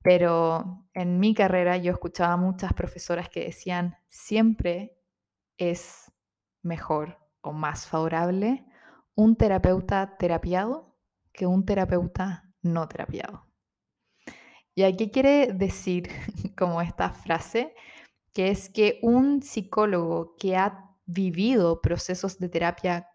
pero 0.03 0.87
en 0.93 1.19
mi 1.19 1.33
carrera 1.35 1.79
yo 1.79 1.93
escuchaba 1.93 2.37
muchas 2.37 2.75
profesoras 2.75 3.31
que 3.31 3.45
decían, 3.45 3.97
siempre 4.09 4.99
es 5.57 6.13
mejor 6.63 7.19
o 7.41 7.53
más 7.53 7.87
favorable 7.87 8.67
un 9.15 9.37
terapeuta 9.37 10.17
terapiado 10.19 10.95
que 11.33 11.47
un 11.47 11.65
terapeuta 11.65 12.53
no 12.61 12.89
terapiado. 12.89 13.52
¿Y 14.75 14.85
a 14.85 14.97
qué 14.97 15.11
quiere 15.11 15.53
decir 15.53 16.09
como 16.57 16.81
esta 16.81 17.11
frase? 17.11 17.75
Que 18.33 18.49
es 18.49 18.71
que 18.71 18.99
un 19.03 19.43
psicólogo 19.43 20.35
que 20.39 20.57
ha 20.57 20.91
vivido 21.05 21.81
procesos 21.81 22.39
de 22.39 22.49
terapia 22.49 23.09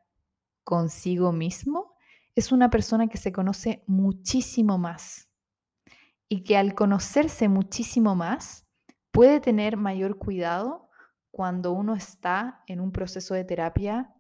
consigo 0.64 1.32
mismo, 1.32 1.96
es 2.36 2.52
una 2.52 2.70
persona 2.70 3.08
que 3.08 3.18
se 3.18 3.32
conoce 3.32 3.84
muchísimo 3.88 4.78
más 4.78 5.30
y 6.30 6.44
que 6.44 6.58
al 6.58 6.76
conocerse 6.76 7.48
muchísimo 7.48 8.16
más 8.16 8.68
puede 9.12 9.40
tener 9.40 9.78
mayor 9.78 10.18
cuidado 10.18 10.90
cuando 11.32 11.72
uno 11.72 11.96
está 11.96 12.64
en 12.68 12.80
un 12.80 12.92
proceso 12.92 13.34
de 13.34 13.44
terapia 13.44 14.14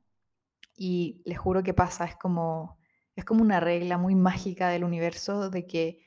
y 0.76 1.22
les 1.26 1.38
juro 1.38 1.64
que 1.64 1.74
pasa, 1.74 2.06
es 2.06 2.16
como, 2.16 2.80
es 3.16 3.26
como 3.26 3.42
una 3.42 3.60
regla 3.60 3.98
muy 3.98 4.16
mágica 4.16 4.70
del 4.70 4.84
universo 4.84 5.50
de 5.50 5.68
que 5.68 6.07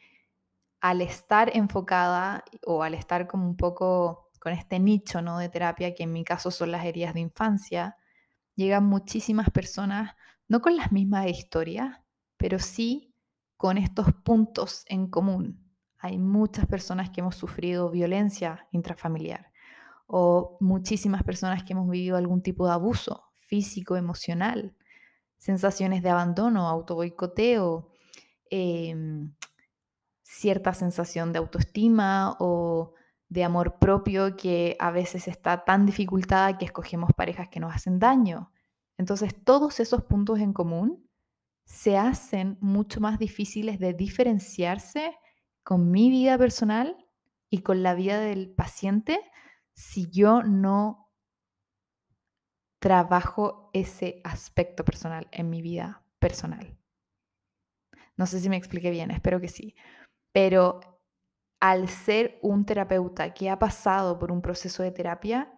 al 0.81 1.03
estar 1.03 1.55
enfocada 1.55 2.45
o 2.67 2.83
al 2.83 2.95
estar 2.95 3.27
como 3.27 3.47
un 3.47 3.57
poco 3.57 4.31
con 4.41 4.53
este 4.53 4.79
nicho 4.79 5.21
¿no? 5.21 5.39
de 5.39 5.49
terapia, 5.49 5.95
que 5.95 6.05
en 6.05 6.13
mi 6.13 6.25
caso 6.25 6.51
son 6.51 6.73
las 6.73 6.85
heridas 6.85 7.15
de 7.15 7.21
infancia, 7.21 7.97
llegan 8.55 8.85
muchísimas 8.85 9.51
personas 9.51 10.17
no 10.49 10.61
con 10.61 10.77
las 10.77 10.91
mismas 10.91 11.29
historias, 11.29 12.01
pero 12.37 12.59
sí 12.59 13.15
con 13.57 13.79
estos 13.79 14.13
puntos 14.25 14.85
en 14.87 15.09
común. 15.09 15.65
Hay 15.99 16.19
muchas 16.19 16.67
personas 16.67 17.11
que 17.11 17.21
hemos 17.21 17.37
sufrido 17.37 17.91
violencia 17.91 18.67
intrafamiliar 18.73 19.53
o 20.07 20.57
muchísimas 20.61 21.23
personas 21.23 21.63
que 21.63 21.73
hemos 21.73 21.89
vivido 21.89 22.17
algún 22.17 22.43
tipo 22.43 22.67
de 22.67 22.73
abuso 22.73 23.31
físico, 23.37 23.97
emocional, 23.97 24.75
sensaciones 25.39 26.03
de 26.03 26.11
abandono, 26.11 26.69
autoboicoteo, 26.69 27.93
em, 28.51 29.33
cierta 30.31 30.73
sensación 30.75 31.33
de 31.33 31.41
autoestima 31.41 32.37
o 32.39 32.95
de 33.29 33.43
amor 33.43 33.79
propio 33.81 34.37
que 34.37 34.77
a 34.79 34.93
veces 34.93 35.27
está 35.27 35.65
tan 35.65 35.87
dificultada 35.87 36.57
que 36.57 36.65
escogemos 36.65 37.11
parejas 37.17 37.49
que 37.49 37.59
nos 37.59 37.75
hacen 37.75 37.99
daño. 37.99 38.53
Entonces, 38.97 39.35
todos 39.45 39.81
esos 39.81 40.05
puntos 40.05 40.39
en 40.39 40.53
común 40.53 41.05
se 41.65 41.99
hacen 41.99 42.59
mucho 42.61 43.01
más 43.01 43.19
difíciles 43.19 43.81
de 43.81 43.93
diferenciarse 43.93 45.17
con 45.65 45.91
mi 45.91 46.11
vida 46.11 46.39
personal 46.39 46.97
y 47.49 47.63
con 47.63 47.83
la 47.83 47.95
vida 47.95 48.21
del 48.21 48.51
paciente 48.51 49.21
si 49.73 50.11
yo 50.11 50.45
no 50.45 51.11
trabajo 52.79 53.71
ese 53.73 54.21
aspecto 54.23 54.85
personal 54.85 55.27
en 55.33 55.51
mi 55.51 55.61
vida 55.61 56.05
personal. 56.21 56.79
No 58.17 58.27
sé 58.27 58.39
si 58.39 58.49
me 58.49 58.57
expliqué 58.57 58.91
bien, 58.91 59.11
espero 59.11 59.41
que 59.41 59.49
sí. 59.49 59.75
Pero 60.33 60.81
al 61.61 61.89
ser 61.89 62.39
un 62.43 62.65
terapeuta 62.65 63.35
que 63.35 63.51
ha 63.51 63.59
pasado 63.59 64.19
por 64.19 64.33
un 64.33 64.41
proceso 64.41 64.83
de 64.83 64.91
terapia, 64.91 65.53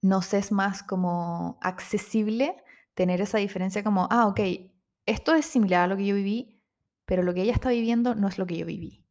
nos 0.00 0.34
es 0.34 0.50
más 0.50 0.82
como 0.82 1.58
accesible 1.60 2.56
tener 2.94 3.20
esa 3.20 3.38
diferencia 3.38 3.84
como, 3.84 4.08
ah, 4.10 4.26
ok, 4.26 4.40
esto 5.06 5.34
es 5.34 5.46
similar 5.46 5.84
a 5.84 5.86
lo 5.86 5.96
que 5.96 6.06
yo 6.06 6.14
viví, 6.14 6.60
pero 7.04 7.22
lo 7.22 7.34
que 7.34 7.42
ella 7.42 7.52
está 7.52 7.70
viviendo 7.70 8.14
no 8.14 8.28
es 8.28 8.38
lo 8.38 8.46
que 8.46 8.56
yo 8.56 8.66
viví. 8.66 9.04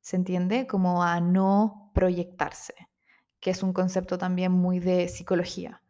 ¿Se 0.00 0.16
entiende? 0.16 0.66
Como 0.66 1.02
a 1.02 1.20
no 1.20 1.92
proyectarse, 1.94 2.74
que 3.38 3.50
es 3.50 3.62
un 3.62 3.72
concepto 3.72 4.18
también 4.18 4.50
muy 4.50 4.80
de 4.80 5.08
psicología, 5.08 5.82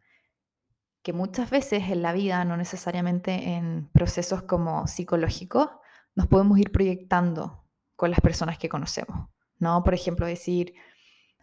que 1.01 1.13
muchas 1.13 1.49
veces 1.49 1.89
en 1.89 2.01
la 2.01 2.13
vida, 2.13 2.45
no 2.45 2.57
necesariamente 2.57 3.55
en 3.55 3.89
procesos 3.89 4.43
como 4.43 4.87
psicológicos, 4.87 5.69
nos 6.15 6.27
podemos 6.27 6.59
ir 6.59 6.71
proyectando 6.71 7.62
con 8.03 8.11
las 8.11 8.19
personas 8.19 8.57
que 8.57 8.67
conocemos, 8.67 9.29
¿no? 9.59 9.81
Por 9.81 9.93
ejemplo, 9.93 10.25
decir, 10.25 10.73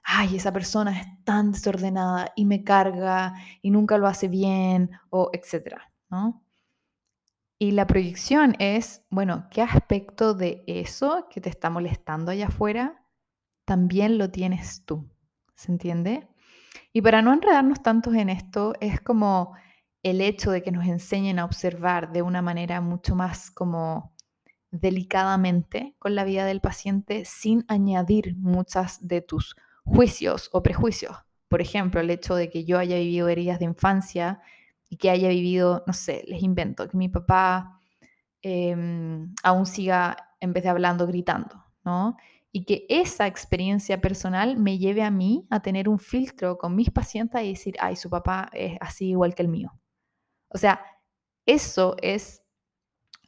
ay, 0.03 0.37
esa 0.37 0.53
persona 0.53 1.01
es 1.01 1.07
tan 1.25 1.53
desordenada 1.53 2.35
y 2.37 2.45
me 2.45 2.65
carga 2.65 3.33
y 3.63 3.71
nunca 3.71 3.97
lo 3.97 4.07
hace 4.07 4.29
bien, 4.29 4.91
o 5.09 5.31
etcétera, 5.33 5.91
¿no? 6.11 6.45
Y 7.59 7.71
la 7.71 7.87
proyección 7.87 8.57
es, 8.59 9.07
bueno, 9.09 9.47
¿qué 9.51 9.63
aspecto 9.63 10.35
de 10.35 10.63
eso 10.67 11.29
que 11.31 11.41
te 11.41 11.49
está 11.49 11.71
molestando 11.71 12.31
allá 12.31 12.49
afuera 12.49 13.07
también 13.65 14.19
lo 14.19 14.31
tienes 14.31 14.85
tú? 14.85 15.11
¿Se 15.55 15.73
entiende? 15.73 16.29
Y 16.93 17.01
para 17.01 17.23
no 17.23 17.33
enredarnos 17.33 17.83
tantos 17.83 18.15
en 18.17 18.29
esto, 18.29 18.75
es 18.83 19.01
como 19.01 19.55
el 20.03 20.21
hecho 20.21 20.51
de 20.51 20.63
que 20.63 20.73
nos 20.73 20.87
enseñen 20.87 21.39
a 21.39 21.47
observar 21.47 22.13
de 22.13 22.21
una 22.21 22.43
manera 22.43 22.83
mucho 22.83 23.17
más 23.17 23.51
como 23.51 24.15
delicadamente 24.71 25.95
con 25.99 26.15
la 26.15 26.25
vida 26.25 26.45
del 26.45 26.61
paciente 26.61 27.25
sin 27.25 27.65
añadir 27.69 28.37
muchas 28.37 29.07
de 29.07 29.21
tus 29.21 29.57
juicios 29.85 30.49
o 30.53 30.63
prejuicios. 30.63 31.17
Por 31.49 31.61
ejemplo, 31.61 32.01
el 32.01 32.11
hecho 32.11 32.35
de 32.35 32.49
que 32.49 32.65
yo 32.65 32.79
haya 32.79 32.97
vivido 32.97 33.29
heridas 33.29 33.59
de 33.59 33.65
infancia 33.65 34.41
y 34.89 34.97
que 34.97 35.11
haya 35.11 35.29
vivido, 35.29 35.83
no 35.87 35.93
sé, 35.93 36.25
les 36.27 36.43
invento, 36.43 36.89
que 36.89 36.97
mi 36.97 37.09
papá 37.09 37.81
em, 38.43 39.35
aún 39.43 39.67
siga, 39.67 40.17
en 40.41 40.53
vez 40.53 40.63
de 40.65 40.71
hablando, 40.71 41.07
gritando, 41.07 41.65
¿no? 41.85 42.17
Y 42.53 42.65
que 42.65 42.87
esa 42.89 43.27
experiencia 43.27 44.01
personal 44.01 44.57
me 44.57 44.79
lleve 44.79 45.03
a 45.03 45.11
mí 45.11 45.47
a 45.51 45.61
tener 45.61 45.89
un 45.89 45.99
filtro 45.99 46.59
con 46.59 46.75
mis 46.75 46.91
pacientes 46.91 47.43
y 47.43 47.51
decir, 47.51 47.77
ay, 47.81 47.97
su 47.97 48.11
papá 48.11 48.51
es 48.53 48.77
así 48.81 49.11
igual 49.11 49.35
que 49.35 49.43
el 49.43 49.49
mío. 49.49 49.73
O 50.49 50.59
sea, 50.59 50.85
eso 51.47 51.97
es 52.03 52.43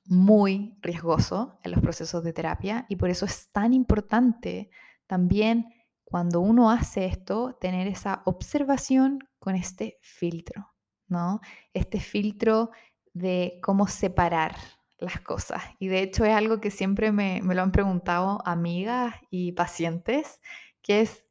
muy 0.04 0.76
riesgoso 0.80 1.58
en 1.62 1.72
los 1.72 1.80
procesos 1.80 2.24
de 2.24 2.32
terapia 2.32 2.86
y 2.88 2.96
por 2.96 3.10
eso 3.10 3.24
es 3.24 3.50
tan 3.52 3.72
importante 3.72 4.70
también 5.06 5.66
cuando 6.04 6.40
uno 6.40 6.70
hace 6.70 7.06
esto, 7.06 7.56
tener 7.58 7.88
esa 7.88 8.22
observación 8.26 9.20
con 9.38 9.54
este 9.54 9.98
filtro, 10.02 10.74
¿no? 11.08 11.40
Este 11.72 12.00
filtro 12.00 12.70
de 13.14 13.58
cómo 13.62 13.86
separar 13.86 14.54
las 14.98 15.20
cosas. 15.20 15.62
Y 15.78 15.88
de 15.88 16.02
hecho 16.02 16.24
es 16.26 16.34
algo 16.34 16.60
que 16.60 16.70
siempre 16.70 17.12
me, 17.12 17.40
lo 17.42 17.62
han 17.62 17.72
preguntado 17.72 18.40
amigas 18.44 19.14
y 19.30 19.52
pacientes, 19.52 20.40
que 20.82 21.00
es, 21.00 21.26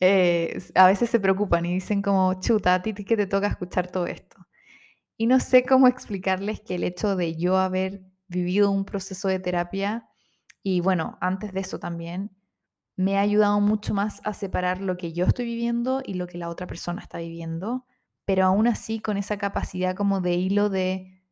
eh, 0.00 0.62
a 0.76 0.86
veces 0.86 1.10
se 1.10 1.18
preocupan 1.18 1.66
y 1.66 1.74
dicen 1.74 2.00
como, 2.00 2.40
chuta, 2.40 2.74
a 2.74 2.82
ti 2.82 2.94
que 2.94 3.16
te 3.16 3.26
toca 3.26 3.48
escuchar 3.48 3.90
todo 3.90 4.06
esto. 4.06 4.36
Y 5.22 5.26
no 5.26 5.38
sé 5.38 5.64
cómo 5.64 5.86
explicarles 5.86 6.62
que 6.62 6.74
el 6.74 6.82
hecho 6.82 7.14
de 7.14 7.36
yo 7.36 7.56
haber 7.56 8.02
vivido 8.26 8.72
un 8.72 8.84
proceso 8.84 9.28
de 9.28 9.38
terapia 9.38 10.08
y 10.64 10.80
bueno, 10.80 11.16
antes 11.20 11.52
de 11.52 11.60
eso 11.60 11.78
también, 11.78 12.36
me 12.96 13.16
ha 13.16 13.20
ayudado 13.20 13.60
mucho 13.60 13.94
más 13.94 14.20
a 14.24 14.34
separar 14.34 14.80
lo 14.80 14.96
que 14.96 15.12
yo 15.12 15.26
estoy 15.26 15.44
viviendo 15.44 16.02
y 16.04 16.14
lo 16.14 16.26
que 16.26 16.38
la 16.38 16.48
otra 16.48 16.66
persona 16.66 17.00
está 17.00 17.18
viviendo, 17.18 17.86
pero 18.24 18.46
aún 18.46 18.66
así 18.66 18.98
con 18.98 19.16
esa 19.16 19.36
capacidad 19.36 19.94
como 19.94 20.20
de 20.20 20.34
hilo 20.34 20.70
de 20.70 21.22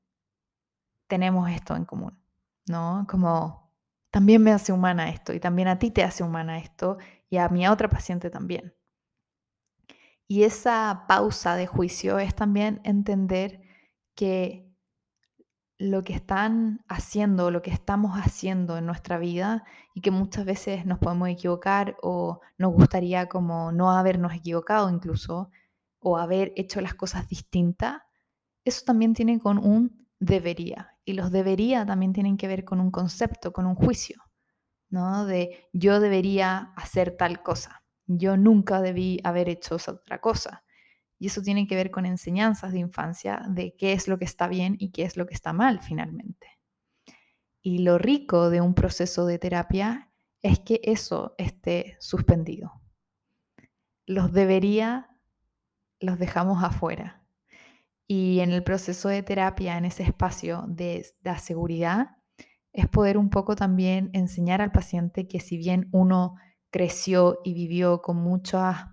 tenemos 1.08 1.50
esto 1.50 1.74
en 1.74 1.84
común, 1.84 2.16
¿no? 2.68 3.08
Como 3.10 3.74
también 4.12 4.40
me 4.40 4.52
hace 4.52 4.72
humana 4.72 5.10
esto 5.10 5.32
y 5.32 5.40
también 5.40 5.66
a 5.66 5.80
ti 5.80 5.90
te 5.90 6.04
hace 6.04 6.22
humana 6.22 6.60
esto 6.60 6.98
y 7.28 7.38
a 7.38 7.48
mi 7.48 7.66
otra 7.66 7.88
paciente 7.88 8.30
también. 8.30 8.72
Y 10.28 10.44
esa 10.44 11.06
pausa 11.08 11.56
de 11.56 11.66
juicio 11.66 12.20
es 12.20 12.36
también 12.36 12.80
entender 12.84 13.68
que 14.20 14.70
lo 15.78 16.04
que 16.04 16.12
están 16.12 16.84
haciendo, 16.88 17.50
lo 17.50 17.62
que 17.62 17.70
estamos 17.70 18.18
haciendo 18.18 18.76
en 18.76 18.84
nuestra 18.84 19.16
vida 19.16 19.64
y 19.94 20.02
que 20.02 20.10
muchas 20.10 20.44
veces 20.44 20.84
nos 20.84 20.98
podemos 20.98 21.30
equivocar 21.30 21.96
o 22.02 22.40
nos 22.58 22.74
gustaría 22.74 23.30
como 23.30 23.72
no 23.72 23.90
habernos 23.92 24.34
equivocado 24.34 24.90
incluso 24.90 25.50
o 26.00 26.18
haber 26.18 26.52
hecho 26.56 26.82
las 26.82 26.94
cosas 26.94 27.28
distintas, 27.28 28.02
eso 28.62 28.82
también 28.84 29.14
tiene 29.14 29.40
con 29.40 29.56
un 29.56 30.06
debería. 30.18 30.98
Y 31.06 31.14
los 31.14 31.30
debería 31.30 31.86
también 31.86 32.12
tienen 32.12 32.36
que 32.36 32.46
ver 32.46 32.66
con 32.66 32.78
un 32.78 32.90
concepto, 32.90 33.54
con 33.54 33.64
un 33.64 33.74
juicio, 33.74 34.22
¿no? 34.90 35.24
De 35.24 35.70
yo 35.72 35.98
debería 35.98 36.74
hacer 36.76 37.16
tal 37.16 37.42
cosa, 37.42 37.84
yo 38.04 38.36
nunca 38.36 38.82
debí 38.82 39.18
haber 39.24 39.48
hecho 39.48 39.76
esa 39.76 39.92
otra 39.92 40.20
cosa. 40.20 40.62
Y 41.20 41.26
eso 41.26 41.42
tiene 41.42 41.66
que 41.66 41.76
ver 41.76 41.90
con 41.90 42.06
enseñanzas 42.06 42.72
de 42.72 42.78
infancia 42.78 43.42
de 43.46 43.76
qué 43.76 43.92
es 43.92 44.08
lo 44.08 44.18
que 44.18 44.24
está 44.24 44.48
bien 44.48 44.76
y 44.78 44.90
qué 44.90 45.02
es 45.02 45.18
lo 45.18 45.26
que 45.26 45.34
está 45.34 45.52
mal 45.52 45.80
finalmente. 45.80 46.58
Y 47.60 47.80
lo 47.80 47.98
rico 47.98 48.48
de 48.48 48.62
un 48.62 48.72
proceso 48.72 49.26
de 49.26 49.38
terapia 49.38 50.10
es 50.40 50.60
que 50.60 50.80
eso 50.82 51.34
esté 51.36 51.98
suspendido. 52.00 52.80
Los 54.06 54.32
debería, 54.32 55.10
los 56.00 56.18
dejamos 56.18 56.64
afuera. 56.64 57.22
Y 58.06 58.40
en 58.40 58.50
el 58.50 58.64
proceso 58.64 59.10
de 59.10 59.22
terapia, 59.22 59.76
en 59.76 59.84
ese 59.84 60.04
espacio 60.04 60.64
de 60.68 61.04
la 61.22 61.38
seguridad, 61.38 62.16
es 62.72 62.88
poder 62.88 63.18
un 63.18 63.28
poco 63.28 63.56
también 63.56 64.08
enseñar 64.14 64.62
al 64.62 64.72
paciente 64.72 65.28
que 65.28 65.38
si 65.38 65.58
bien 65.58 65.90
uno 65.92 66.36
creció 66.70 67.40
y 67.44 67.52
vivió 67.52 68.00
con 68.00 68.16
muchas 68.16 68.86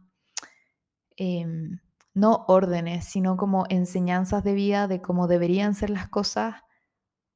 em, 1.15 1.79
no 2.17 2.45
órdenes, 2.47 3.05
sino 3.05 3.37
como 3.37 3.65
enseñanzas 3.69 4.43
de 4.43 4.53
vida 4.53 4.87
de 4.87 5.01
cómo 5.01 5.27
deberían 5.27 5.75
ser 5.75 5.91
las 5.91 6.09
cosas, 6.09 6.63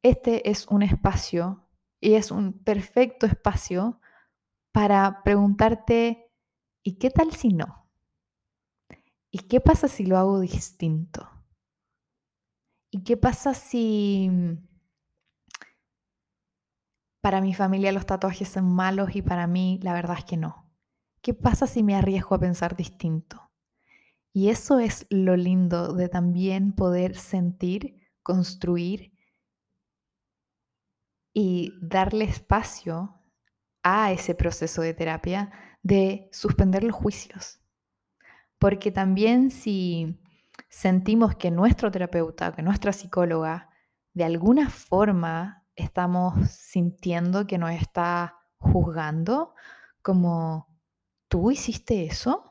este 0.04 0.50
es 0.50 0.66
un 0.68 0.82
espacio 0.82 1.70
y 2.00 2.16
es 2.16 2.32
un 2.32 2.54
perfecto 2.64 3.28
espacio 3.28 4.02
para 4.72 5.22
preguntarte, 5.24 6.32
¿y 6.84 6.98
qué 6.98 7.12
tal 7.12 7.32
si 7.32 7.50
no? 7.50 7.88
¿Y 9.30 9.40
qué 9.48 9.62
pasa 9.62 9.88
si 9.88 10.06
lo 10.06 10.18
hago 10.18 10.40
distinto? 10.40 11.30
¿Y 12.90 13.04
qué 13.04 13.18
pasa 13.18 13.54
si 13.54 14.30
mm, 14.32 14.68
para 17.22 17.40
mi 17.40 17.54
familia 17.54 17.92
los 17.92 18.08
tatuajes 18.08 18.50
son 18.50 18.66
malos 18.66 19.16
y 19.16 19.22
para 19.22 19.46
mí 19.46 19.80
la 19.84 19.94
verdad 19.94 20.18
es 20.18 20.26
que 20.26 20.38
no? 20.38 20.70
¿Qué 21.22 21.36
pasa 21.36 21.68
si 21.68 21.84
me 21.84 21.96
arriesgo 21.96 22.34
a 22.34 22.40
pensar 22.40 22.76
distinto? 22.76 23.51
Y 24.34 24.50
eso 24.50 24.80
es 24.80 25.06
lo 25.10 25.36
lindo 25.36 25.94
de 25.94 26.08
también 26.08 26.74
poder 26.74 27.18
sentir, 27.18 28.00
construir 28.24 29.12
y 31.34 31.74
darle 31.82 32.26
espacio 32.26 33.22
a 33.84 34.12
ese 34.12 34.36
proceso 34.36 34.82
de 34.82 34.94
terapia 34.94 35.52
de 35.84 36.30
suspender 36.32 36.84
los 36.84 36.96
juicios. 36.96 37.60
Porque 38.60 38.92
también 38.92 39.50
si 39.50 40.22
sentimos 40.70 41.36
que 41.36 41.52
nuestro 41.52 41.92
terapeuta, 41.92 42.54
que 42.54 42.62
nuestra 42.62 42.94
psicóloga, 42.94 43.70
de 44.14 44.24
alguna 44.24 44.70
forma 44.70 45.66
estamos 45.76 46.50
sintiendo 46.52 47.48
que 47.48 47.58
nos 47.58 47.72
está 47.72 48.38
juzgando, 48.58 49.56
como, 50.02 50.68
¿tú 51.28 51.52
hiciste 51.52 52.06
eso? 52.06 52.51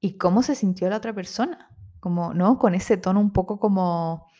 Y 0.00 0.16
cómo 0.16 0.42
se 0.42 0.54
sintió 0.54 0.88
la 0.88 0.96
otra 0.96 1.14
persona, 1.14 1.70
como, 2.00 2.34
¿no? 2.34 2.58
Con 2.58 2.74
ese 2.74 2.96
tono 2.96 3.20
un 3.20 3.32
poco 3.32 3.58
como 3.60 4.30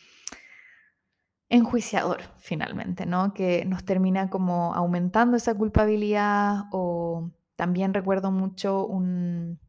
enjuiciador 1.51 2.21
finalmente, 2.39 3.05
¿no? 3.05 3.33
Que 3.33 3.65
nos 3.65 3.83
termina 3.83 4.29
como 4.29 4.73
aumentando 4.73 5.37
esa 5.37 5.53
culpabilidad 5.53 6.63
o 6.71 7.29
también 7.55 7.93
recuerdo 7.93 8.31
mucho 8.31 8.87
un, 8.87 9.59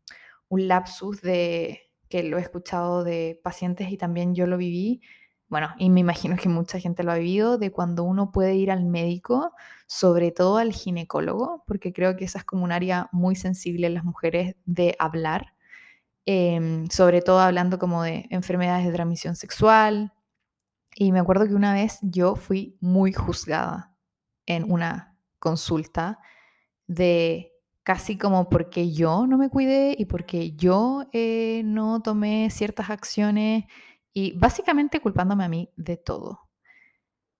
lapsus 0.48 1.20
de 1.22 1.80
que 2.08 2.22
lo 2.22 2.38
he 2.38 2.40
escuchado 2.40 3.04
de 3.04 3.40
pacientes 3.42 3.90
y 3.90 3.96
también 3.96 4.34
yo 4.34 4.46
lo 4.46 4.58
viví, 4.58 5.02
bueno, 5.48 5.68
y 5.78 5.90
me 5.90 6.00
imagino 6.00 6.36
que 6.36 6.48
mucha 6.48 6.78
gente 6.78 7.02
lo 7.02 7.12
ha 7.12 7.16
vivido, 7.16 7.58
de 7.58 7.70
cuando 7.72 8.04
uno 8.04 8.32
puede 8.32 8.54
ir 8.54 8.70
al 8.70 8.84
médico, 8.84 9.52
sobre 9.86 10.30
todo 10.30 10.56
al 10.58 10.72
ginecólogo, 10.72 11.64
porque 11.66 11.92
creo 11.92 12.16
que 12.16 12.24
esa 12.24 12.38
es 12.38 12.44
como 12.44 12.64
un 12.64 12.72
área 12.72 13.08
muy 13.12 13.34
sensible 13.34 13.86
en 13.86 13.94
las 13.94 14.04
mujeres 14.04 14.56
de 14.64 14.96
hablar, 14.98 15.52
Em, 16.24 16.88
sobre 16.88 17.20
todo 17.20 17.40
hablando 17.40 17.78
como 17.78 18.02
de 18.04 18.26
enfermedades 18.30 18.86
de 18.86 18.92
transmisión 18.92 19.34
sexual. 19.34 20.12
Y 20.94 21.12
me 21.12 21.20
acuerdo 21.20 21.46
que 21.46 21.54
una 21.54 21.74
vez 21.74 21.98
yo 22.02 22.36
fui 22.36 22.76
muy 22.80 23.12
juzgada 23.12 23.96
en 24.46 24.70
una 24.70 25.18
consulta 25.38 26.20
de 26.86 27.52
casi 27.82 28.16
como 28.18 28.48
porque 28.48 28.92
yo 28.92 29.26
no 29.26 29.38
me 29.38 29.50
cuidé 29.50 29.96
y 29.98 30.04
porque 30.04 30.52
yo 30.52 31.04
eh, 31.12 31.62
no 31.64 32.00
tomé 32.02 32.50
ciertas 32.50 32.90
acciones 32.90 33.64
y 34.12 34.38
básicamente 34.38 35.00
culpándome 35.00 35.44
a 35.44 35.48
mí 35.48 35.70
de 35.76 35.96
todo. 35.96 36.40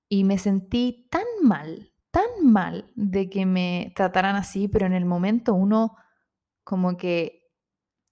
Y 0.08 0.24
me 0.24 0.38
sentí 0.38 1.06
tan 1.10 1.24
mal, 1.42 1.92
tan 2.10 2.26
mal 2.42 2.90
de 2.96 3.30
que 3.30 3.46
me 3.46 3.92
trataran 3.94 4.36
así, 4.36 4.68
pero 4.68 4.86
en 4.86 4.94
el 4.94 5.04
momento 5.04 5.54
uno 5.54 5.96
como 6.64 6.96
que 6.96 7.41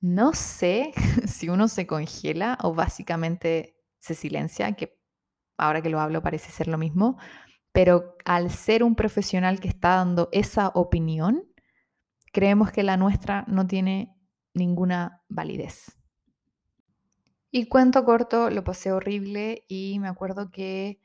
no 0.01 0.33
sé 0.33 0.93
si 1.27 1.49
uno 1.49 1.69
se 1.69 1.87
congela 1.87 2.59
o 2.63 2.75
básicamente 2.75 3.77
se 3.99 4.15
silencia, 4.15 4.73
que 4.73 4.99
ahora 5.57 5.83
que 5.83 5.91
lo 5.91 6.01
hablo 6.01 6.23
parece 6.23 6.51
ser 6.51 6.69
lo 6.69 6.79
mismo, 6.79 7.19
pero 7.73 8.17
al 8.25 8.51
ser 8.51 8.83
un 8.83 8.97
profesional 8.97 9.61
que 9.61 9.69
está 9.69 9.97
dando 9.97 10.29
esa 10.33 10.69
opinión, 10.69 11.45
creemos 12.33 12.73
que 12.73 12.83
la 12.83 12.97
nuestra 12.97 13.45
no 13.47 13.67
tiene 13.67 14.17
ninguna 14.55 15.23
validez. 15.29 15.97
Y 17.53 17.67
cuento 17.67 18.05
corto, 18.05 18.49
lo 18.51 18.65
pasé 18.65 18.93
horrible 18.93 19.65
y 19.69 19.99
me 19.99 20.09
acuerdo 20.09 20.51
que 20.51 21.01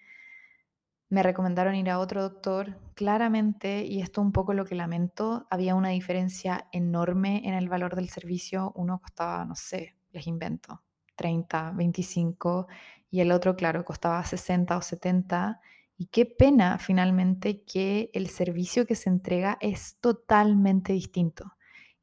me 1.16 1.24
recomendaron 1.24 1.76
ir 1.76 1.90
a 1.90 2.00
otro 2.00 2.22
doctor. 2.22 2.78
Claramente, 2.94 3.86
y 3.86 4.02
esto 4.02 4.22
un 4.22 4.34
poco 4.34 4.54
lo 4.54 4.66
que 4.66 4.76
lamento, 4.76 5.48
había 5.50 5.74
una 5.74 5.88
diferencia 5.90 6.68
enorme 6.74 7.42
en 7.46 7.54
el 7.54 7.70
valor 7.70 7.96
del 7.96 8.10
servicio. 8.10 8.74
Uno 8.76 9.00
costaba, 9.00 9.46
no 9.46 9.56
sé, 9.56 9.96
les 10.12 10.28
invento, 10.28 10.84
30, 11.16 11.72
25 11.72 12.68
y 13.10 13.22
el 13.22 13.32
otro, 13.32 13.56
claro, 13.56 13.86
costaba 13.86 14.26
60 14.26 14.76
o 14.76 14.82
70. 14.82 15.62
Y 15.98 16.08
qué 16.08 16.26
pena 16.26 16.80
finalmente 16.80 17.64
que 17.64 18.10
el 18.14 18.28
servicio 18.28 18.86
que 18.86 18.96
se 18.96 19.10
entrega 19.10 19.58
es 19.62 19.96
totalmente 20.02 20.92
distinto. 20.92 21.54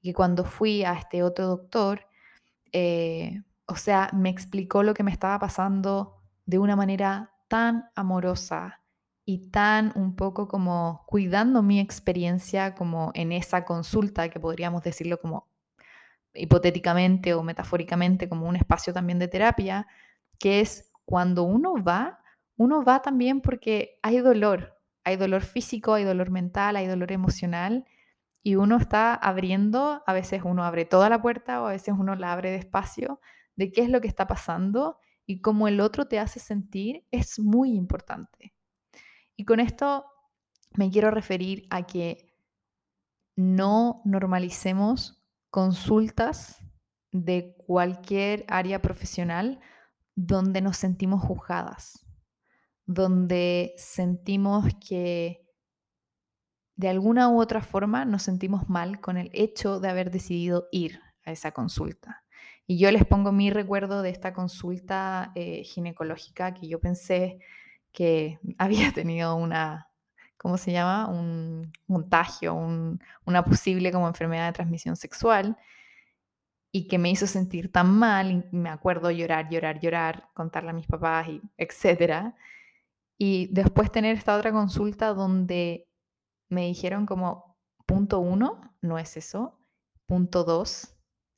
Y 0.01 0.15
cuando 0.15 0.47
fui 0.47 0.85
a 0.85 0.95
este 0.95 1.23
otro 1.23 1.49
doctor, 1.49 2.07
eh, 2.73 3.43
o 3.67 3.77
sea, 3.77 4.09
me 4.15 4.31
explicó 4.31 4.83
lo 4.83 4.95
que 4.95 5.03
me 5.03 5.11
estaba 5.11 5.39
pasando 5.39 6.23
de 6.47 6.59
una 6.59 6.77
manera 6.77 7.35
tan 7.49 7.91
amorosa, 7.95 8.82
y 9.25 9.51
tan 9.51 9.93
un 9.95 10.17
poco 10.17 10.49
como 10.49 11.05
cuidando 11.07 11.63
mi 11.63 11.81
experiencia 11.81 12.75
como 12.75 13.13
en 13.15 13.33
esa 13.33 13.65
consulta, 13.65 14.29
que 14.29 14.41
podríamos 14.41 14.83
decirlo 14.83 15.21
como 15.21 15.49
hipotéticamente 16.35 17.35
o 17.35 17.43
metafóricamente 17.43 18.29
como 18.29 18.49
un 18.49 18.57
espacio 18.57 18.93
también 18.93 19.19
de 19.19 19.29
terapia, 19.29 19.87
que 20.39 20.61
es 20.61 20.91
cuando 21.05 21.45
uno 21.45 21.75
va, 21.83 22.21
uno 22.57 22.83
va 22.85 23.03
también 23.03 23.41
porque 23.41 23.99
hay 24.03 24.19
dolor, 24.19 24.79
hay 25.05 25.17
dolor 25.17 25.43
físico, 25.43 25.95
hay 25.95 26.05
dolor 26.05 26.31
mental, 26.31 26.77
hay 26.77 26.87
dolor 26.87 27.13
emocional, 27.13 27.85
y 28.43 28.57
uno 28.57 28.77
está 28.77 29.15
abriendo, 29.15 30.03
a 30.07 30.13
veces 30.13 30.43
uno 30.45 30.65
abre 30.65 30.85
toda 30.85 31.09
la 31.09 31.23
puerta 31.23 31.63
o 31.63 31.67
a 31.67 31.73
veces 31.73 31.95
uno 31.97 32.17
la 32.17 32.33
abre 32.33 32.51
despacio, 32.51 33.21
de 33.55 33.71
qué 33.71 33.83
es 33.83 33.89
lo 33.89 34.01
que 34.01 34.09
está 34.09 34.27
pasando 34.27 34.99
y 35.27 35.41
cómo 35.41 35.69
el 35.69 35.81
otro 35.81 36.09
te 36.09 36.19
hace 36.19 36.41
sentir 36.41 37.05
es 37.11 37.39
muy 37.39 37.75
importante. 37.75 38.52
Y 39.37 39.45
con 39.45 39.61
esto 39.61 40.05
me 40.75 40.91
quiero 40.91 41.11
referir 41.11 41.67
a 41.71 41.87
que 41.87 42.33
no 43.37 44.03
normalicemos 44.05 45.23
consultas 45.51 46.65
de 47.11 47.55
cualquier 47.67 48.45
área 48.49 48.81
profesional 48.81 49.61
donde 50.15 50.61
nos 50.61 50.77
sentimos 50.77 51.23
juzgadas, 51.23 52.07
donde 52.87 53.75
sentimos 53.77 54.67
que 54.87 55.47
de 56.77 56.89
alguna 56.89 57.29
u 57.29 57.41
otra 57.41 57.63
forma 57.63 58.05
nos 58.05 58.23
sentimos 58.23 58.69
mal 58.69 59.01
con 59.01 59.17
el 59.17 59.31
hecho 59.35 59.79
de 59.79 59.89
haber 59.89 60.11
decidido 60.11 60.69
ir 60.73 61.01
a 61.25 61.33
esa 61.33 61.53
consulta. 61.53 62.25
Y 62.67 62.79
yo 62.79 62.91
les 62.91 63.05
pongo 63.05 63.33
mi 63.33 63.51
recuerdo 63.51 64.03
de 64.03 64.11
esta 64.11 64.33
consulta 64.33 65.33
eh, 65.35 65.65
ginecológica 65.65 66.55
que 66.55 66.69
yo 66.69 66.81
pensé 66.81 67.41
que 67.93 68.39
había 68.59 68.93
tenido 68.93 69.37
una, 69.37 69.89
¿cómo 70.37 70.57
se 70.59 70.73
llama? 70.73 71.09
Un 71.09 71.73
contagio, 71.87 72.55
una 72.55 73.45
posible 73.45 73.93
como 73.93 74.09
enfermedad 74.09 74.47
de 74.47 74.53
transmisión 74.53 74.97
sexual 74.97 75.57
y 76.73 76.89
que 76.89 76.99
me 76.99 77.11
hizo 77.11 77.27
sentir 77.27 77.71
tan 77.71 77.91
mal, 77.91 78.31
y 78.31 78.57
me 78.57 78.71
acuerdo 78.71 79.11
llorar, 79.11 79.51
llorar, 79.51 79.79
llorar, 79.79 80.31
contarle 80.33 80.71
a 80.71 80.73
mis 80.73 80.87
papás, 80.87 81.29
y 81.29 81.43
etcétera. 81.59 82.35
Y 83.19 83.49
después 83.53 83.93
tener 83.93 84.17
esta 84.17 84.35
otra 84.35 84.53
consulta 84.53 85.13
donde 85.13 85.87
me 86.49 86.67
dijeron 86.67 87.05
como, 87.05 87.59
punto 87.85 88.21
uno, 88.21 88.75
no 88.81 88.99
es 88.99 89.19
eso, 89.19 89.61
punto 90.07 90.45
dos, 90.45 90.97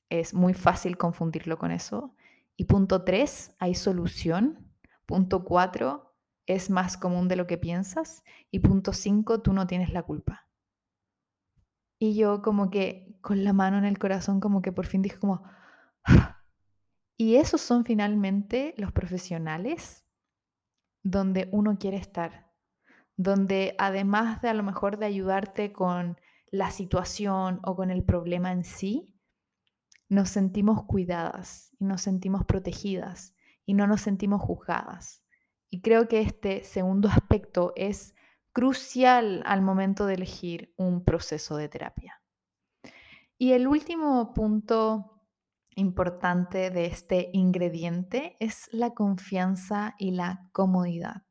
es 0.08 0.34
muy 0.34 0.54
fácil 0.54 0.96
confundirlo 0.96 1.58
con 1.58 1.72
eso, 1.72 2.14
y 2.56 2.64
punto 2.64 3.02
tres, 3.02 3.56
hay 3.58 3.74
solución, 3.74 4.72
punto 5.04 5.44
cuatro, 5.44 6.13
es 6.46 6.70
más 6.70 6.96
común 6.96 7.28
de 7.28 7.36
lo 7.36 7.46
que 7.46 7.58
piensas, 7.58 8.22
y 8.50 8.60
punto 8.60 8.92
cinco, 8.92 9.40
tú 9.42 9.52
no 9.52 9.66
tienes 9.66 9.92
la 9.92 10.02
culpa. 10.02 10.48
Y 11.98 12.16
yo 12.16 12.42
como 12.42 12.70
que 12.70 13.16
con 13.20 13.44
la 13.44 13.52
mano 13.52 13.78
en 13.78 13.84
el 13.84 13.98
corazón, 13.98 14.40
como 14.40 14.62
que 14.62 14.72
por 14.72 14.86
fin 14.86 15.02
dije 15.02 15.18
como, 15.18 15.42
y 17.16 17.36
esos 17.36 17.60
son 17.60 17.84
finalmente 17.84 18.74
los 18.76 18.92
profesionales 18.92 20.04
donde 21.02 21.48
uno 21.52 21.78
quiere 21.78 21.96
estar, 21.96 22.52
donde 23.16 23.74
además 23.78 24.42
de 24.42 24.48
a 24.48 24.54
lo 24.54 24.62
mejor 24.62 24.98
de 24.98 25.06
ayudarte 25.06 25.72
con 25.72 26.18
la 26.50 26.70
situación 26.70 27.60
o 27.64 27.76
con 27.76 27.90
el 27.90 28.04
problema 28.04 28.52
en 28.52 28.64
sí, 28.64 29.14
nos 30.08 30.28
sentimos 30.28 30.84
cuidadas 30.84 31.74
y 31.78 31.84
nos 31.84 32.02
sentimos 32.02 32.44
protegidas 32.44 33.34
y 33.64 33.74
no 33.74 33.86
nos 33.86 34.02
sentimos 34.02 34.42
juzgadas. 34.42 35.23
Y 35.74 35.80
creo 35.80 36.06
que 36.06 36.20
este 36.20 36.62
segundo 36.62 37.08
aspecto 37.08 37.72
es 37.74 38.14
crucial 38.52 39.42
al 39.44 39.60
momento 39.60 40.06
de 40.06 40.14
elegir 40.14 40.72
un 40.76 41.04
proceso 41.04 41.56
de 41.56 41.68
terapia. 41.68 42.22
Y 43.38 43.54
el 43.54 43.66
último 43.66 44.32
punto 44.34 45.20
importante 45.74 46.70
de 46.70 46.86
este 46.86 47.30
ingrediente 47.32 48.36
es 48.38 48.68
la 48.70 48.90
confianza 48.90 49.96
y 49.98 50.12
la 50.12 50.48
comodidad. 50.52 51.24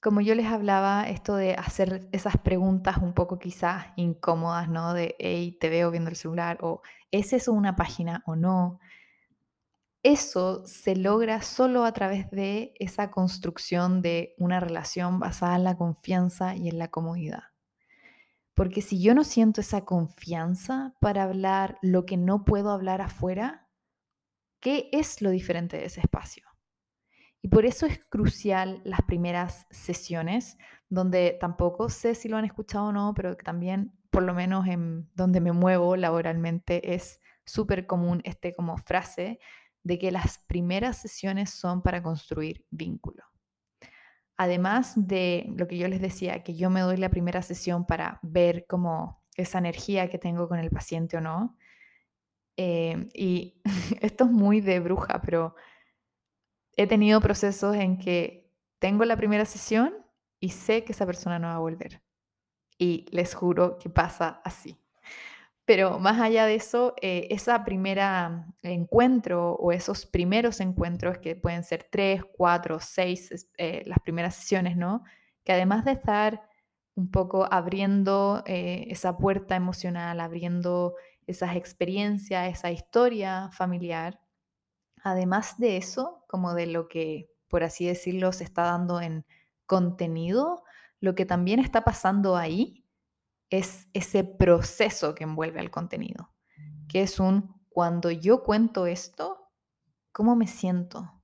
Como 0.00 0.22
yo 0.22 0.34
les 0.34 0.46
hablaba, 0.46 1.06
esto 1.06 1.36
de 1.36 1.52
hacer 1.52 2.08
esas 2.12 2.38
preguntas 2.38 2.96
un 2.96 3.12
poco 3.12 3.38
quizás 3.38 3.88
incómodas, 3.96 4.70
¿no? 4.70 4.94
De, 4.94 5.16
hey, 5.18 5.58
te 5.60 5.68
veo 5.68 5.90
viendo 5.90 6.08
el 6.08 6.16
celular, 6.16 6.56
o 6.62 6.80
¿es 7.10 7.34
eso 7.34 7.52
una 7.52 7.76
página 7.76 8.22
o 8.24 8.36
no? 8.36 8.80
Eso 10.02 10.66
se 10.66 10.96
logra 10.96 11.42
solo 11.42 11.84
a 11.84 11.92
través 11.92 12.28
de 12.32 12.74
esa 12.80 13.12
construcción 13.12 14.02
de 14.02 14.34
una 14.36 14.58
relación 14.58 15.20
basada 15.20 15.54
en 15.54 15.62
la 15.62 15.76
confianza 15.76 16.56
y 16.56 16.68
en 16.68 16.78
la 16.78 16.88
comodidad. 16.88 17.44
Porque 18.54 18.82
si 18.82 19.00
yo 19.00 19.14
no 19.14 19.22
siento 19.22 19.60
esa 19.60 19.84
confianza 19.84 20.94
para 21.00 21.22
hablar 21.22 21.78
lo 21.82 22.04
que 22.04 22.16
no 22.16 22.44
puedo 22.44 22.70
hablar 22.70 23.00
afuera, 23.00 23.68
¿qué 24.60 24.88
es 24.92 25.22
lo 25.22 25.30
diferente 25.30 25.76
de 25.76 25.84
ese 25.84 26.00
espacio? 26.00 26.44
Y 27.40 27.48
por 27.48 27.64
eso 27.64 27.86
es 27.86 28.04
crucial 28.04 28.82
las 28.84 29.02
primeras 29.02 29.66
sesiones, 29.70 30.58
donde 30.88 31.36
tampoco 31.40 31.88
sé 31.88 32.16
si 32.16 32.28
lo 32.28 32.36
han 32.36 32.44
escuchado 32.44 32.86
o 32.86 32.92
no, 32.92 33.14
pero 33.14 33.36
también, 33.36 33.92
por 34.10 34.24
lo 34.24 34.34
menos 34.34 34.66
en 34.66 35.08
donde 35.14 35.40
me 35.40 35.52
muevo 35.52 35.96
laboralmente, 35.96 36.94
es 36.94 37.20
súper 37.44 37.86
común 37.86 38.20
este 38.24 38.54
como 38.54 38.76
frase 38.76 39.40
de 39.84 39.98
que 39.98 40.12
las 40.12 40.38
primeras 40.38 40.98
sesiones 40.98 41.50
son 41.50 41.82
para 41.82 42.02
construir 42.02 42.64
vínculo. 42.70 43.24
Además 44.36 44.94
de 44.96 45.52
lo 45.56 45.68
que 45.68 45.78
yo 45.78 45.88
les 45.88 46.00
decía, 46.00 46.42
que 46.42 46.54
yo 46.54 46.70
me 46.70 46.80
doy 46.80 46.96
la 46.96 47.10
primera 47.10 47.42
sesión 47.42 47.86
para 47.86 48.18
ver 48.22 48.66
como 48.66 49.22
esa 49.36 49.58
energía 49.58 50.08
que 50.08 50.18
tengo 50.18 50.48
con 50.48 50.58
el 50.58 50.70
paciente 50.70 51.16
o 51.16 51.20
no. 51.20 51.56
Eh, 52.56 53.08
y 53.14 53.60
esto 54.00 54.24
es 54.24 54.30
muy 54.30 54.60
de 54.60 54.80
bruja, 54.80 55.20
pero 55.22 55.54
he 56.76 56.86
tenido 56.86 57.20
procesos 57.20 57.76
en 57.76 57.98
que 57.98 58.50
tengo 58.78 59.04
la 59.04 59.16
primera 59.16 59.44
sesión 59.44 59.94
y 60.40 60.50
sé 60.50 60.84
que 60.84 60.92
esa 60.92 61.06
persona 61.06 61.38
no 61.38 61.48
va 61.48 61.54
a 61.54 61.60
volver. 61.60 62.02
Y 62.78 63.06
les 63.12 63.34
juro 63.34 63.78
que 63.78 63.90
pasa 63.90 64.40
así. 64.44 64.81
Pero 65.64 65.98
más 66.00 66.20
allá 66.20 66.46
de 66.46 66.56
eso, 66.56 66.94
eh, 67.00 67.28
esa 67.30 67.64
primera 67.64 68.46
encuentro 68.62 69.54
o 69.54 69.70
esos 69.72 70.06
primeros 70.06 70.60
encuentros 70.60 71.18
que 71.18 71.36
pueden 71.36 71.62
ser 71.62 71.86
tres, 71.90 72.22
cuatro, 72.36 72.80
seis, 72.80 73.48
eh, 73.58 73.82
las 73.86 74.00
primeras 74.00 74.34
sesiones, 74.34 74.76
¿no? 74.76 75.04
Que 75.44 75.52
además 75.52 75.84
de 75.84 75.92
estar 75.92 76.42
un 76.94 77.10
poco 77.10 77.46
abriendo 77.50 78.42
eh, 78.46 78.86
esa 78.90 79.16
puerta 79.16 79.56
emocional, 79.56 80.20
abriendo 80.20 80.94
esas 81.26 81.56
experiencias, 81.56 82.50
esa 82.52 82.70
historia 82.72 83.50
familiar, 83.52 84.20
además 85.02 85.58
de 85.58 85.76
eso, 85.76 86.24
como 86.28 86.54
de 86.54 86.66
lo 86.66 86.88
que, 86.88 87.28
por 87.48 87.62
así 87.64 87.86
decirlo, 87.86 88.32
se 88.32 88.44
está 88.44 88.62
dando 88.64 89.00
en 89.00 89.24
contenido, 89.66 90.64
lo 91.00 91.14
que 91.14 91.26
también 91.26 91.60
está 91.60 91.82
pasando 91.84 92.36
ahí 92.36 92.81
es 93.58 93.88
ese 93.92 94.24
proceso 94.24 95.14
que 95.14 95.24
envuelve 95.24 95.60
al 95.60 95.70
contenido, 95.70 96.34
que 96.88 97.02
es 97.02 97.20
un 97.20 97.62
cuando 97.68 98.10
yo 98.10 98.42
cuento 98.42 98.86
esto, 98.86 99.50
¿cómo 100.12 100.36
me 100.36 100.46
siento? 100.46 101.22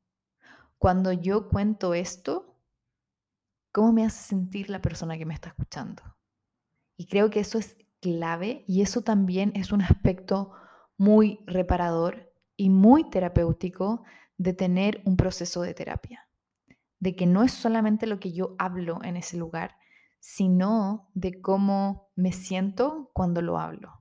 Cuando 0.78 1.12
yo 1.12 1.48
cuento 1.48 1.94
esto, 1.94 2.58
¿cómo 3.72 3.92
me 3.92 4.04
hace 4.04 4.22
sentir 4.22 4.70
la 4.70 4.80
persona 4.80 5.18
que 5.18 5.26
me 5.26 5.34
está 5.34 5.48
escuchando? 5.48 6.02
Y 6.96 7.06
creo 7.06 7.30
que 7.30 7.40
eso 7.40 7.58
es 7.58 7.78
clave 8.00 8.64
y 8.66 8.82
eso 8.82 9.02
también 9.02 9.52
es 9.54 9.72
un 9.72 9.82
aspecto 9.82 10.52
muy 10.96 11.40
reparador 11.46 12.32
y 12.56 12.70
muy 12.70 13.08
terapéutico 13.08 14.04
de 14.36 14.52
tener 14.52 15.02
un 15.04 15.16
proceso 15.16 15.62
de 15.62 15.74
terapia. 15.74 16.28
De 16.98 17.14
que 17.14 17.26
no 17.26 17.42
es 17.42 17.52
solamente 17.52 18.06
lo 18.06 18.20
que 18.20 18.32
yo 18.32 18.56
hablo 18.58 19.02
en 19.02 19.16
ese 19.16 19.36
lugar, 19.36 19.77
sino 20.18 21.10
de 21.14 21.40
cómo 21.40 22.10
me 22.16 22.32
siento 22.32 23.10
cuando 23.14 23.42
lo 23.42 23.58
hablo. 23.58 24.00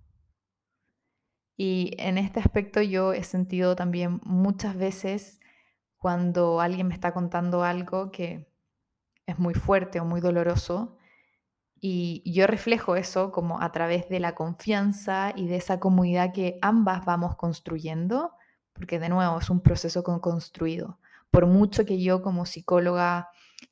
Y 1.56 1.96
en 1.98 2.18
este 2.18 2.40
aspecto 2.40 2.82
yo 2.82 3.14
he 3.14 3.24
sentido 3.24 3.76
también 3.76 4.22
muchas 4.24 4.78
veces 4.78 5.40
cuando 5.98 6.62
alguien 6.62 6.88
me 6.88 6.94
está 6.94 7.14
contando 7.14 7.64
algo 7.64 8.12
que 8.12 8.48
es 9.26 9.40
muy 9.40 9.56
fuerte 9.56 10.00
o 10.00 10.06
muy 10.06 10.22
doloroso, 10.22 10.98
y 11.80 12.24
yo 12.32 12.48
reflejo 12.48 12.96
eso 12.96 13.32
como 13.32 13.62
a 13.62 13.72
través 13.72 14.10
de 14.10 14.20
la 14.20 14.34
confianza 14.34 15.32
y 15.36 15.48
de 15.48 15.58
esa 15.58 15.80
comunidad 15.80 16.34
que 16.34 16.58
ambas 16.62 17.06
vamos 17.06 17.36
construyendo, 17.36 18.32
porque 18.74 19.00
de 19.00 19.10
nuevo 19.10 19.38
es 19.38 19.50
un 19.50 19.62
proceso 19.62 20.04
construido. 20.04 21.00
Por 21.30 21.46
mucho 21.46 21.86
que 21.86 22.02
yo 22.02 22.22
como 22.22 22.46
psicóloga 22.46 23.30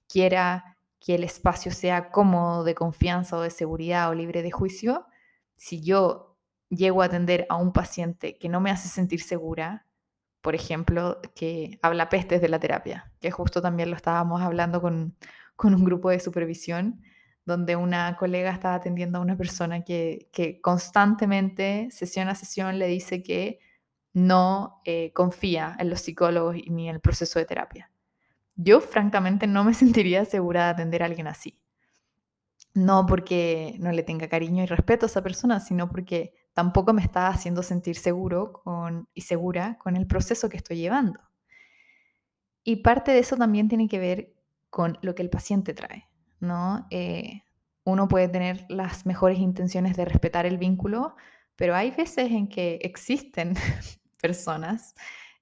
quiera 0.08 0.75
que 1.06 1.14
el 1.14 1.24
espacio 1.24 1.72
sea 1.72 2.10
cómodo, 2.10 2.64
de 2.64 2.74
confianza 2.74 3.38
o 3.38 3.42
de 3.42 3.52
seguridad 3.52 4.10
o 4.10 4.16
libre 4.16 4.42
de 4.42 4.50
juicio, 4.50 5.06
si 5.56 5.84
yo 5.84 6.36
llego 6.70 7.04
a 7.04 7.06
atender 7.06 7.46
a 7.48 7.58
un 7.58 7.74
paciente 7.74 8.40
que 8.40 8.50
no 8.50 8.60
me 8.60 8.72
hace 8.72 8.90
sentir 8.90 9.22
segura, 9.22 9.86
por 10.42 10.56
ejemplo, 10.56 11.22
que 11.36 11.78
habla 11.84 12.10
pestes 12.10 12.42
de 12.42 12.50
la 12.50 12.60
terapia, 12.60 13.14
que 13.20 13.30
justo 13.30 13.62
también 13.62 13.92
lo 13.92 13.96
estábamos 13.96 14.42
hablando 14.42 14.82
con, 14.82 15.16
con 15.56 15.76
un 15.76 15.86
grupo 15.86 16.10
de 16.10 16.20
supervisión, 16.20 17.04
donde 17.46 17.76
una 17.76 18.18
colega 18.18 18.50
estaba 18.50 18.74
atendiendo 18.74 19.20
a 19.20 19.22
una 19.22 19.38
persona 19.38 19.84
que, 19.84 20.28
que 20.34 20.60
constantemente, 20.60 21.88
sesión 21.92 22.30
a 22.30 22.36
sesión, 22.36 22.80
le 22.80 22.88
dice 22.88 23.22
que 23.22 23.60
no 24.14 24.82
eh, 24.86 25.14
confía 25.14 25.76
en 25.78 25.92
los 25.92 26.02
psicólogos 26.02 26.56
ni 26.68 26.90
en 26.90 26.96
el 26.96 27.02
proceso 27.02 27.38
de 27.38 27.46
terapia. 27.46 27.92
Yo 28.56 28.82
francamente 28.82 29.48
no 29.48 29.64
me 29.64 29.74
sentiría 29.76 30.26
segura 30.26 30.66
de 30.66 30.70
atender 30.72 31.04
a 31.04 31.08
alguien 31.08 31.28
así. 31.28 31.60
No 32.74 33.06
porque 33.06 33.76
no 33.80 33.92
le 33.92 34.04
tenga 34.04 34.28
cariño 34.28 34.64
y 34.64 34.66
respeto 34.66 35.06
a 35.06 35.08
esa 35.08 35.24
persona, 35.24 35.60
sino 35.60 35.90
porque 35.90 36.34
tampoco 36.54 36.94
me 36.94 37.02
está 37.02 37.28
haciendo 37.28 37.64
sentir 37.64 37.96
seguro 37.96 38.64
y 39.14 39.22
segura 39.22 39.78
con 39.78 39.96
el 39.96 40.08
proceso 40.08 40.50
que 40.50 40.58
estoy 40.58 40.78
llevando. 40.78 41.20
Y 42.64 42.78
parte 42.78 43.12
de 43.12 43.20
eso 43.20 43.38
también 43.38 43.70
tiene 43.70 43.88
que 43.88 44.00
ver 44.00 44.34
con 44.70 44.98
lo 45.02 45.16
que 45.16 45.22
el 45.22 45.30
paciente 45.30 45.74
trae, 45.74 46.10
¿no? 46.40 46.88
Eh, 46.90 47.44
uno 47.86 48.08
puede 48.08 48.28
tener 48.28 48.66
las 48.68 49.06
mejores 49.06 49.40
intenciones 49.40 49.96
de 49.96 50.04
respetar 50.04 50.46
el 50.46 50.58
vínculo, 50.58 51.16
pero 51.56 51.76
hay 51.76 51.92
veces 51.92 52.32
en 52.32 52.48
que 52.50 52.80
existen 52.82 53.54
personas 54.22 54.96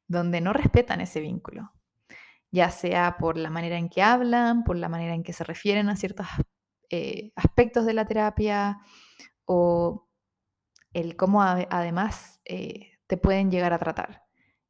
donde 0.08 0.42
no 0.42 0.54
respetan 0.54 1.02
ese 1.02 1.22
vínculo, 1.22 1.72
ya 2.54 2.70
sea 2.70 3.18
por 3.18 3.36
la 3.36 3.50
manera 3.50 3.80
en 3.80 3.90
que 3.90 4.04
hablan, 4.04 4.64
por 4.64 4.78
la 4.78 4.88
manera 4.88 5.16
en 5.16 5.24
que 5.24 5.34
se 5.34 5.44
refieren 5.44 5.90
a 5.90 5.96
ciertas 5.96 6.28
eh, 6.92 7.32
aspectos 7.36 7.84
de 7.88 7.94
la 7.96 8.06
terapia 8.06 8.78
o 9.46 10.08
el 10.94 11.16
cómo 11.16 11.42
además 11.42 12.40
eh, 12.46 12.92
te 13.08 13.18
pueden 13.18 13.50
llegar 13.50 13.74
a 13.74 13.80
tratar. 13.80 14.22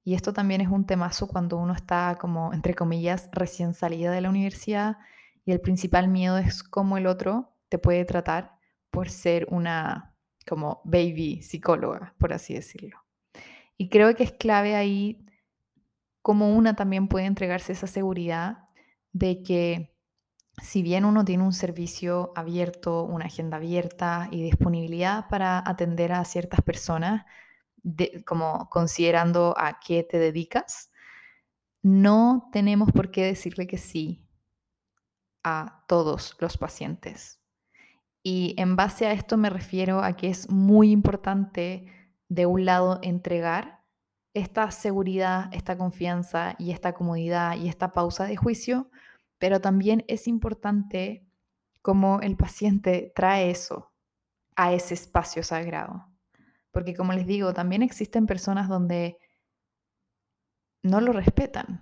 Y 0.06 0.14
esto 0.14 0.32
también 0.32 0.62
es 0.62 0.70
un 0.70 0.86
temazo 0.86 1.28
cuando 1.28 1.58
uno 1.58 1.74
está 1.74 2.18
como, 2.22 2.54
entre 2.54 2.74
comillas, 2.74 3.30
recién 3.34 3.74
salida 3.74 4.12
de 4.12 4.22
la 4.22 4.30
universidad 4.30 4.98
y 5.44 5.52
el 5.52 5.60
principal 5.60 6.08
miedo 6.08 6.38
es 6.38 6.64
cómo 6.64 6.98
el 6.98 7.06
otro 7.06 7.54
te 7.68 7.80
puede 7.80 8.06
tratar 8.06 8.56
por 8.92 9.10
ser 9.10 9.46
una 9.50 10.16
como 10.48 10.82
baby 10.86 11.42
psicóloga, 11.42 12.16
por 12.18 12.32
así 12.32 12.54
decirlo. 12.54 13.04
Y 13.76 13.90
creo 13.90 14.16
que 14.16 14.24
es 14.24 14.32
clave 14.32 14.76
ahí 14.76 15.23
cómo 16.24 16.56
una 16.56 16.76
también 16.76 17.08
puede 17.08 17.28
entregarse 17.28 17.74
esa 17.74 17.86
seguridad 17.86 18.66
de 19.12 19.44
que 19.44 19.94
si 20.62 20.82
bien 20.82 21.06
uno 21.06 21.26
tiene 21.26 21.44
un 21.44 21.54
servicio 21.54 22.32
abierto, 22.36 23.04
una 23.04 23.26
agenda 23.26 23.58
abierta 23.58 24.30
y 24.32 24.42
disponibilidad 24.42 25.28
para 25.28 25.60
atender 25.60 26.14
a 26.14 26.24
ciertas 26.26 26.62
personas, 26.62 27.26
como 28.26 28.70
considerando 28.70 29.54
a 29.58 29.80
qué 29.80 30.04
te 30.04 30.18
dedicas, 30.18 30.92
no 31.82 32.50
tenemos 32.54 32.92
por 32.92 33.12
qué 33.12 33.26
decirle 33.26 33.68
que 33.68 33.78
sí 33.78 34.26
a 35.44 35.84
todos 35.88 36.38
los 36.40 36.58
pacientes. 36.58 37.42
Y 38.22 38.56
en 38.58 38.78
base 38.78 39.08
a 39.08 39.12
esto 39.12 39.36
me 39.36 39.50
refiero 39.50 40.02
a 40.02 40.16
que 40.16 40.30
es 40.30 40.50
muy 40.50 40.92
importante, 40.92 41.92
de 42.30 42.46
un 42.46 42.64
lado, 42.64 43.00
entregar 43.04 43.83
esta 44.34 44.72
seguridad, 44.72 45.50
esta 45.54 45.78
confianza 45.78 46.56
y 46.58 46.72
esta 46.72 46.94
comodidad 46.94 47.56
y 47.56 47.70
esta 47.70 47.94
pausa 47.94 48.26
de 48.26 48.36
juicio, 48.36 48.90
pero 49.38 49.62
también 49.62 50.04
es 50.08 50.28
importante 50.28 51.26
cómo 51.82 52.22
el 52.22 52.36
paciente 52.36 53.12
trae 53.16 53.52
eso 53.52 53.92
a 54.56 54.74
ese 54.74 54.94
espacio 54.94 55.44
sagrado. 55.44 56.08
Porque 56.72 56.96
como 56.96 57.14
les 57.14 57.28
digo, 57.28 57.54
también 57.54 57.84
existen 57.84 58.26
personas 58.26 58.68
donde 58.68 59.18
no 60.82 61.00
lo 61.02 61.14
respetan, 61.14 61.82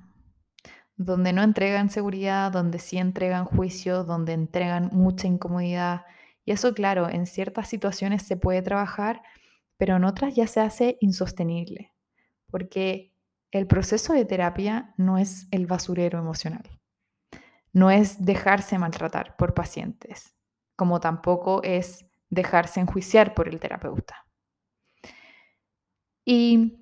donde 0.95 1.34
no 1.34 1.43
entregan 1.43 1.89
seguridad, 1.89 2.52
donde 2.52 2.80
sí 2.80 2.97
entregan 2.97 3.45
juicio, 3.45 4.04
donde 4.04 4.34
entregan 4.34 4.89
mucha 4.91 5.28
incomodidad. 5.28 6.06
Y 6.45 6.52
eso, 6.52 6.74
claro, 6.74 7.10
en 7.10 7.26
ciertas 7.26 7.68
situaciones 7.68 8.24
se 8.24 8.38
puede 8.38 8.62
trabajar, 8.62 9.22
pero 9.78 9.95
en 9.95 10.04
otras 10.04 10.36
ya 10.36 10.47
se 10.47 10.60
hace 10.60 10.97
insostenible, 10.99 11.91
porque 12.52 13.16
el 13.52 13.68
proceso 13.68 14.14
de 14.14 14.26
terapia 14.26 14.93
no 14.97 15.18
es 15.18 15.47
el 15.52 15.66
basurero 15.66 16.20
emocional, 16.20 16.64
no 17.74 17.89
es 17.89 18.24
dejarse 18.24 18.78
maltratar 18.78 19.36
por 19.38 19.54
pacientes, 19.54 20.36
como 20.76 20.99
tampoco 20.99 21.62
es 21.64 22.06
dejarse 22.30 22.80
enjuiciar 22.80 23.34
por 23.34 23.47
el 23.47 23.60
terapeuta. 23.60 24.26
Y 26.26 26.78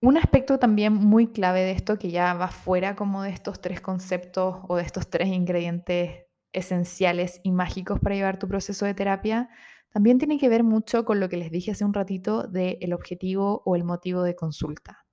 un 0.00 0.18
aspecto 0.18 0.58
también 0.58 0.92
muy 0.92 1.28
clave 1.28 1.60
de 1.60 1.72
esto, 1.72 1.98
que 1.98 2.10
ya 2.10 2.34
va 2.34 2.48
fuera 2.48 2.94
como 2.94 3.22
de 3.22 3.30
estos 3.30 3.60
tres 3.60 3.80
conceptos 3.80 4.58
o 4.68 4.76
de 4.76 4.82
estos 4.82 5.08
tres 5.08 5.28
ingredientes 5.28 6.26
esenciales 6.52 7.40
y 7.42 7.50
mágicos 7.50 8.00
para 8.00 8.14
llevar 8.14 8.38
tu 8.38 8.46
proceso 8.46 8.84
de 8.84 8.94
terapia, 8.94 9.48
también 9.94 10.18
tiene 10.18 10.38
que 10.38 10.48
ver 10.48 10.64
mucho 10.64 11.04
con 11.04 11.20
lo 11.20 11.28
que 11.28 11.36
les 11.36 11.52
dije 11.52 11.70
hace 11.70 11.84
un 11.84 11.94
ratito 11.94 12.48
del 12.48 12.78
el 12.80 12.92
objetivo 12.92 13.62
o 13.64 13.76
el 13.76 13.84
motivo 13.84 14.24
de 14.24 14.34
consulta. 14.34 15.06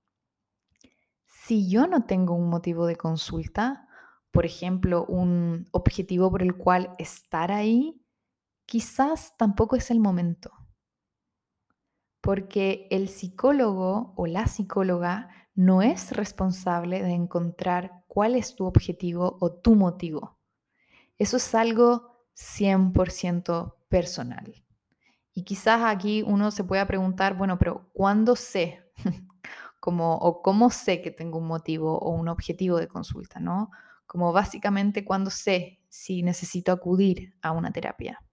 Si 1.27 1.69
yo 1.69 1.85
no 1.85 2.05
tengo 2.05 2.33
un 2.33 2.49
motivo 2.49 2.87
de 2.87 2.95
consulta, 2.95 3.87
por 4.31 4.43
ejemplo, 4.43 5.05
un 5.05 5.69
objetivo 5.69 6.31
por 6.31 6.41
el 6.41 6.55
cual 6.55 6.95
estar 6.97 7.51
ahí, 7.51 8.01
quizás 8.65 9.37
tampoco 9.37 9.75
es 9.75 9.91
el 9.91 9.99
momento 9.99 10.51
porque 12.21 12.87
el 12.89 13.07
psicólogo 13.09 14.13
o 14.15 14.25
la 14.25 14.47
psicóloga 14.47 15.29
no 15.53 15.83
es 15.83 16.11
responsable 16.11 17.03
de 17.03 17.11
encontrar 17.11 18.03
cuál 18.07 18.35
es 18.35 18.55
tu 18.55 18.65
objetivo 18.65 19.37
o 19.41 19.51
tu 19.51 19.75
motivo. 19.75 20.39
Eso 21.19 21.37
es 21.37 21.53
algo 21.53 22.25
100% 22.35 23.75
personal. 23.89 24.63
Y 25.33 25.43
quizás 25.43 25.81
aquí 25.83 26.23
uno 26.25 26.51
se 26.51 26.63
pueda 26.63 26.85
preguntar, 26.85 27.35
bueno, 27.35 27.57
pero 27.57 27.89
¿cuándo 27.93 28.35
sé? 28.35 28.83
como, 29.79 30.15
o 30.17 30.41
cómo 30.41 30.69
sé 30.69 31.01
que 31.01 31.11
tengo 31.11 31.39
un 31.39 31.47
motivo 31.47 31.97
o 31.97 32.11
un 32.11 32.27
objetivo 32.27 32.77
de 32.77 32.87
consulta, 32.87 33.39
¿no? 33.39 33.71
Como 34.05 34.31
básicamente 34.31 35.03
cuándo 35.03 35.31
sé 35.31 35.79
si 35.89 36.21
necesito 36.23 36.71
acudir 36.71 37.33
a 37.41 37.51
una 37.51 37.71
terapia. 37.71 38.23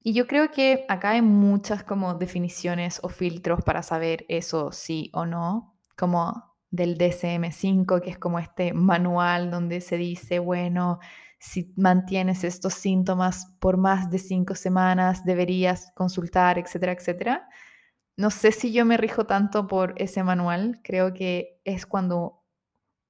Y 0.00 0.12
yo 0.12 0.26
creo 0.26 0.50
que 0.50 0.84
acá 0.88 1.10
hay 1.10 1.22
muchas 1.22 1.84
como 1.84 2.14
definiciones 2.14 3.00
o 3.02 3.08
filtros 3.08 3.62
para 3.64 3.82
saber 3.82 4.26
eso 4.28 4.72
sí 4.72 5.10
o 5.14 5.26
no, 5.26 5.78
como 5.96 6.54
del 6.70 6.98
DSM5, 6.98 8.00
que 8.02 8.10
es 8.10 8.18
como 8.18 8.38
este 8.38 8.74
manual 8.74 9.50
donde 9.50 9.80
se 9.80 9.96
dice, 9.96 10.38
bueno, 10.40 10.98
si 11.44 11.74
mantienes 11.76 12.42
estos 12.42 12.72
síntomas 12.72 13.54
por 13.60 13.76
más 13.76 14.10
de 14.10 14.18
cinco 14.18 14.54
semanas, 14.54 15.26
deberías 15.26 15.92
consultar, 15.94 16.58
etcétera, 16.58 16.92
etcétera. 16.92 17.48
No 18.16 18.30
sé 18.30 18.50
si 18.50 18.72
yo 18.72 18.86
me 18.86 18.96
rijo 18.96 19.26
tanto 19.26 19.66
por 19.66 19.92
ese 19.98 20.22
manual, 20.22 20.80
creo 20.82 21.12
que 21.12 21.60
es 21.64 21.84
cuando 21.84 22.42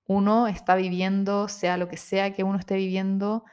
uno 0.04 0.48
está 0.48 0.74
viviendo, 0.74 1.46
sea 1.46 1.76
lo 1.76 1.86
que 1.88 1.96
sea 1.96 2.32
que 2.32 2.42
uno 2.42 2.58
esté 2.58 2.74
viviendo, 2.74 3.44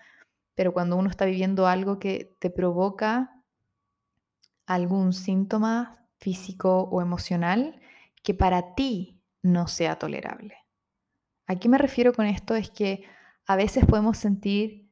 pero 0.55 0.73
cuando 0.73 0.95
uno 0.95 1.11
está 1.11 1.25
viviendo 1.25 1.67
algo 1.67 1.99
que 1.99 2.35
te 2.39 2.49
provoca 2.49 3.43
algún 4.65 5.13
síntoma 5.13 6.07
físico 6.17 6.89
o 6.91 7.03
emocional 7.03 7.79
que 8.23 8.33
para 8.33 8.73
ti 8.73 9.21
no 9.43 9.67
sea 9.67 9.99
tolerable. 9.99 10.55
¿A 11.45 11.57
qué 11.57 11.69
me 11.69 11.77
refiero 11.77 12.13
con 12.13 12.25
esto? 12.25 12.55
Es 12.55 12.71
que 12.71 13.03
a 13.45 13.55
veces 13.55 13.85
podemos 13.85 14.17
sentir 14.17 14.89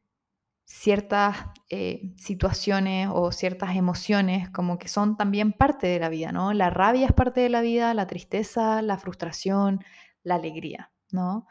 ciertas 0.66 1.36
eh, 1.70 2.14
situaciones 2.18 3.10
o 3.12 3.32
ciertas 3.32 3.76
emociones 3.76 4.50
como 4.52 4.78
que 4.78 4.88
son 4.88 5.18
también 5.18 5.52
parte 5.52 5.88
de 5.88 6.00
la 6.00 6.10
vida, 6.10 6.32
¿no? 6.32 6.54
La 6.54 6.70
rabia 6.70 7.08
es 7.08 7.14
parte 7.14 7.42
de 7.42 7.50
la 7.50 7.62
vida, 7.62 7.94
la 7.96 8.06
tristeza, 8.06 8.82
la 8.84 9.00
frustración, 9.00 9.84
la 10.22 10.36
alegría, 10.36 10.92
¿no? 11.12 11.48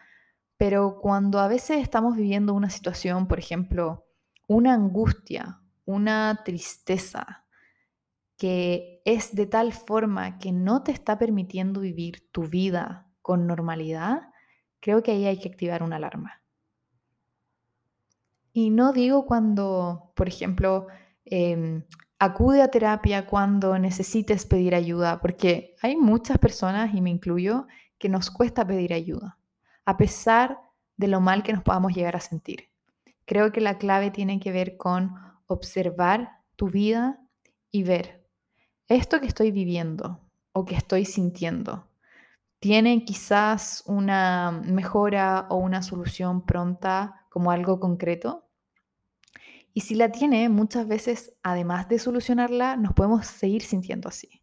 Pero 0.57 0.99
cuando 1.01 1.41
a 1.41 1.49
veces 1.49 1.79
estamos 1.79 2.17
viviendo 2.17 2.55
una 2.55 2.71
situación, 2.71 3.27
por 3.27 3.41
ejemplo, 3.41 4.07
una 4.47 4.75
angustia, 4.75 5.61
una 5.85 6.43
tristeza, 6.45 7.45
que 8.37 9.03
es 9.05 9.35
de 9.35 9.47
tal 9.47 9.73
forma 9.73 10.39
que 10.39 10.53
no 10.53 10.85
te 10.85 10.93
está 10.93 11.19
permitiendo 11.19 11.81
vivir 11.81 12.31
tu 12.31 12.45
vida 12.45 13.11
con 13.21 13.49
normalidad, 13.49 14.31
creo 14.81 15.03
que 15.03 15.11
ahí 15.11 15.27
hay 15.27 15.39
que 15.39 15.49
activar 15.49 15.83
una 15.83 15.97
alarma. 15.97 16.38
Y 18.61 18.71
no 18.71 18.93
digo 18.93 19.25
cuando, 19.25 20.11
por 20.17 20.27
ejemplo, 20.27 20.89
em, 21.25 21.85
acude 22.19 22.61
a 22.61 22.73
terapia 22.73 23.25
cuando 23.25 23.79
necesites 23.79 24.47
pedir 24.47 24.75
ayuda, 24.75 25.21
porque 25.21 25.77
hay 25.81 25.95
muchas 25.95 26.39
personas, 26.39 26.93
y 26.93 27.01
me 27.01 27.11
incluyo, 27.11 27.69
que 27.99 28.09
nos 28.09 28.33
cuesta 28.33 28.67
pedir 28.67 28.93
ayuda, 28.93 29.39
a 29.85 29.97
pesar 29.97 30.59
de 30.97 31.07
lo 31.07 31.21
mal 31.21 31.45
que 31.45 31.53
nos 31.53 31.63
podamos 31.63 31.93
llegar 31.95 32.17
a 32.17 32.21
sentir. 32.21 32.69
Creo 33.27 33.53
que 33.53 33.61
la 33.61 33.79
clave 33.79 34.11
tiene 34.11 34.41
que 34.41 34.51
ver 34.51 34.77
con 34.77 35.15
observar 35.47 36.41
tu 36.57 36.67
vida 36.69 37.21
y 37.71 37.85
ver 37.85 38.27
esto 38.89 39.21
que 39.21 39.29
estoy 39.29 39.53
viviendo 39.53 40.19
o 40.51 40.65
que 40.65 40.75
estoy 40.75 41.05
sintiendo, 41.05 41.87
¿tiene 42.59 43.05
quizás 43.05 43.85
una 43.87 44.51
mejora 44.65 45.47
o 45.49 45.59
una 45.59 45.81
solución 45.81 46.45
pronta 46.45 47.25
como 47.31 47.53
algo 47.53 47.79
concreto? 47.79 48.48
Y 49.79 49.83
si 49.83 49.95
la 49.95 50.11
tiene, 50.11 50.49
muchas 50.49 50.89
veces, 50.89 51.37
además 51.45 51.89
de 51.89 52.01
solucionarla, 52.01 52.77
nos 52.77 52.95
podemos 52.95 53.29
seguir 53.29 53.63
sintiendo 53.63 54.09
así. 54.09 54.43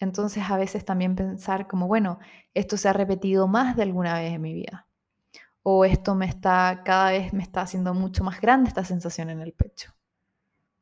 Entonces 0.00 0.42
a 0.50 0.56
veces 0.56 0.84
también 0.84 1.14
pensar 1.14 1.68
como, 1.68 1.86
bueno, 1.86 2.18
esto 2.52 2.76
se 2.76 2.88
ha 2.88 2.92
repetido 2.92 3.46
más 3.46 3.76
de 3.76 3.84
alguna 3.84 4.14
vez 4.14 4.32
en 4.32 4.42
mi 4.42 4.52
vida. 4.52 4.88
O 5.62 5.84
esto 5.84 6.16
me 6.16 6.26
está, 6.26 6.82
cada 6.84 7.12
vez 7.12 7.32
me 7.32 7.44
está 7.44 7.60
haciendo 7.60 7.94
mucho 7.94 8.24
más 8.24 8.40
grande 8.40 8.66
esta 8.66 8.84
sensación 8.84 9.30
en 9.30 9.40
el 9.40 9.52
pecho. 9.52 9.94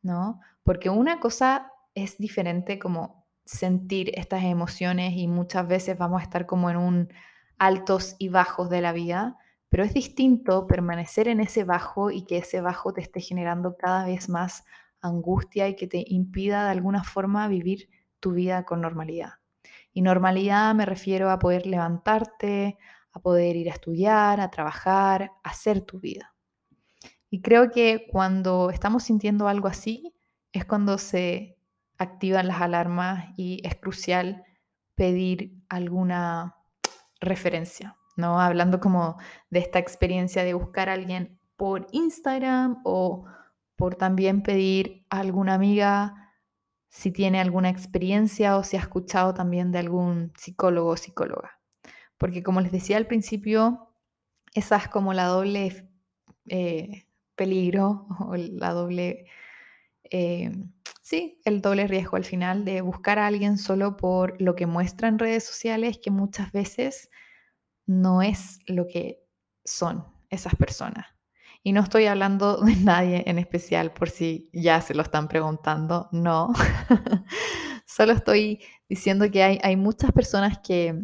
¿No? 0.01 0.41
Porque 0.62 0.89
una 0.89 1.21
cosa 1.21 1.71
es 1.95 2.16
diferente 2.16 2.79
como 2.79 3.27
sentir 3.45 4.19
estas 4.19 4.45
emociones 4.45 5.12
y 5.14 5.29
muchas 5.29 5.69
veces 5.69 5.99
vamos 5.99 6.23
a 6.23 6.25
estar 6.25 6.47
como 6.47 6.71
en 6.71 6.79
un 6.79 7.12
altos 7.59 8.16
y 8.19 8.31
bajos 8.31 8.71
de 8.71 8.81
la 8.81 8.93
vida, 8.93 9.37
pero 9.69 9.85
es 9.85 9.95
distinto 9.95 10.66
permanecer 10.66 11.29
en 11.29 11.41
ese 11.41 11.64
bajo 11.64 12.11
y 12.11 12.23
que 12.23 12.39
ese 12.39 12.61
bajo 12.61 12.93
te 12.93 13.01
esté 13.01 13.21
generando 13.21 13.77
cada 13.77 14.07
vez 14.07 14.29
más 14.29 14.64
angustia 15.01 15.69
y 15.69 15.77
que 15.77 15.87
te 15.87 16.05
impida 16.07 16.64
de 16.64 16.71
alguna 16.71 17.05
forma 17.05 17.49
vivir 17.49 17.89
tu 18.21 18.33
vida 18.33 18.64
con 18.64 18.81
normalidad. 18.81 19.35
Y 19.93 20.03
normalidad 20.03 20.75
me 20.75 20.87
refiero 20.87 21.31
a 21.31 21.39
poder 21.39 21.66
levantarte, 21.66 22.79
a 23.12 23.21
poder 23.21 23.57
ir 23.57 23.71
a 23.71 23.75
estudiar, 23.75 24.41
a 24.41 24.51
trabajar, 24.51 25.33
a 25.43 25.51
hacer 25.51 25.83
tu 25.83 26.01
vida. 26.01 26.35
Y 27.31 27.43
creo 27.43 27.71
que 27.71 28.07
cuando 28.11 28.71
estamos 28.71 29.03
sintiendo 29.03 29.49
algo 29.49 29.69
así, 29.69 30.14
es 30.53 30.64
cuando 30.64 30.99
se 30.99 31.59
activan 31.99 32.49
las 32.49 32.61
alarmas 32.61 33.27
y 33.37 33.61
es 33.64 33.75
crucial 33.77 34.45
pedir 34.95 35.53
alguna 35.69 36.57
referencia, 37.21 37.97
¿no? 38.19 38.41
Hablando 38.41 38.81
como 38.81 39.16
de 39.49 39.61
esta 39.61 39.79
experiencia 39.79 40.45
de 40.45 40.53
buscar 40.53 40.89
a 40.89 40.95
alguien 40.95 41.39
por 41.57 41.87
Instagram 41.93 42.83
o 42.85 43.25
por 43.77 43.95
también 43.95 44.43
pedir 44.43 45.07
a 45.09 45.21
alguna 45.21 45.55
amiga 45.55 46.35
si 46.89 47.12
tiene 47.12 47.41
alguna 47.41 47.71
experiencia 47.71 48.57
o 48.57 48.64
si 48.64 48.77
ha 48.77 48.81
escuchado 48.81 49.35
también 49.35 49.71
de 49.73 49.79
algún 49.79 50.33
psicólogo 50.37 50.91
o 50.91 50.97
psicóloga. 50.97 51.61
Porque 52.19 52.43
como 52.43 52.61
les 52.61 52.73
decía 52.73 52.97
al 52.97 53.07
principio, 53.07 53.95
esa 54.53 54.77
es 54.79 54.89
como 54.89 55.14
la 55.14 55.27
doble 55.27 55.89
eh, 56.49 57.07
peligro 57.37 58.07
o 58.21 58.35
la 58.35 58.73
doble, 58.73 59.27
eh, 60.11 60.51
sí, 61.03 61.41
el 61.45 61.62
doble 61.62 61.87
riesgo 61.87 62.16
al 62.16 62.25
final 62.25 62.64
de 62.64 62.81
buscar 62.81 63.21
a 63.21 63.29
alguien 63.29 63.59
solo 63.59 63.97
por 63.97 64.41
lo 64.43 64.57
que 64.57 64.66
muestra 64.66 65.07
en 65.07 65.21
redes 65.21 65.45
sociales, 65.45 66.01
que 66.03 66.11
muchas 66.11 66.51
veces 66.51 67.11
no 67.89 68.22
es 68.22 68.61
lo 68.66 68.86
que 68.86 69.24
son 69.64 70.05
esas 70.30 70.55
personas. 70.55 71.07
Y 71.64 71.72
no 71.72 71.80
estoy 71.80 72.07
hablando 72.07 72.59
de 72.59 72.76
nadie 72.84 73.24
en 73.26 73.39
especial 73.39 73.93
por 73.93 74.11
si 74.11 74.49
ya 74.53 74.80
se 74.80 74.95
lo 74.95 75.03
están 75.03 75.26
preguntando, 75.26 76.09
no. 76.12 76.53
Solo 77.86 78.12
estoy 78.12 78.62
diciendo 78.89 79.28
que 79.30 79.43
hay, 79.43 79.59
hay 79.62 79.76
muchas 79.76 80.12
personas 80.12 80.59
que 80.59 80.95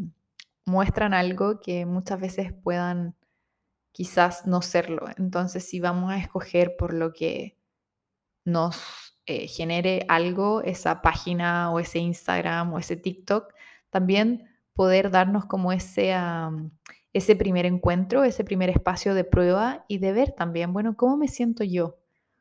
muestran 0.67 1.15
algo 1.15 1.59
que 1.59 1.87
muchas 1.87 2.21
veces 2.21 2.53
puedan 2.53 3.17
quizás 3.93 4.47
no 4.47 4.61
serlo. 4.61 5.07
Entonces, 5.17 5.67
si 5.67 5.81
vamos 5.81 6.13
a 6.13 6.19
escoger 6.19 6.77
por 6.77 6.93
lo 6.93 7.13
que 7.13 7.59
nos 8.45 9.17
eh, 9.25 9.49
genere 9.49 10.05
algo, 10.09 10.63
esa 10.63 11.01
página 11.01 11.71
o 11.71 11.81
ese 11.81 11.99
Instagram 11.99 12.75
o 12.75 12.79
ese 12.79 12.97
TikTok, 12.97 13.55
también 13.89 14.54
poder 14.75 15.11
darnos 15.11 15.47
como 15.47 15.73
ese, 15.73 16.15
ese 17.13 17.37
primer 17.37 17.67
encuentro, 17.67 18.25
ese 18.25 18.45
primer 18.45 18.71
espacio 18.71 19.15
de 19.15 19.25
prueba 19.25 19.85
y 19.89 19.99
de 19.99 20.13
ver 20.13 20.33
también, 20.33 20.73
bueno, 20.73 20.97
¿cómo 20.97 21.17
me 21.17 21.29
siento 21.29 21.65
yo 21.65 21.99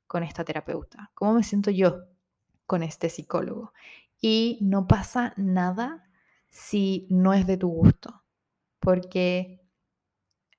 con 0.07 0.23
esta 0.23 0.43
terapeuta? 0.43 1.11
¿Cómo 1.13 1.33
me 1.33 1.43
siento 1.43 1.71
yo 1.71 2.05
con 2.65 2.83
este 2.83 3.09
psicólogo? 3.09 3.73
Y 4.19 4.57
no 4.61 4.87
pasa 4.87 5.33
nada 5.37 6.09
si 6.49 7.07
no 7.09 7.33
es 7.33 7.47
de 7.47 7.57
tu 7.57 7.69
gusto, 7.69 8.23
porque 8.79 9.63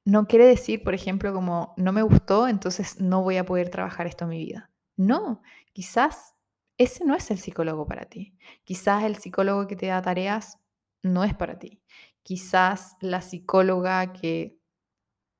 no 0.04 0.26
quiere 0.26 0.46
decir, 0.46 0.84
por 0.84 0.94
ejemplo, 0.94 1.32
como 1.32 1.74
no 1.76 1.92
me 1.92 2.02
gustó, 2.02 2.46
entonces 2.46 3.00
no 3.00 3.22
voy 3.22 3.36
a 3.36 3.46
poder 3.46 3.70
trabajar 3.70 4.06
esto 4.06 4.24
en 4.24 4.30
mi 4.30 4.44
vida. 4.44 4.70
No, 4.96 5.42
quizás 5.72 6.34
ese 6.76 7.04
no 7.04 7.14
es 7.14 7.30
el 7.30 7.38
psicólogo 7.38 7.86
para 7.86 8.04
ti. 8.04 8.36
Quizás 8.64 9.04
el 9.04 9.16
psicólogo 9.16 9.66
que 9.66 9.76
te 9.76 9.86
da 9.86 10.02
tareas 10.02 10.58
no 11.04 11.22
es 11.22 11.34
para 11.34 11.58
ti 11.58 11.80
quizás 12.24 12.96
la 13.00 13.20
psicóloga 13.20 14.12
que, 14.12 14.58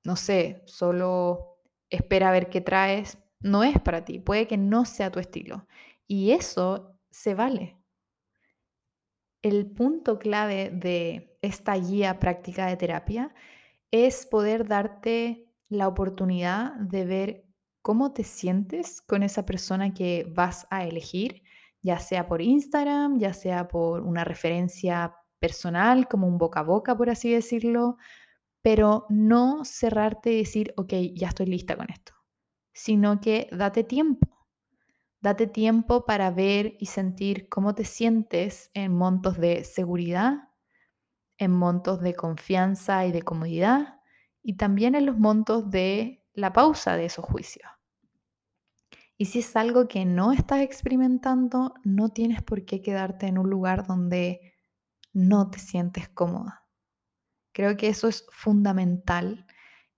no 0.05 0.15
sé, 0.15 0.63
solo 0.67 1.59
espera 1.91 2.29
a 2.29 2.33
ver 2.33 2.49
qué 2.51 2.61
traes, 2.61 3.19
no 3.41 3.65
es 3.65 3.81
para 3.81 4.05
ti, 4.05 4.21
puede 4.21 4.47
que 4.47 4.57
no 4.57 4.85
sea 4.85 5.11
tu 5.11 5.19
estilo. 5.19 5.67
Y 6.07 6.31
eso 6.31 6.97
se 7.11 7.35
vale. 7.35 7.79
El 9.43 9.71
punto 9.71 10.19
clave 10.19 10.71
de 10.71 11.39
esta 11.43 11.75
guía 11.75 12.19
práctica 12.19 12.67
de 12.67 12.77
terapia 12.77 13.35
es 13.91 14.27
poder 14.27 14.67
darte 14.67 15.51
la 15.69 15.89
oportunidad 15.89 16.75
de 16.75 17.05
ver 17.05 17.45
cómo 17.83 18.13
te 18.13 18.25
sientes 18.25 19.03
con 19.03 19.23
esa 19.23 19.45
persona 19.45 19.93
que 19.93 20.27
vas 20.35 20.67
a 20.71 20.85
elegir, 20.85 21.43
ya 21.83 21.99
sea 21.99 22.27
por 22.27 22.41
Instagram, 22.41 23.19
ya 23.19 23.35
sea 23.35 23.69
por 23.69 24.03
una 24.03 24.25
referencia 24.25 25.15
personal, 25.45 26.09
como 26.09 26.27
un 26.27 26.39
boca 26.39 26.61
a 26.61 26.63
boca, 26.63 26.97
por 26.97 27.11
así 27.11 27.31
decirlo, 27.31 27.99
pero 28.63 29.05
no 29.11 29.63
cerrarte 29.67 30.33
y 30.33 30.39
decir, 30.39 30.73
ok, 30.79 30.95
ya 31.15 31.29
estoy 31.29 31.45
lista 31.45 31.77
con 31.77 31.91
esto, 31.91 32.15
sino 32.73 33.21
que 33.21 33.47
date 33.53 33.85
tiempo. 33.85 34.27
Date 35.21 35.47
tiempo 35.47 36.07
para 36.07 36.31
ver 36.31 36.77
y 36.81 36.87
sentir 36.87 37.51
cómo 37.51 37.75
te 37.75 37.85
sientes 37.85 38.71
en 38.73 38.95
montos 38.95 39.37
de 39.39 39.65
seguridad, 39.65 40.49
en 41.37 41.51
montos 41.51 42.01
de 42.01 42.15
confianza 42.15 43.05
y 43.05 43.13
de 43.13 43.21
comodidad, 43.21 44.01
y 44.43 44.57
también 44.57 44.95
en 44.95 45.05
los 45.05 45.19
montos 45.19 45.69
de 45.71 46.25
la 46.33 46.55
pausa 46.55 46.97
de 46.97 47.05
esos 47.05 47.27
juicios. 47.27 47.69
Y 49.19 49.27
si 49.27 49.41
es 49.41 49.55
algo 49.57 49.89
que 49.89 50.07
no 50.07 50.33
estás 50.33 50.63
experimentando, 50.63 51.75
no 51.85 52.09
tienes 52.09 52.43
por 52.43 52.65
qué 52.65 52.81
quedarte 52.81 53.27
en 53.27 53.37
un 53.37 53.51
lugar 53.51 53.87
donde 53.87 54.54
no 55.15 55.51
te 55.51 55.59
sientes 55.59 56.09
cómoda. 56.09 56.67
Creo 57.53 57.77
que 57.77 57.89
eso 57.89 58.09
es 58.09 58.27
fundamental 58.31 59.47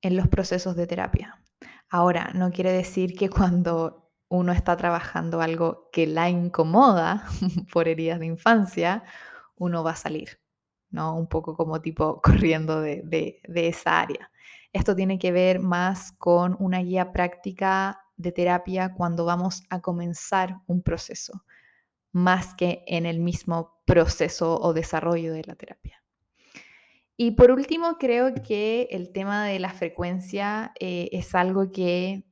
en 0.02 0.16
los 0.16 0.28
procesos 0.28 0.76
de 0.76 0.86
terapia. 0.86 1.42
Ahora, 1.88 2.30
no 2.34 2.50
quiere 2.50 2.70
decir 2.70 3.16
que 3.16 3.30
cuando 3.30 4.12
uno 4.28 4.52
está 4.52 4.76
trabajando 4.76 5.40
algo 5.40 5.88
que 5.92 6.06
la 6.06 6.28
incomoda 6.28 7.26
por 7.72 7.88
heridas 7.88 8.20
de 8.20 8.26
infancia, 8.26 9.02
uno 9.56 9.82
va 9.82 9.92
a 9.92 9.96
salir, 9.96 10.40
¿no? 10.90 11.16
Un 11.16 11.28
poco 11.28 11.56
como 11.56 11.80
tipo 11.80 12.20
corriendo 12.22 12.80
de, 12.80 13.02
de 13.02 13.68
esa 13.68 14.00
área. 14.00 14.30
Esto 14.72 14.94
tiene 14.94 15.18
que 15.18 15.32
ver 15.32 15.60
más 15.60 16.12
con 16.12 16.56
una 16.60 16.80
guía 16.80 17.12
práctica 17.12 18.02
de 18.16 18.32
terapia 18.32 18.92
cuando 18.94 19.24
vamos 19.24 19.62
a 19.70 19.80
comenzar 19.80 20.56
un 20.66 20.82
proceso 20.82 21.42
más 22.16 22.54
que 22.54 22.82
en 22.86 23.04
el 23.04 23.20
mismo 23.20 23.78
proceso 23.84 24.58
o 24.58 24.72
desarrollo 24.72 25.34
de 25.34 25.44
la 25.44 25.54
terapia. 25.54 26.02
Y 27.18 27.32
por 27.32 27.50
último, 27.50 27.98
creo 27.98 28.32
que 28.32 28.88
el 28.90 29.12
tema 29.12 29.44
de 29.44 29.58
la 29.58 29.68
frecuencia 29.68 30.72
eh, 30.80 31.10
es 31.12 31.34
algo 31.34 31.70
que 31.70 32.24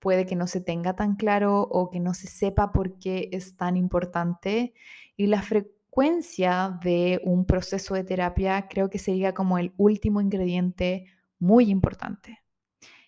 puede 0.00 0.26
que 0.26 0.34
no 0.34 0.48
se 0.48 0.60
tenga 0.60 0.96
tan 0.96 1.14
claro 1.14 1.60
o 1.60 1.90
que 1.90 2.00
no 2.00 2.12
se 2.12 2.26
sepa 2.26 2.72
por 2.72 2.98
qué 2.98 3.28
es 3.30 3.56
tan 3.56 3.76
importante. 3.76 4.74
Y 5.16 5.28
la 5.28 5.42
frecuencia 5.42 6.76
de 6.82 7.20
un 7.22 7.46
proceso 7.46 7.94
de 7.94 8.02
terapia 8.02 8.66
creo 8.68 8.90
que 8.90 8.98
sería 8.98 9.32
como 9.32 9.58
el 9.58 9.74
último 9.76 10.20
ingrediente 10.20 11.04
muy 11.38 11.70
importante. 11.70 12.40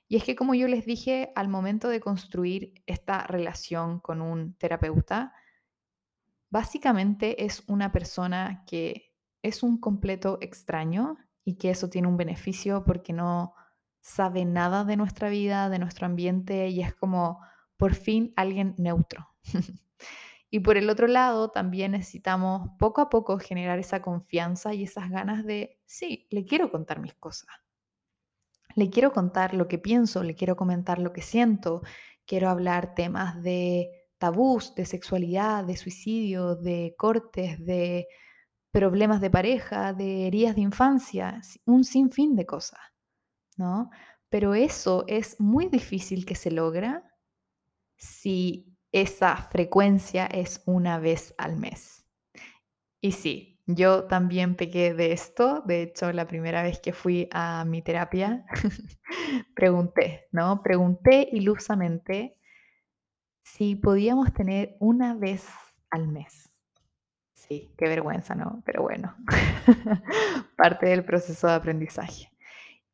Y 0.07 0.17
es 0.17 0.23
que 0.23 0.37
como 0.37 0.55
yo 0.55 0.69
les 0.69 0.87
dije, 0.87 1.33
al 1.35 1.49
momento 1.49 1.89
de 1.89 1.99
construir 1.99 2.75
esta 2.87 3.27
relación 3.27 3.99
con 3.99 4.21
un 4.23 4.55
terapeuta, 4.55 5.35
Básicamente 6.51 7.45
es 7.45 7.63
una 7.69 7.93
persona 7.93 8.65
que 8.67 9.15
es 9.43 9.63
un 9.63 9.79
completo 9.79 10.39
extraño 10.41 11.17
y 11.45 11.57
que 11.57 11.71
eso 11.71 11.89
tiene 11.89 12.09
un 12.09 12.17
beneficio 12.17 12.85
porque 12.85 13.13
no 13.13 13.55
sabe 14.01 14.45
nada 14.45 14.85
de 14.85 14.97
nuestra 14.97 15.29
vida, 15.29 15.69
de 15.69 15.79
nuestro 15.79 16.07
ambiente 16.07 16.69
y 16.69 16.83
es 16.83 16.95
como 16.95 17.41
por 17.77 17.95
fin 17.95 18.33
alguien 18.37 18.75
neutro. 18.79 19.29
y 20.51 20.61
por 20.61 20.77
el 20.77 20.91
otro 20.91 21.07
lado, 21.07 21.51
también 21.51 21.93
necesitamos 21.93 22.71
poco 22.79 23.01
a 23.01 23.09
poco 23.09 23.39
generar 23.39 23.79
esa 23.79 24.03
confianza 24.03 24.75
y 24.75 24.85
esas 24.85 25.09
ganas 25.09 25.45
de, 25.45 25.81
sí, 25.87 26.27
le 26.31 26.45
quiero 26.45 26.71
contar 26.71 27.01
mis 27.01 27.15
cosas. 27.15 27.49
Le 28.75 28.91
quiero 28.91 29.13
contar 29.13 29.55
lo 29.55 29.69
que 29.69 29.79
pienso, 29.79 30.23
le 30.23 30.35
quiero 30.35 30.57
comentar 30.57 30.99
lo 30.99 31.13
que 31.13 31.23
siento, 31.23 31.83
quiero 32.27 32.49
hablar 32.49 32.95
temas 32.95 33.43
de 33.43 34.00
tabús 34.21 34.75
de 34.75 34.85
sexualidad, 34.85 35.65
de 35.65 35.77
suicidio, 35.77 36.55
de 36.55 36.95
cortes, 36.97 37.59
de 37.65 38.07
problemas 38.71 39.21
de 39.21 39.31
pareja, 39.31 39.95
de 39.95 40.27
heridas 40.27 40.55
de 40.55 40.61
infancia, 40.61 41.41
un 41.65 41.83
sinfín 41.83 42.37
de 42.37 42.47
cosas, 42.47 42.81
¿no? 43.57 43.91
Pero 44.29 44.55
eso 44.55 45.05
es 45.09 45.41
muy 45.41 45.67
difícil 45.69 46.25
que 46.25 46.37
se 46.37 46.51
logra 46.51 47.03
si 47.97 48.77
esa 48.93 49.37
frecuencia 49.37 50.27
es 50.27 50.63
una 50.67 50.99
vez 50.99 51.35
al 51.39 51.57
mes. 51.57 52.07
Y 53.01 53.13
sí, 53.13 53.63
yo 53.67 54.05
también 54.05 54.55
pequé 54.55 54.93
de 54.93 55.13
esto. 55.13 55.63
De 55.65 55.83
hecho, 55.83 56.13
la 56.13 56.27
primera 56.27 56.63
vez 56.63 56.79
que 56.79 56.93
fui 56.93 57.29
a 57.33 57.65
mi 57.65 57.81
terapia, 57.83 58.45
pregunté, 59.57 60.29
¿no? 60.31 60.63
Pregunté 60.63 61.29
ilusamente 61.33 62.37
si 63.53 63.75
podíamos 63.75 64.33
tener 64.33 64.77
una 64.79 65.15
vez 65.15 65.47
al 65.91 66.09
mes. 66.09 66.51
Sí, 67.35 67.75
qué 67.77 67.89
vergüenza, 67.89 68.35
¿no? 68.35 68.63
Pero 68.65 68.83
bueno, 68.83 69.17
parte 70.57 70.87
del 70.87 71.05
proceso 71.05 71.47
de 71.49 71.55
aprendizaje. 71.55 72.31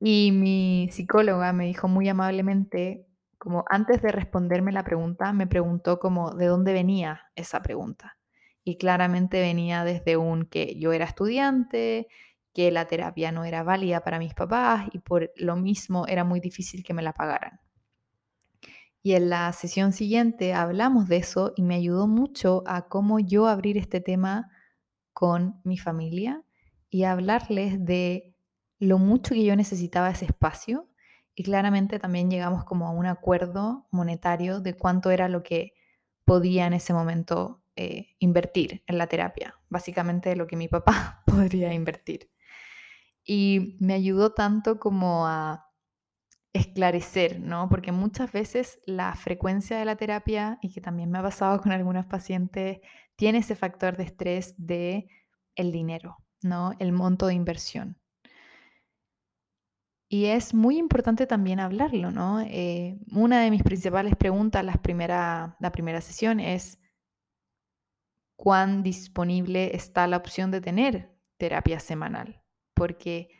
Y 0.00 0.32
mi 0.32 0.88
psicóloga 0.90 1.52
me 1.52 1.66
dijo 1.66 1.88
muy 1.88 2.08
amablemente, 2.08 3.06
como 3.38 3.64
antes 3.68 4.00
de 4.02 4.12
responderme 4.12 4.72
la 4.72 4.84
pregunta, 4.84 5.32
me 5.32 5.46
preguntó 5.46 5.98
como 5.98 6.32
de 6.32 6.46
dónde 6.46 6.72
venía 6.72 7.30
esa 7.34 7.62
pregunta. 7.62 8.18
Y 8.64 8.78
claramente 8.78 9.40
venía 9.40 9.84
desde 9.84 10.16
un 10.16 10.46
que 10.46 10.78
yo 10.78 10.92
era 10.92 11.04
estudiante, 11.04 12.08
que 12.52 12.70
la 12.70 12.86
terapia 12.86 13.30
no 13.30 13.44
era 13.44 13.62
válida 13.62 14.00
para 14.00 14.18
mis 14.18 14.34
papás 14.34 14.88
y 14.92 14.98
por 14.98 15.30
lo 15.36 15.56
mismo 15.56 16.06
era 16.06 16.24
muy 16.24 16.40
difícil 16.40 16.82
que 16.82 16.94
me 16.94 17.02
la 17.02 17.12
pagaran. 17.12 17.60
Y 19.06 19.14
en 19.14 19.30
la 19.30 19.52
sesión 19.52 19.92
siguiente 19.92 20.52
hablamos 20.52 21.06
de 21.06 21.18
eso 21.18 21.52
y 21.54 21.62
me 21.62 21.76
ayudó 21.76 22.08
mucho 22.08 22.64
a 22.66 22.88
cómo 22.88 23.20
yo 23.20 23.46
abrir 23.46 23.78
este 23.78 24.00
tema 24.00 24.50
con 25.12 25.60
mi 25.62 25.78
familia 25.78 26.42
y 26.90 27.04
hablarles 27.04 27.84
de 27.84 28.34
lo 28.80 28.98
mucho 28.98 29.36
que 29.36 29.44
yo 29.44 29.54
necesitaba 29.54 30.10
ese 30.10 30.24
espacio 30.24 30.88
y 31.36 31.44
claramente 31.44 32.00
también 32.00 32.32
llegamos 32.32 32.64
como 32.64 32.88
a 32.88 32.90
un 32.90 33.06
acuerdo 33.06 33.86
monetario 33.92 34.58
de 34.58 34.74
cuánto 34.74 35.12
era 35.12 35.28
lo 35.28 35.44
que 35.44 35.74
podía 36.24 36.66
en 36.66 36.72
ese 36.72 36.92
momento 36.92 37.62
eh, 37.76 38.16
invertir 38.18 38.82
en 38.88 38.98
la 38.98 39.06
terapia, 39.06 39.54
básicamente 39.68 40.34
lo 40.34 40.48
que 40.48 40.56
mi 40.56 40.66
papá 40.66 41.22
podría 41.26 41.72
invertir. 41.72 42.28
Y 43.22 43.76
me 43.78 43.94
ayudó 43.94 44.32
tanto 44.32 44.80
como 44.80 45.28
a 45.28 45.65
esclarecer, 46.56 47.40
¿no? 47.40 47.68
Porque 47.68 47.92
muchas 47.92 48.32
veces 48.32 48.78
la 48.86 49.14
frecuencia 49.14 49.78
de 49.78 49.84
la 49.84 49.96
terapia, 49.96 50.58
y 50.62 50.72
que 50.72 50.80
también 50.80 51.10
me 51.10 51.18
ha 51.18 51.22
pasado 51.22 51.60
con 51.60 51.72
algunos 51.72 52.06
pacientes, 52.06 52.80
tiene 53.16 53.38
ese 53.38 53.56
factor 53.56 53.96
de 53.96 54.04
estrés 54.04 54.54
de 54.58 55.08
el 55.54 55.72
dinero, 55.72 56.18
¿no? 56.42 56.72
El 56.78 56.92
monto 56.92 57.26
de 57.26 57.34
inversión. 57.34 57.98
Y 60.08 60.26
es 60.26 60.54
muy 60.54 60.78
importante 60.78 61.26
también 61.26 61.58
hablarlo, 61.58 62.10
¿no? 62.10 62.40
Eh, 62.40 62.98
una 63.10 63.40
de 63.40 63.50
mis 63.50 63.62
principales 63.62 64.14
preguntas 64.16 64.64
la 64.64 64.74
primera, 64.74 65.56
la 65.58 65.72
primera 65.72 66.00
sesión 66.00 66.38
es 66.38 66.78
cuán 68.36 68.82
disponible 68.82 69.74
está 69.74 70.06
la 70.06 70.18
opción 70.18 70.50
de 70.50 70.60
tener 70.60 71.12
terapia 71.38 71.80
semanal, 71.80 72.42
porque 72.74 73.30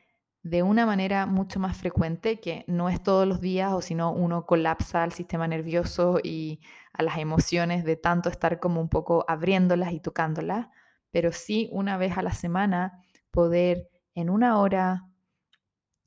de 0.47 0.63
una 0.63 0.87
manera 0.87 1.27
mucho 1.27 1.59
más 1.59 1.77
frecuente, 1.77 2.39
que 2.39 2.65
no 2.69 2.89
es 2.89 3.03
todos 3.03 3.27
los 3.27 3.41
días 3.41 3.73
o 3.73 3.83
si 3.83 3.97
no 3.97 4.13
uno 4.13 4.47
colapsa 4.47 5.03
al 5.03 5.11
sistema 5.11 5.49
nervioso 5.49 6.21
y 6.23 6.61
a 6.93 7.03
las 7.03 7.19
emociones 7.19 7.83
de 7.83 7.97
tanto 7.97 8.29
estar 8.29 8.61
como 8.61 8.81
un 8.81 8.89
poco 8.89 9.25
abriéndolas 9.27 9.93
y 9.93 9.99
tocándolas, 9.99 10.69
pero 11.11 11.33
sí 11.33 11.69
una 11.73 11.97
vez 11.97 12.17
a 12.17 12.23
la 12.23 12.31
semana 12.31 13.03
poder 13.33 13.91
en 14.15 14.31
una 14.31 14.61
hora 14.61 15.09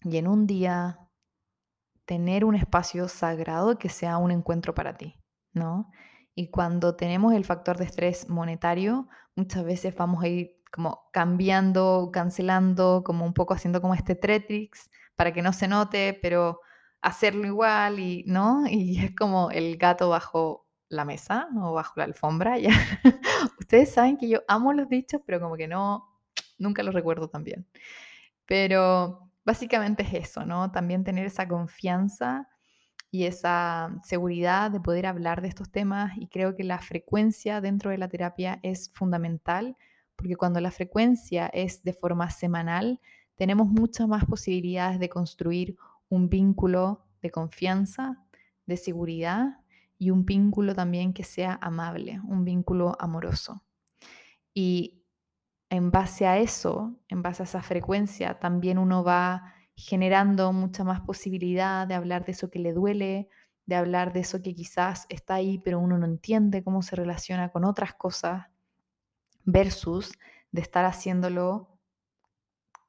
y 0.03 0.16
en 0.16 0.26
un 0.26 0.48
día 0.48 0.99
tener 2.06 2.45
un 2.45 2.56
espacio 2.56 3.10
sagrado 3.10 3.78
que 3.78 3.90
sea 3.90 4.18
un 4.20 4.32
encuentro 4.32 4.74
para 4.74 4.95
ti, 4.95 5.20
¿no? 5.52 5.91
Y 6.34 6.49
cuando 6.49 6.95
tenemos 6.95 7.34
el 7.34 7.44
factor 7.44 7.76
de 7.76 7.84
estrés 7.84 8.30
monetario, 8.30 9.10
muchas 9.36 9.66
veces 9.66 9.94
vamos 9.98 10.24
a 10.24 10.30
ir 10.30 10.59
como 10.71 11.09
cambiando, 11.11 12.09
cancelando, 12.13 13.03
como 13.05 13.25
un 13.25 13.33
poco 13.33 13.53
haciendo 13.53 13.81
como 13.81 13.95
este 13.95 14.15
Tetrix 14.15 14.89
para 15.15 15.33
que 15.33 15.41
no 15.41 15.53
se 15.53 15.67
note, 15.67 16.17
pero 16.21 16.61
hacerlo 17.01 17.45
igual 17.45 17.99
y, 17.99 18.23
¿no? 18.27 18.63
Y 18.69 19.03
es 19.03 19.15
como 19.15 19.51
el 19.51 19.77
gato 19.77 20.09
bajo 20.09 20.67
la 20.89 21.05
mesa 21.05 21.47
o 21.55 21.73
bajo 21.73 21.93
la 21.97 22.05
alfombra. 22.05 22.57
¿ya? 22.57 22.71
Ustedes 23.59 23.91
saben 23.91 24.17
que 24.17 24.29
yo 24.29 24.41
amo 24.47 24.73
los 24.73 24.89
dichos, 24.89 25.21
pero 25.25 25.39
como 25.39 25.55
que 25.55 25.67
no, 25.67 26.09
nunca 26.57 26.83
los 26.83 26.93
recuerdo 26.93 27.29
tan 27.29 27.43
bien. 27.43 27.67
Pero 28.45 29.31
básicamente 29.45 30.03
es 30.03 30.13
eso, 30.13 30.45
¿no? 30.45 30.71
También 30.71 31.03
tener 31.03 31.25
esa 31.25 31.47
confianza 31.47 32.49
y 33.11 33.25
esa 33.25 33.95
seguridad 34.03 34.71
de 34.71 34.79
poder 34.79 35.07
hablar 35.07 35.41
de 35.41 35.47
estos 35.47 35.71
temas 35.71 36.11
y 36.17 36.27
creo 36.27 36.55
que 36.55 36.63
la 36.63 36.79
frecuencia 36.79 37.61
dentro 37.61 37.91
de 37.91 37.97
la 37.97 38.07
terapia 38.07 38.59
es 38.63 38.91
fundamental 38.93 39.75
porque 40.19 40.35
cuando 40.35 40.59
la 40.59 40.69
frecuencia 40.69 41.47
es 41.47 41.81
de 41.81 41.93
forma 41.93 42.29
semanal, 42.29 42.99
tenemos 43.35 43.69
muchas 43.69 44.05
más 44.05 44.25
posibilidades 44.25 44.99
de 44.99 45.07
construir 45.07 45.77
un 46.09 46.27
vínculo 46.27 47.05
de 47.21 47.31
confianza, 47.31 48.21
de 48.65 48.75
seguridad 48.75 49.61
y 49.97 50.09
un 50.09 50.25
vínculo 50.25 50.75
también 50.75 51.13
que 51.13 51.23
sea 51.23 51.57
amable, 51.61 52.19
un 52.27 52.43
vínculo 52.43 52.97
amoroso. 52.99 53.63
Y 54.53 55.05
en 55.69 55.89
base 55.89 56.27
a 56.27 56.37
eso, 56.37 56.99
en 57.07 57.21
base 57.21 57.43
a 57.43 57.45
esa 57.45 57.61
frecuencia, 57.61 58.39
también 58.39 58.77
uno 58.77 59.05
va 59.05 59.53
generando 59.73 60.51
mucha 60.51 60.83
más 60.83 60.99
posibilidad 60.99 61.87
de 61.87 61.93
hablar 61.93 62.25
de 62.25 62.33
eso 62.33 62.49
que 62.49 62.59
le 62.59 62.73
duele, 62.73 63.29
de 63.65 63.75
hablar 63.75 64.11
de 64.11 64.19
eso 64.19 64.41
que 64.41 64.53
quizás 64.53 65.05
está 65.07 65.35
ahí, 65.35 65.59
pero 65.59 65.79
uno 65.79 65.97
no 65.97 66.05
entiende 66.05 66.61
cómo 66.61 66.81
se 66.81 66.97
relaciona 66.97 67.53
con 67.53 67.63
otras 67.63 67.93
cosas 67.93 68.47
versus 69.51 70.17
de 70.51 70.61
estar 70.61 70.85
haciéndolo 70.85 71.80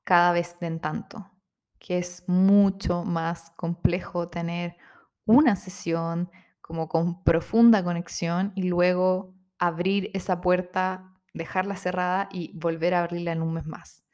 cada 0.04 0.32
vez 0.32 0.58
de 0.60 0.66
en 0.66 0.80
tanto, 0.80 1.30
que 1.78 1.98
es 1.98 2.24
mucho 2.26 3.04
más 3.04 3.50
complejo 3.56 4.28
tener 4.28 4.76
una 5.24 5.56
sesión 5.56 6.30
como 6.60 6.88
con 6.88 7.22
profunda 7.22 7.82
conexión 7.82 8.52
y 8.54 8.64
luego 8.64 9.34
abrir 9.58 10.10
esa 10.14 10.40
puerta, 10.40 11.14
dejarla 11.34 11.76
cerrada 11.76 12.28
y 12.32 12.56
volver 12.56 12.94
a 12.94 13.02
abrirla 13.02 13.32
en 13.32 13.42
un 13.42 13.54
mes 13.54 13.66
más. 13.66 14.04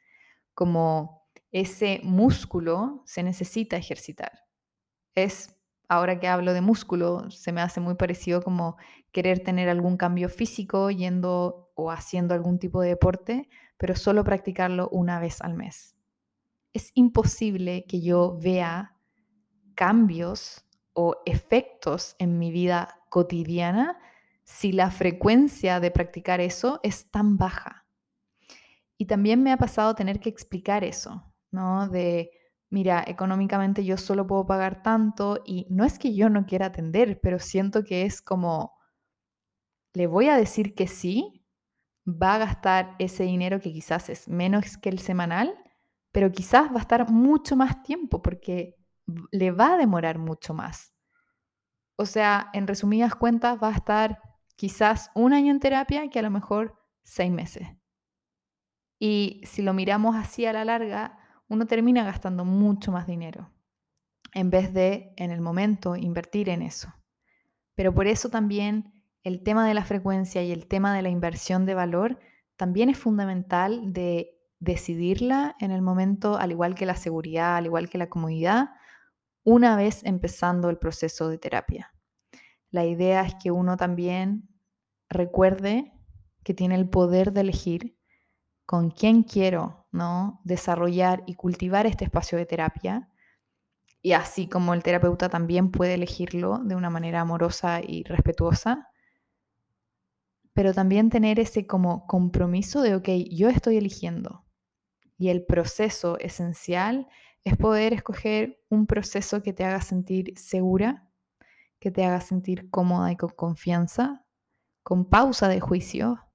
Como 0.53 1.27
ese 1.51 2.01
músculo 2.03 3.03
se 3.05 3.23
necesita 3.23 3.77
ejercitar. 3.77 4.31
Es 5.15 5.55
ahora 5.87 6.19
que 6.19 6.27
hablo 6.27 6.53
de 6.53 6.61
músculo, 6.61 7.29
se 7.31 7.51
me 7.51 7.61
hace 7.61 7.79
muy 7.79 7.95
parecido 7.95 8.41
como 8.41 8.77
querer 9.17 9.39
tener 9.39 9.67
algún 9.67 9.97
cambio 9.97 10.29
físico 10.29 10.91
yendo 10.91 11.71
o 11.73 11.89
haciendo 11.89 12.35
algún 12.35 12.59
tipo 12.59 12.81
de 12.81 12.89
deporte, 12.89 13.49
pero 13.75 13.95
solo 13.95 14.23
practicarlo 14.23 14.89
una 14.89 15.19
vez 15.19 15.41
al 15.41 15.55
mes. 15.55 15.95
Es 16.71 16.91
imposible 16.93 17.85
que 17.87 17.99
yo 17.99 18.37
vea 18.39 18.95
cambios 19.73 20.67
o 20.93 21.15
efectos 21.25 22.15
en 22.19 22.37
mi 22.37 22.51
vida 22.51 23.01
cotidiana 23.09 23.97
si 24.43 24.71
la 24.71 24.91
frecuencia 24.91 25.79
de 25.79 25.89
practicar 25.89 26.39
eso 26.39 26.79
es 26.83 27.09
tan 27.09 27.37
baja. 27.37 27.87
Y 28.99 29.07
también 29.07 29.41
me 29.41 29.51
ha 29.51 29.57
pasado 29.57 29.95
tener 29.95 30.19
que 30.19 30.29
explicar 30.29 30.83
eso, 30.83 31.23
¿no? 31.49 31.89
De 31.89 32.29
mira, 32.69 33.03
económicamente 33.07 33.83
yo 33.83 33.97
solo 33.97 34.27
puedo 34.27 34.45
pagar 34.45 34.83
tanto 34.83 35.41
y 35.43 35.65
no 35.71 35.85
es 35.85 35.97
que 35.97 36.13
yo 36.13 36.29
no 36.29 36.45
quiera 36.45 36.67
atender, 36.67 37.19
pero 37.19 37.39
siento 37.39 37.83
que 37.83 38.03
es 38.03 38.21
como, 38.21 38.76
le 39.97 40.05
voy 40.05 40.29
a 40.29 40.37
decir 40.37 40.75
que 40.75 40.85
sí, 40.85 41.43
va 42.07 42.35
a 42.35 42.37
gastar 42.37 42.95
ese 42.99 43.23
dinero 43.23 43.59
que 43.59 43.73
quizás 43.73 44.09
es 44.09 44.27
menos 44.27 44.77
que 44.77 44.89
el 44.89 44.99
semanal, 44.99 45.55
pero 46.11 46.31
quizás 46.31 46.69
va 46.71 46.77
a 46.77 46.81
estar 46.81 47.09
mucho 47.09 47.55
más 47.55 47.81
tiempo 47.81 48.21
porque 48.21 48.75
le 49.31 49.49
va 49.49 49.73
a 49.73 49.77
demorar 49.77 50.19
mucho 50.19 50.53
más. 50.53 50.93
O 51.95 52.05
sea, 52.05 52.51
en 52.53 52.67
resumidas 52.67 53.15
cuentas, 53.15 53.57
va 53.61 53.69
a 53.69 53.75
estar 53.75 54.21
quizás 54.55 55.09
un 55.15 55.33
año 55.33 55.51
en 55.51 55.59
terapia 55.59 56.07
que 56.09 56.19
a 56.19 56.21
lo 56.21 56.29
mejor 56.29 56.79
seis 57.01 57.31
meses. 57.31 57.67
Y 58.99 59.41
si 59.45 59.63
lo 59.63 59.73
miramos 59.73 60.15
así 60.15 60.45
a 60.45 60.53
la 60.53 60.63
larga, 60.63 61.17
uno 61.49 61.65
termina 61.65 62.03
gastando 62.03 62.45
mucho 62.45 62.91
más 62.91 63.07
dinero 63.07 63.51
en 64.35 64.51
vez 64.51 64.71
de 64.75 65.13
en 65.17 65.31
el 65.31 65.41
momento 65.41 65.95
invertir 65.95 66.49
en 66.49 66.61
eso. 66.61 66.93
Pero 67.73 67.95
por 67.95 68.05
eso 68.05 68.29
también 68.29 68.96
el 69.23 69.43
tema 69.43 69.67
de 69.67 69.73
la 69.73 69.83
frecuencia 69.83 70.43
y 70.43 70.51
el 70.51 70.67
tema 70.67 70.95
de 70.95 71.01
la 71.01 71.09
inversión 71.09 71.65
de 71.65 71.73
valor 71.73 72.19
también 72.55 72.89
es 72.89 72.97
fundamental 72.97 73.93
de 73.93 74.37
decidirla 74.59 75.55
en 75.59 75.71
el 75.71 75.81
momento, 75.81 76.37
al 76.37 76.51
igual 76.51 76.75
que 76.75 76.85
la 76.85 76.95
seguridad, 76.95 77.57
al 77.57 77.65
igual 77.65 77.89
que 77.89 77.97
la 77.97 78.09
comodidad, 78.09 78.69
una 79.43 79.75
vez 79.77 80.03
empezando 80.03 80.69
el 80.69 80.77
proceso 80.77 81.29
de 81.29 81.37
terapia. 81.37 81.93
La 82.69 82.85
idea 82.85 83.21
es 83.21 83.35
que 83.35 83.51
uno 83.51 83.77
también 83.77 84.49
recuerde 85.09 85.93
que 86.43 86.53
tiene 86.53 86.75
el 86.75 86.89
poder 86.89 87.31
de 87.31 87.41
elegir 87.41 87.97
con 88.65 88.91
quién 88.91 89.23
quiero 89.23 89.87
¿no? 89.91 90.41
desarrollar 90.43 91.23
y 91.25 91.35
cultivar 91.35 91.85
este 91.85 92.03
espacio 92.03 92.37
de 92.37 92.45
terapia. 92.45 93.09
Y 94.01 94.13
así 94.13 94.47
como 94.47 94.73
el 94.73 94.83
terapeuta 94.83 95.29
también 95.29 95.71
puede 95.71 95.93
elegirlo 95.93 96.59
de 96.59 96.75
una 96.75 96.89
manera 96.89 97.21
amorosa 97.21 97.81
y 97.81 98.03
respetuosa, 98.03 98.86
pero 100.57 100.73
también 100.73 101.11
tener 101.11 101.39
ese 101.39 101.67
como 101.67 102.07
compromiso 102.07 102.81
de, 102.81 102.95
ok, 102.95 103.09
yo 103.29 103.47
estoy 103.47 103.77
eligiendo. 103.77 104.43
Y 105.15 105.29
el 105.29 105.45
proceso 105.45 106.17
esencial 106.17 107.07
es 107.43 107.55
poder 107.57 107.93
escoger 107.93 108.59
un 108.67 108.87
proceso 108.87 109.43
que 109.43 109.53
te 109.53 109.63
haga 109.63 109.81
sentir 109.81 110.35
segura, 110.35 111.11
que 111.79 111.91
te 111.91 112.03
haga 112.03 112.21
sentir 112.21 112.71
cómoda 112.71 113.11
y 113.11 113.15
con 113.17 113.29
confianza, 113.29 114.25
con 114.81 115.05
pausa 115.05 115.47
de 115.47 115.59
juicio, 115.59 116.27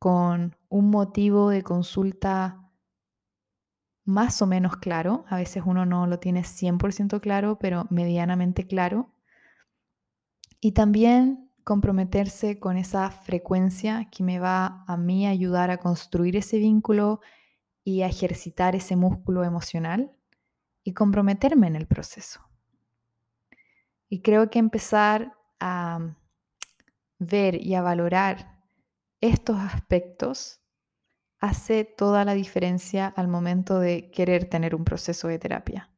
con 0.00 0.56
un 0.68 0.90
motivo 0.90 1.50
de 1.50 1.62
consulta 1.62 2.68
más 4.04 4.42
o 4.42 4.48
menos 4.48 4.78
claro. 4.78 5.26
A 5.28 5.36
veces 5.36 5.62
uno 5.64 5.86
no 5.86 6.08
lo 6.08 6.18
tiene 6.18 6.42
100% 6.42 7.20
claro, 7.20 7.56
pero 7.60 7.86
medianamente 7.88 8.66
claro. 8.66 9.14
Y 10.60 10.72
también 10.72 11.47
comprometerse 11.68 12.58
con 12.58 12.78
esa 12.78 13.10
frecuencia 13.10 14.08
que 14.10 14.24
me 14.24 14.38
va 14.38 14.84
a 14.86 14.96
mí 14.96 15.26
ayudar 15.26 15.70
a 15.70 15.76
construir 15.76 16.34
ese 16.34 16.56
vínculo 16.56 17.20
y 17.84 18.00
a 18.00 18.06
ejercitar 18.06 18.74
ese 18.74 18.96
músculo 18.96 19.44
emocional 19.44 20.10
y 20.82 20.94
comprometerme 20.94 21.66
en 21.66 21.76
el 21.76 21.86
proceso. 21.86 22.40
Y 24.08 24.22
creo 24.22 24.48
que 24.48 24.58
empezar 24.58 25.34
a 25.60 26.16
ver 27.18 27.62
y 27.62 27.74
a 27.74 27.82
valorar 27.82 28.62
estos 29.20 29.58
aspectos 29.58 30.62
hace 31.38 31.84
toda 31.84 32.24
la 32.24 32.32
diferencia 32.32 33.08
al 33.08 33.28
momento 33.28 33.78
de 33.78 34.10
querer 34.10 34.48
tener 34.48 34.74
un 34.74 34.86
proceso 34.86 35.28
de 35.28 35.38
terapia. 35.38 35.90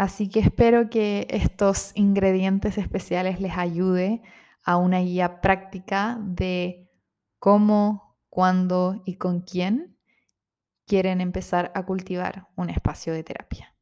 Así 0.00 0.30
que 0.30 0.40
espero 0.40 0.88
que 0.88 1.26
estos 1.28 1.92
ingredientes 1.94 2.78
especiales 2.78 3.38
les 3.38 3.58
ayude 3.58 4.22
a 4.64 4.78
una 4.78 5.00
guía 5.00 5.42
práctica 5.42 6.18
de 6.22 6.88
cómo, 7.38 8.16
cuándo 8.30 9.02
y 9.04 9.16
con 9.16 9.42
quién 9.42 9.98
quieren 10.86 11.20
empezar 11.20 11.70
a 11.74 11.84
cultivar 11.84 12.48
un 12.56 12.70
espacio 12.70 13.12
de 13.12 13.24
terapia. 13.24 13.74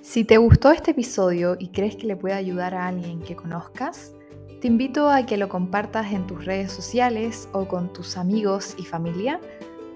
Si 0.00 0.24
te 0.24 0.36
gustó 0.36 0.72
este 0.72 0.90
episodio 0.90 1.56
y 1.60 1.68
crees 1.68 1.94
que 1.94 2.08
le 2.08 2.16
puede 2.16 2.34
ayudar 2.34 2.74
a 2.74 2.88
alguien 2.88 3.22
que 3.22 3.36
conozcas, 3.36 4.16
te 4.62 4.68
invito 4.68 5.10
a 5.10 5.26
que 5.26 5.38
lo 5.38 5.48
compartas 5.48 6.12
en 6.12 6.24
tus 6.28 6.44
redes 6.44 6.70
sociales 6.70 7.48
o 7.50 7.66
con 7.66 7.92
tus 7.92 8.16
amigos 8.16 8.76
y 8.78 8.84
familia 8.84 9.40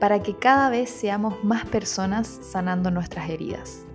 para 0.00 0.24
que 0.24 0.34
cada 0.34 0.70
vez 0.70 0.90
seamos 0.90 1.44
más 1.44 1.64
personas 1.66 2.26
sanando 2.26 2.90
nuestras 2.90 3.30
heridas. 3.30 3.86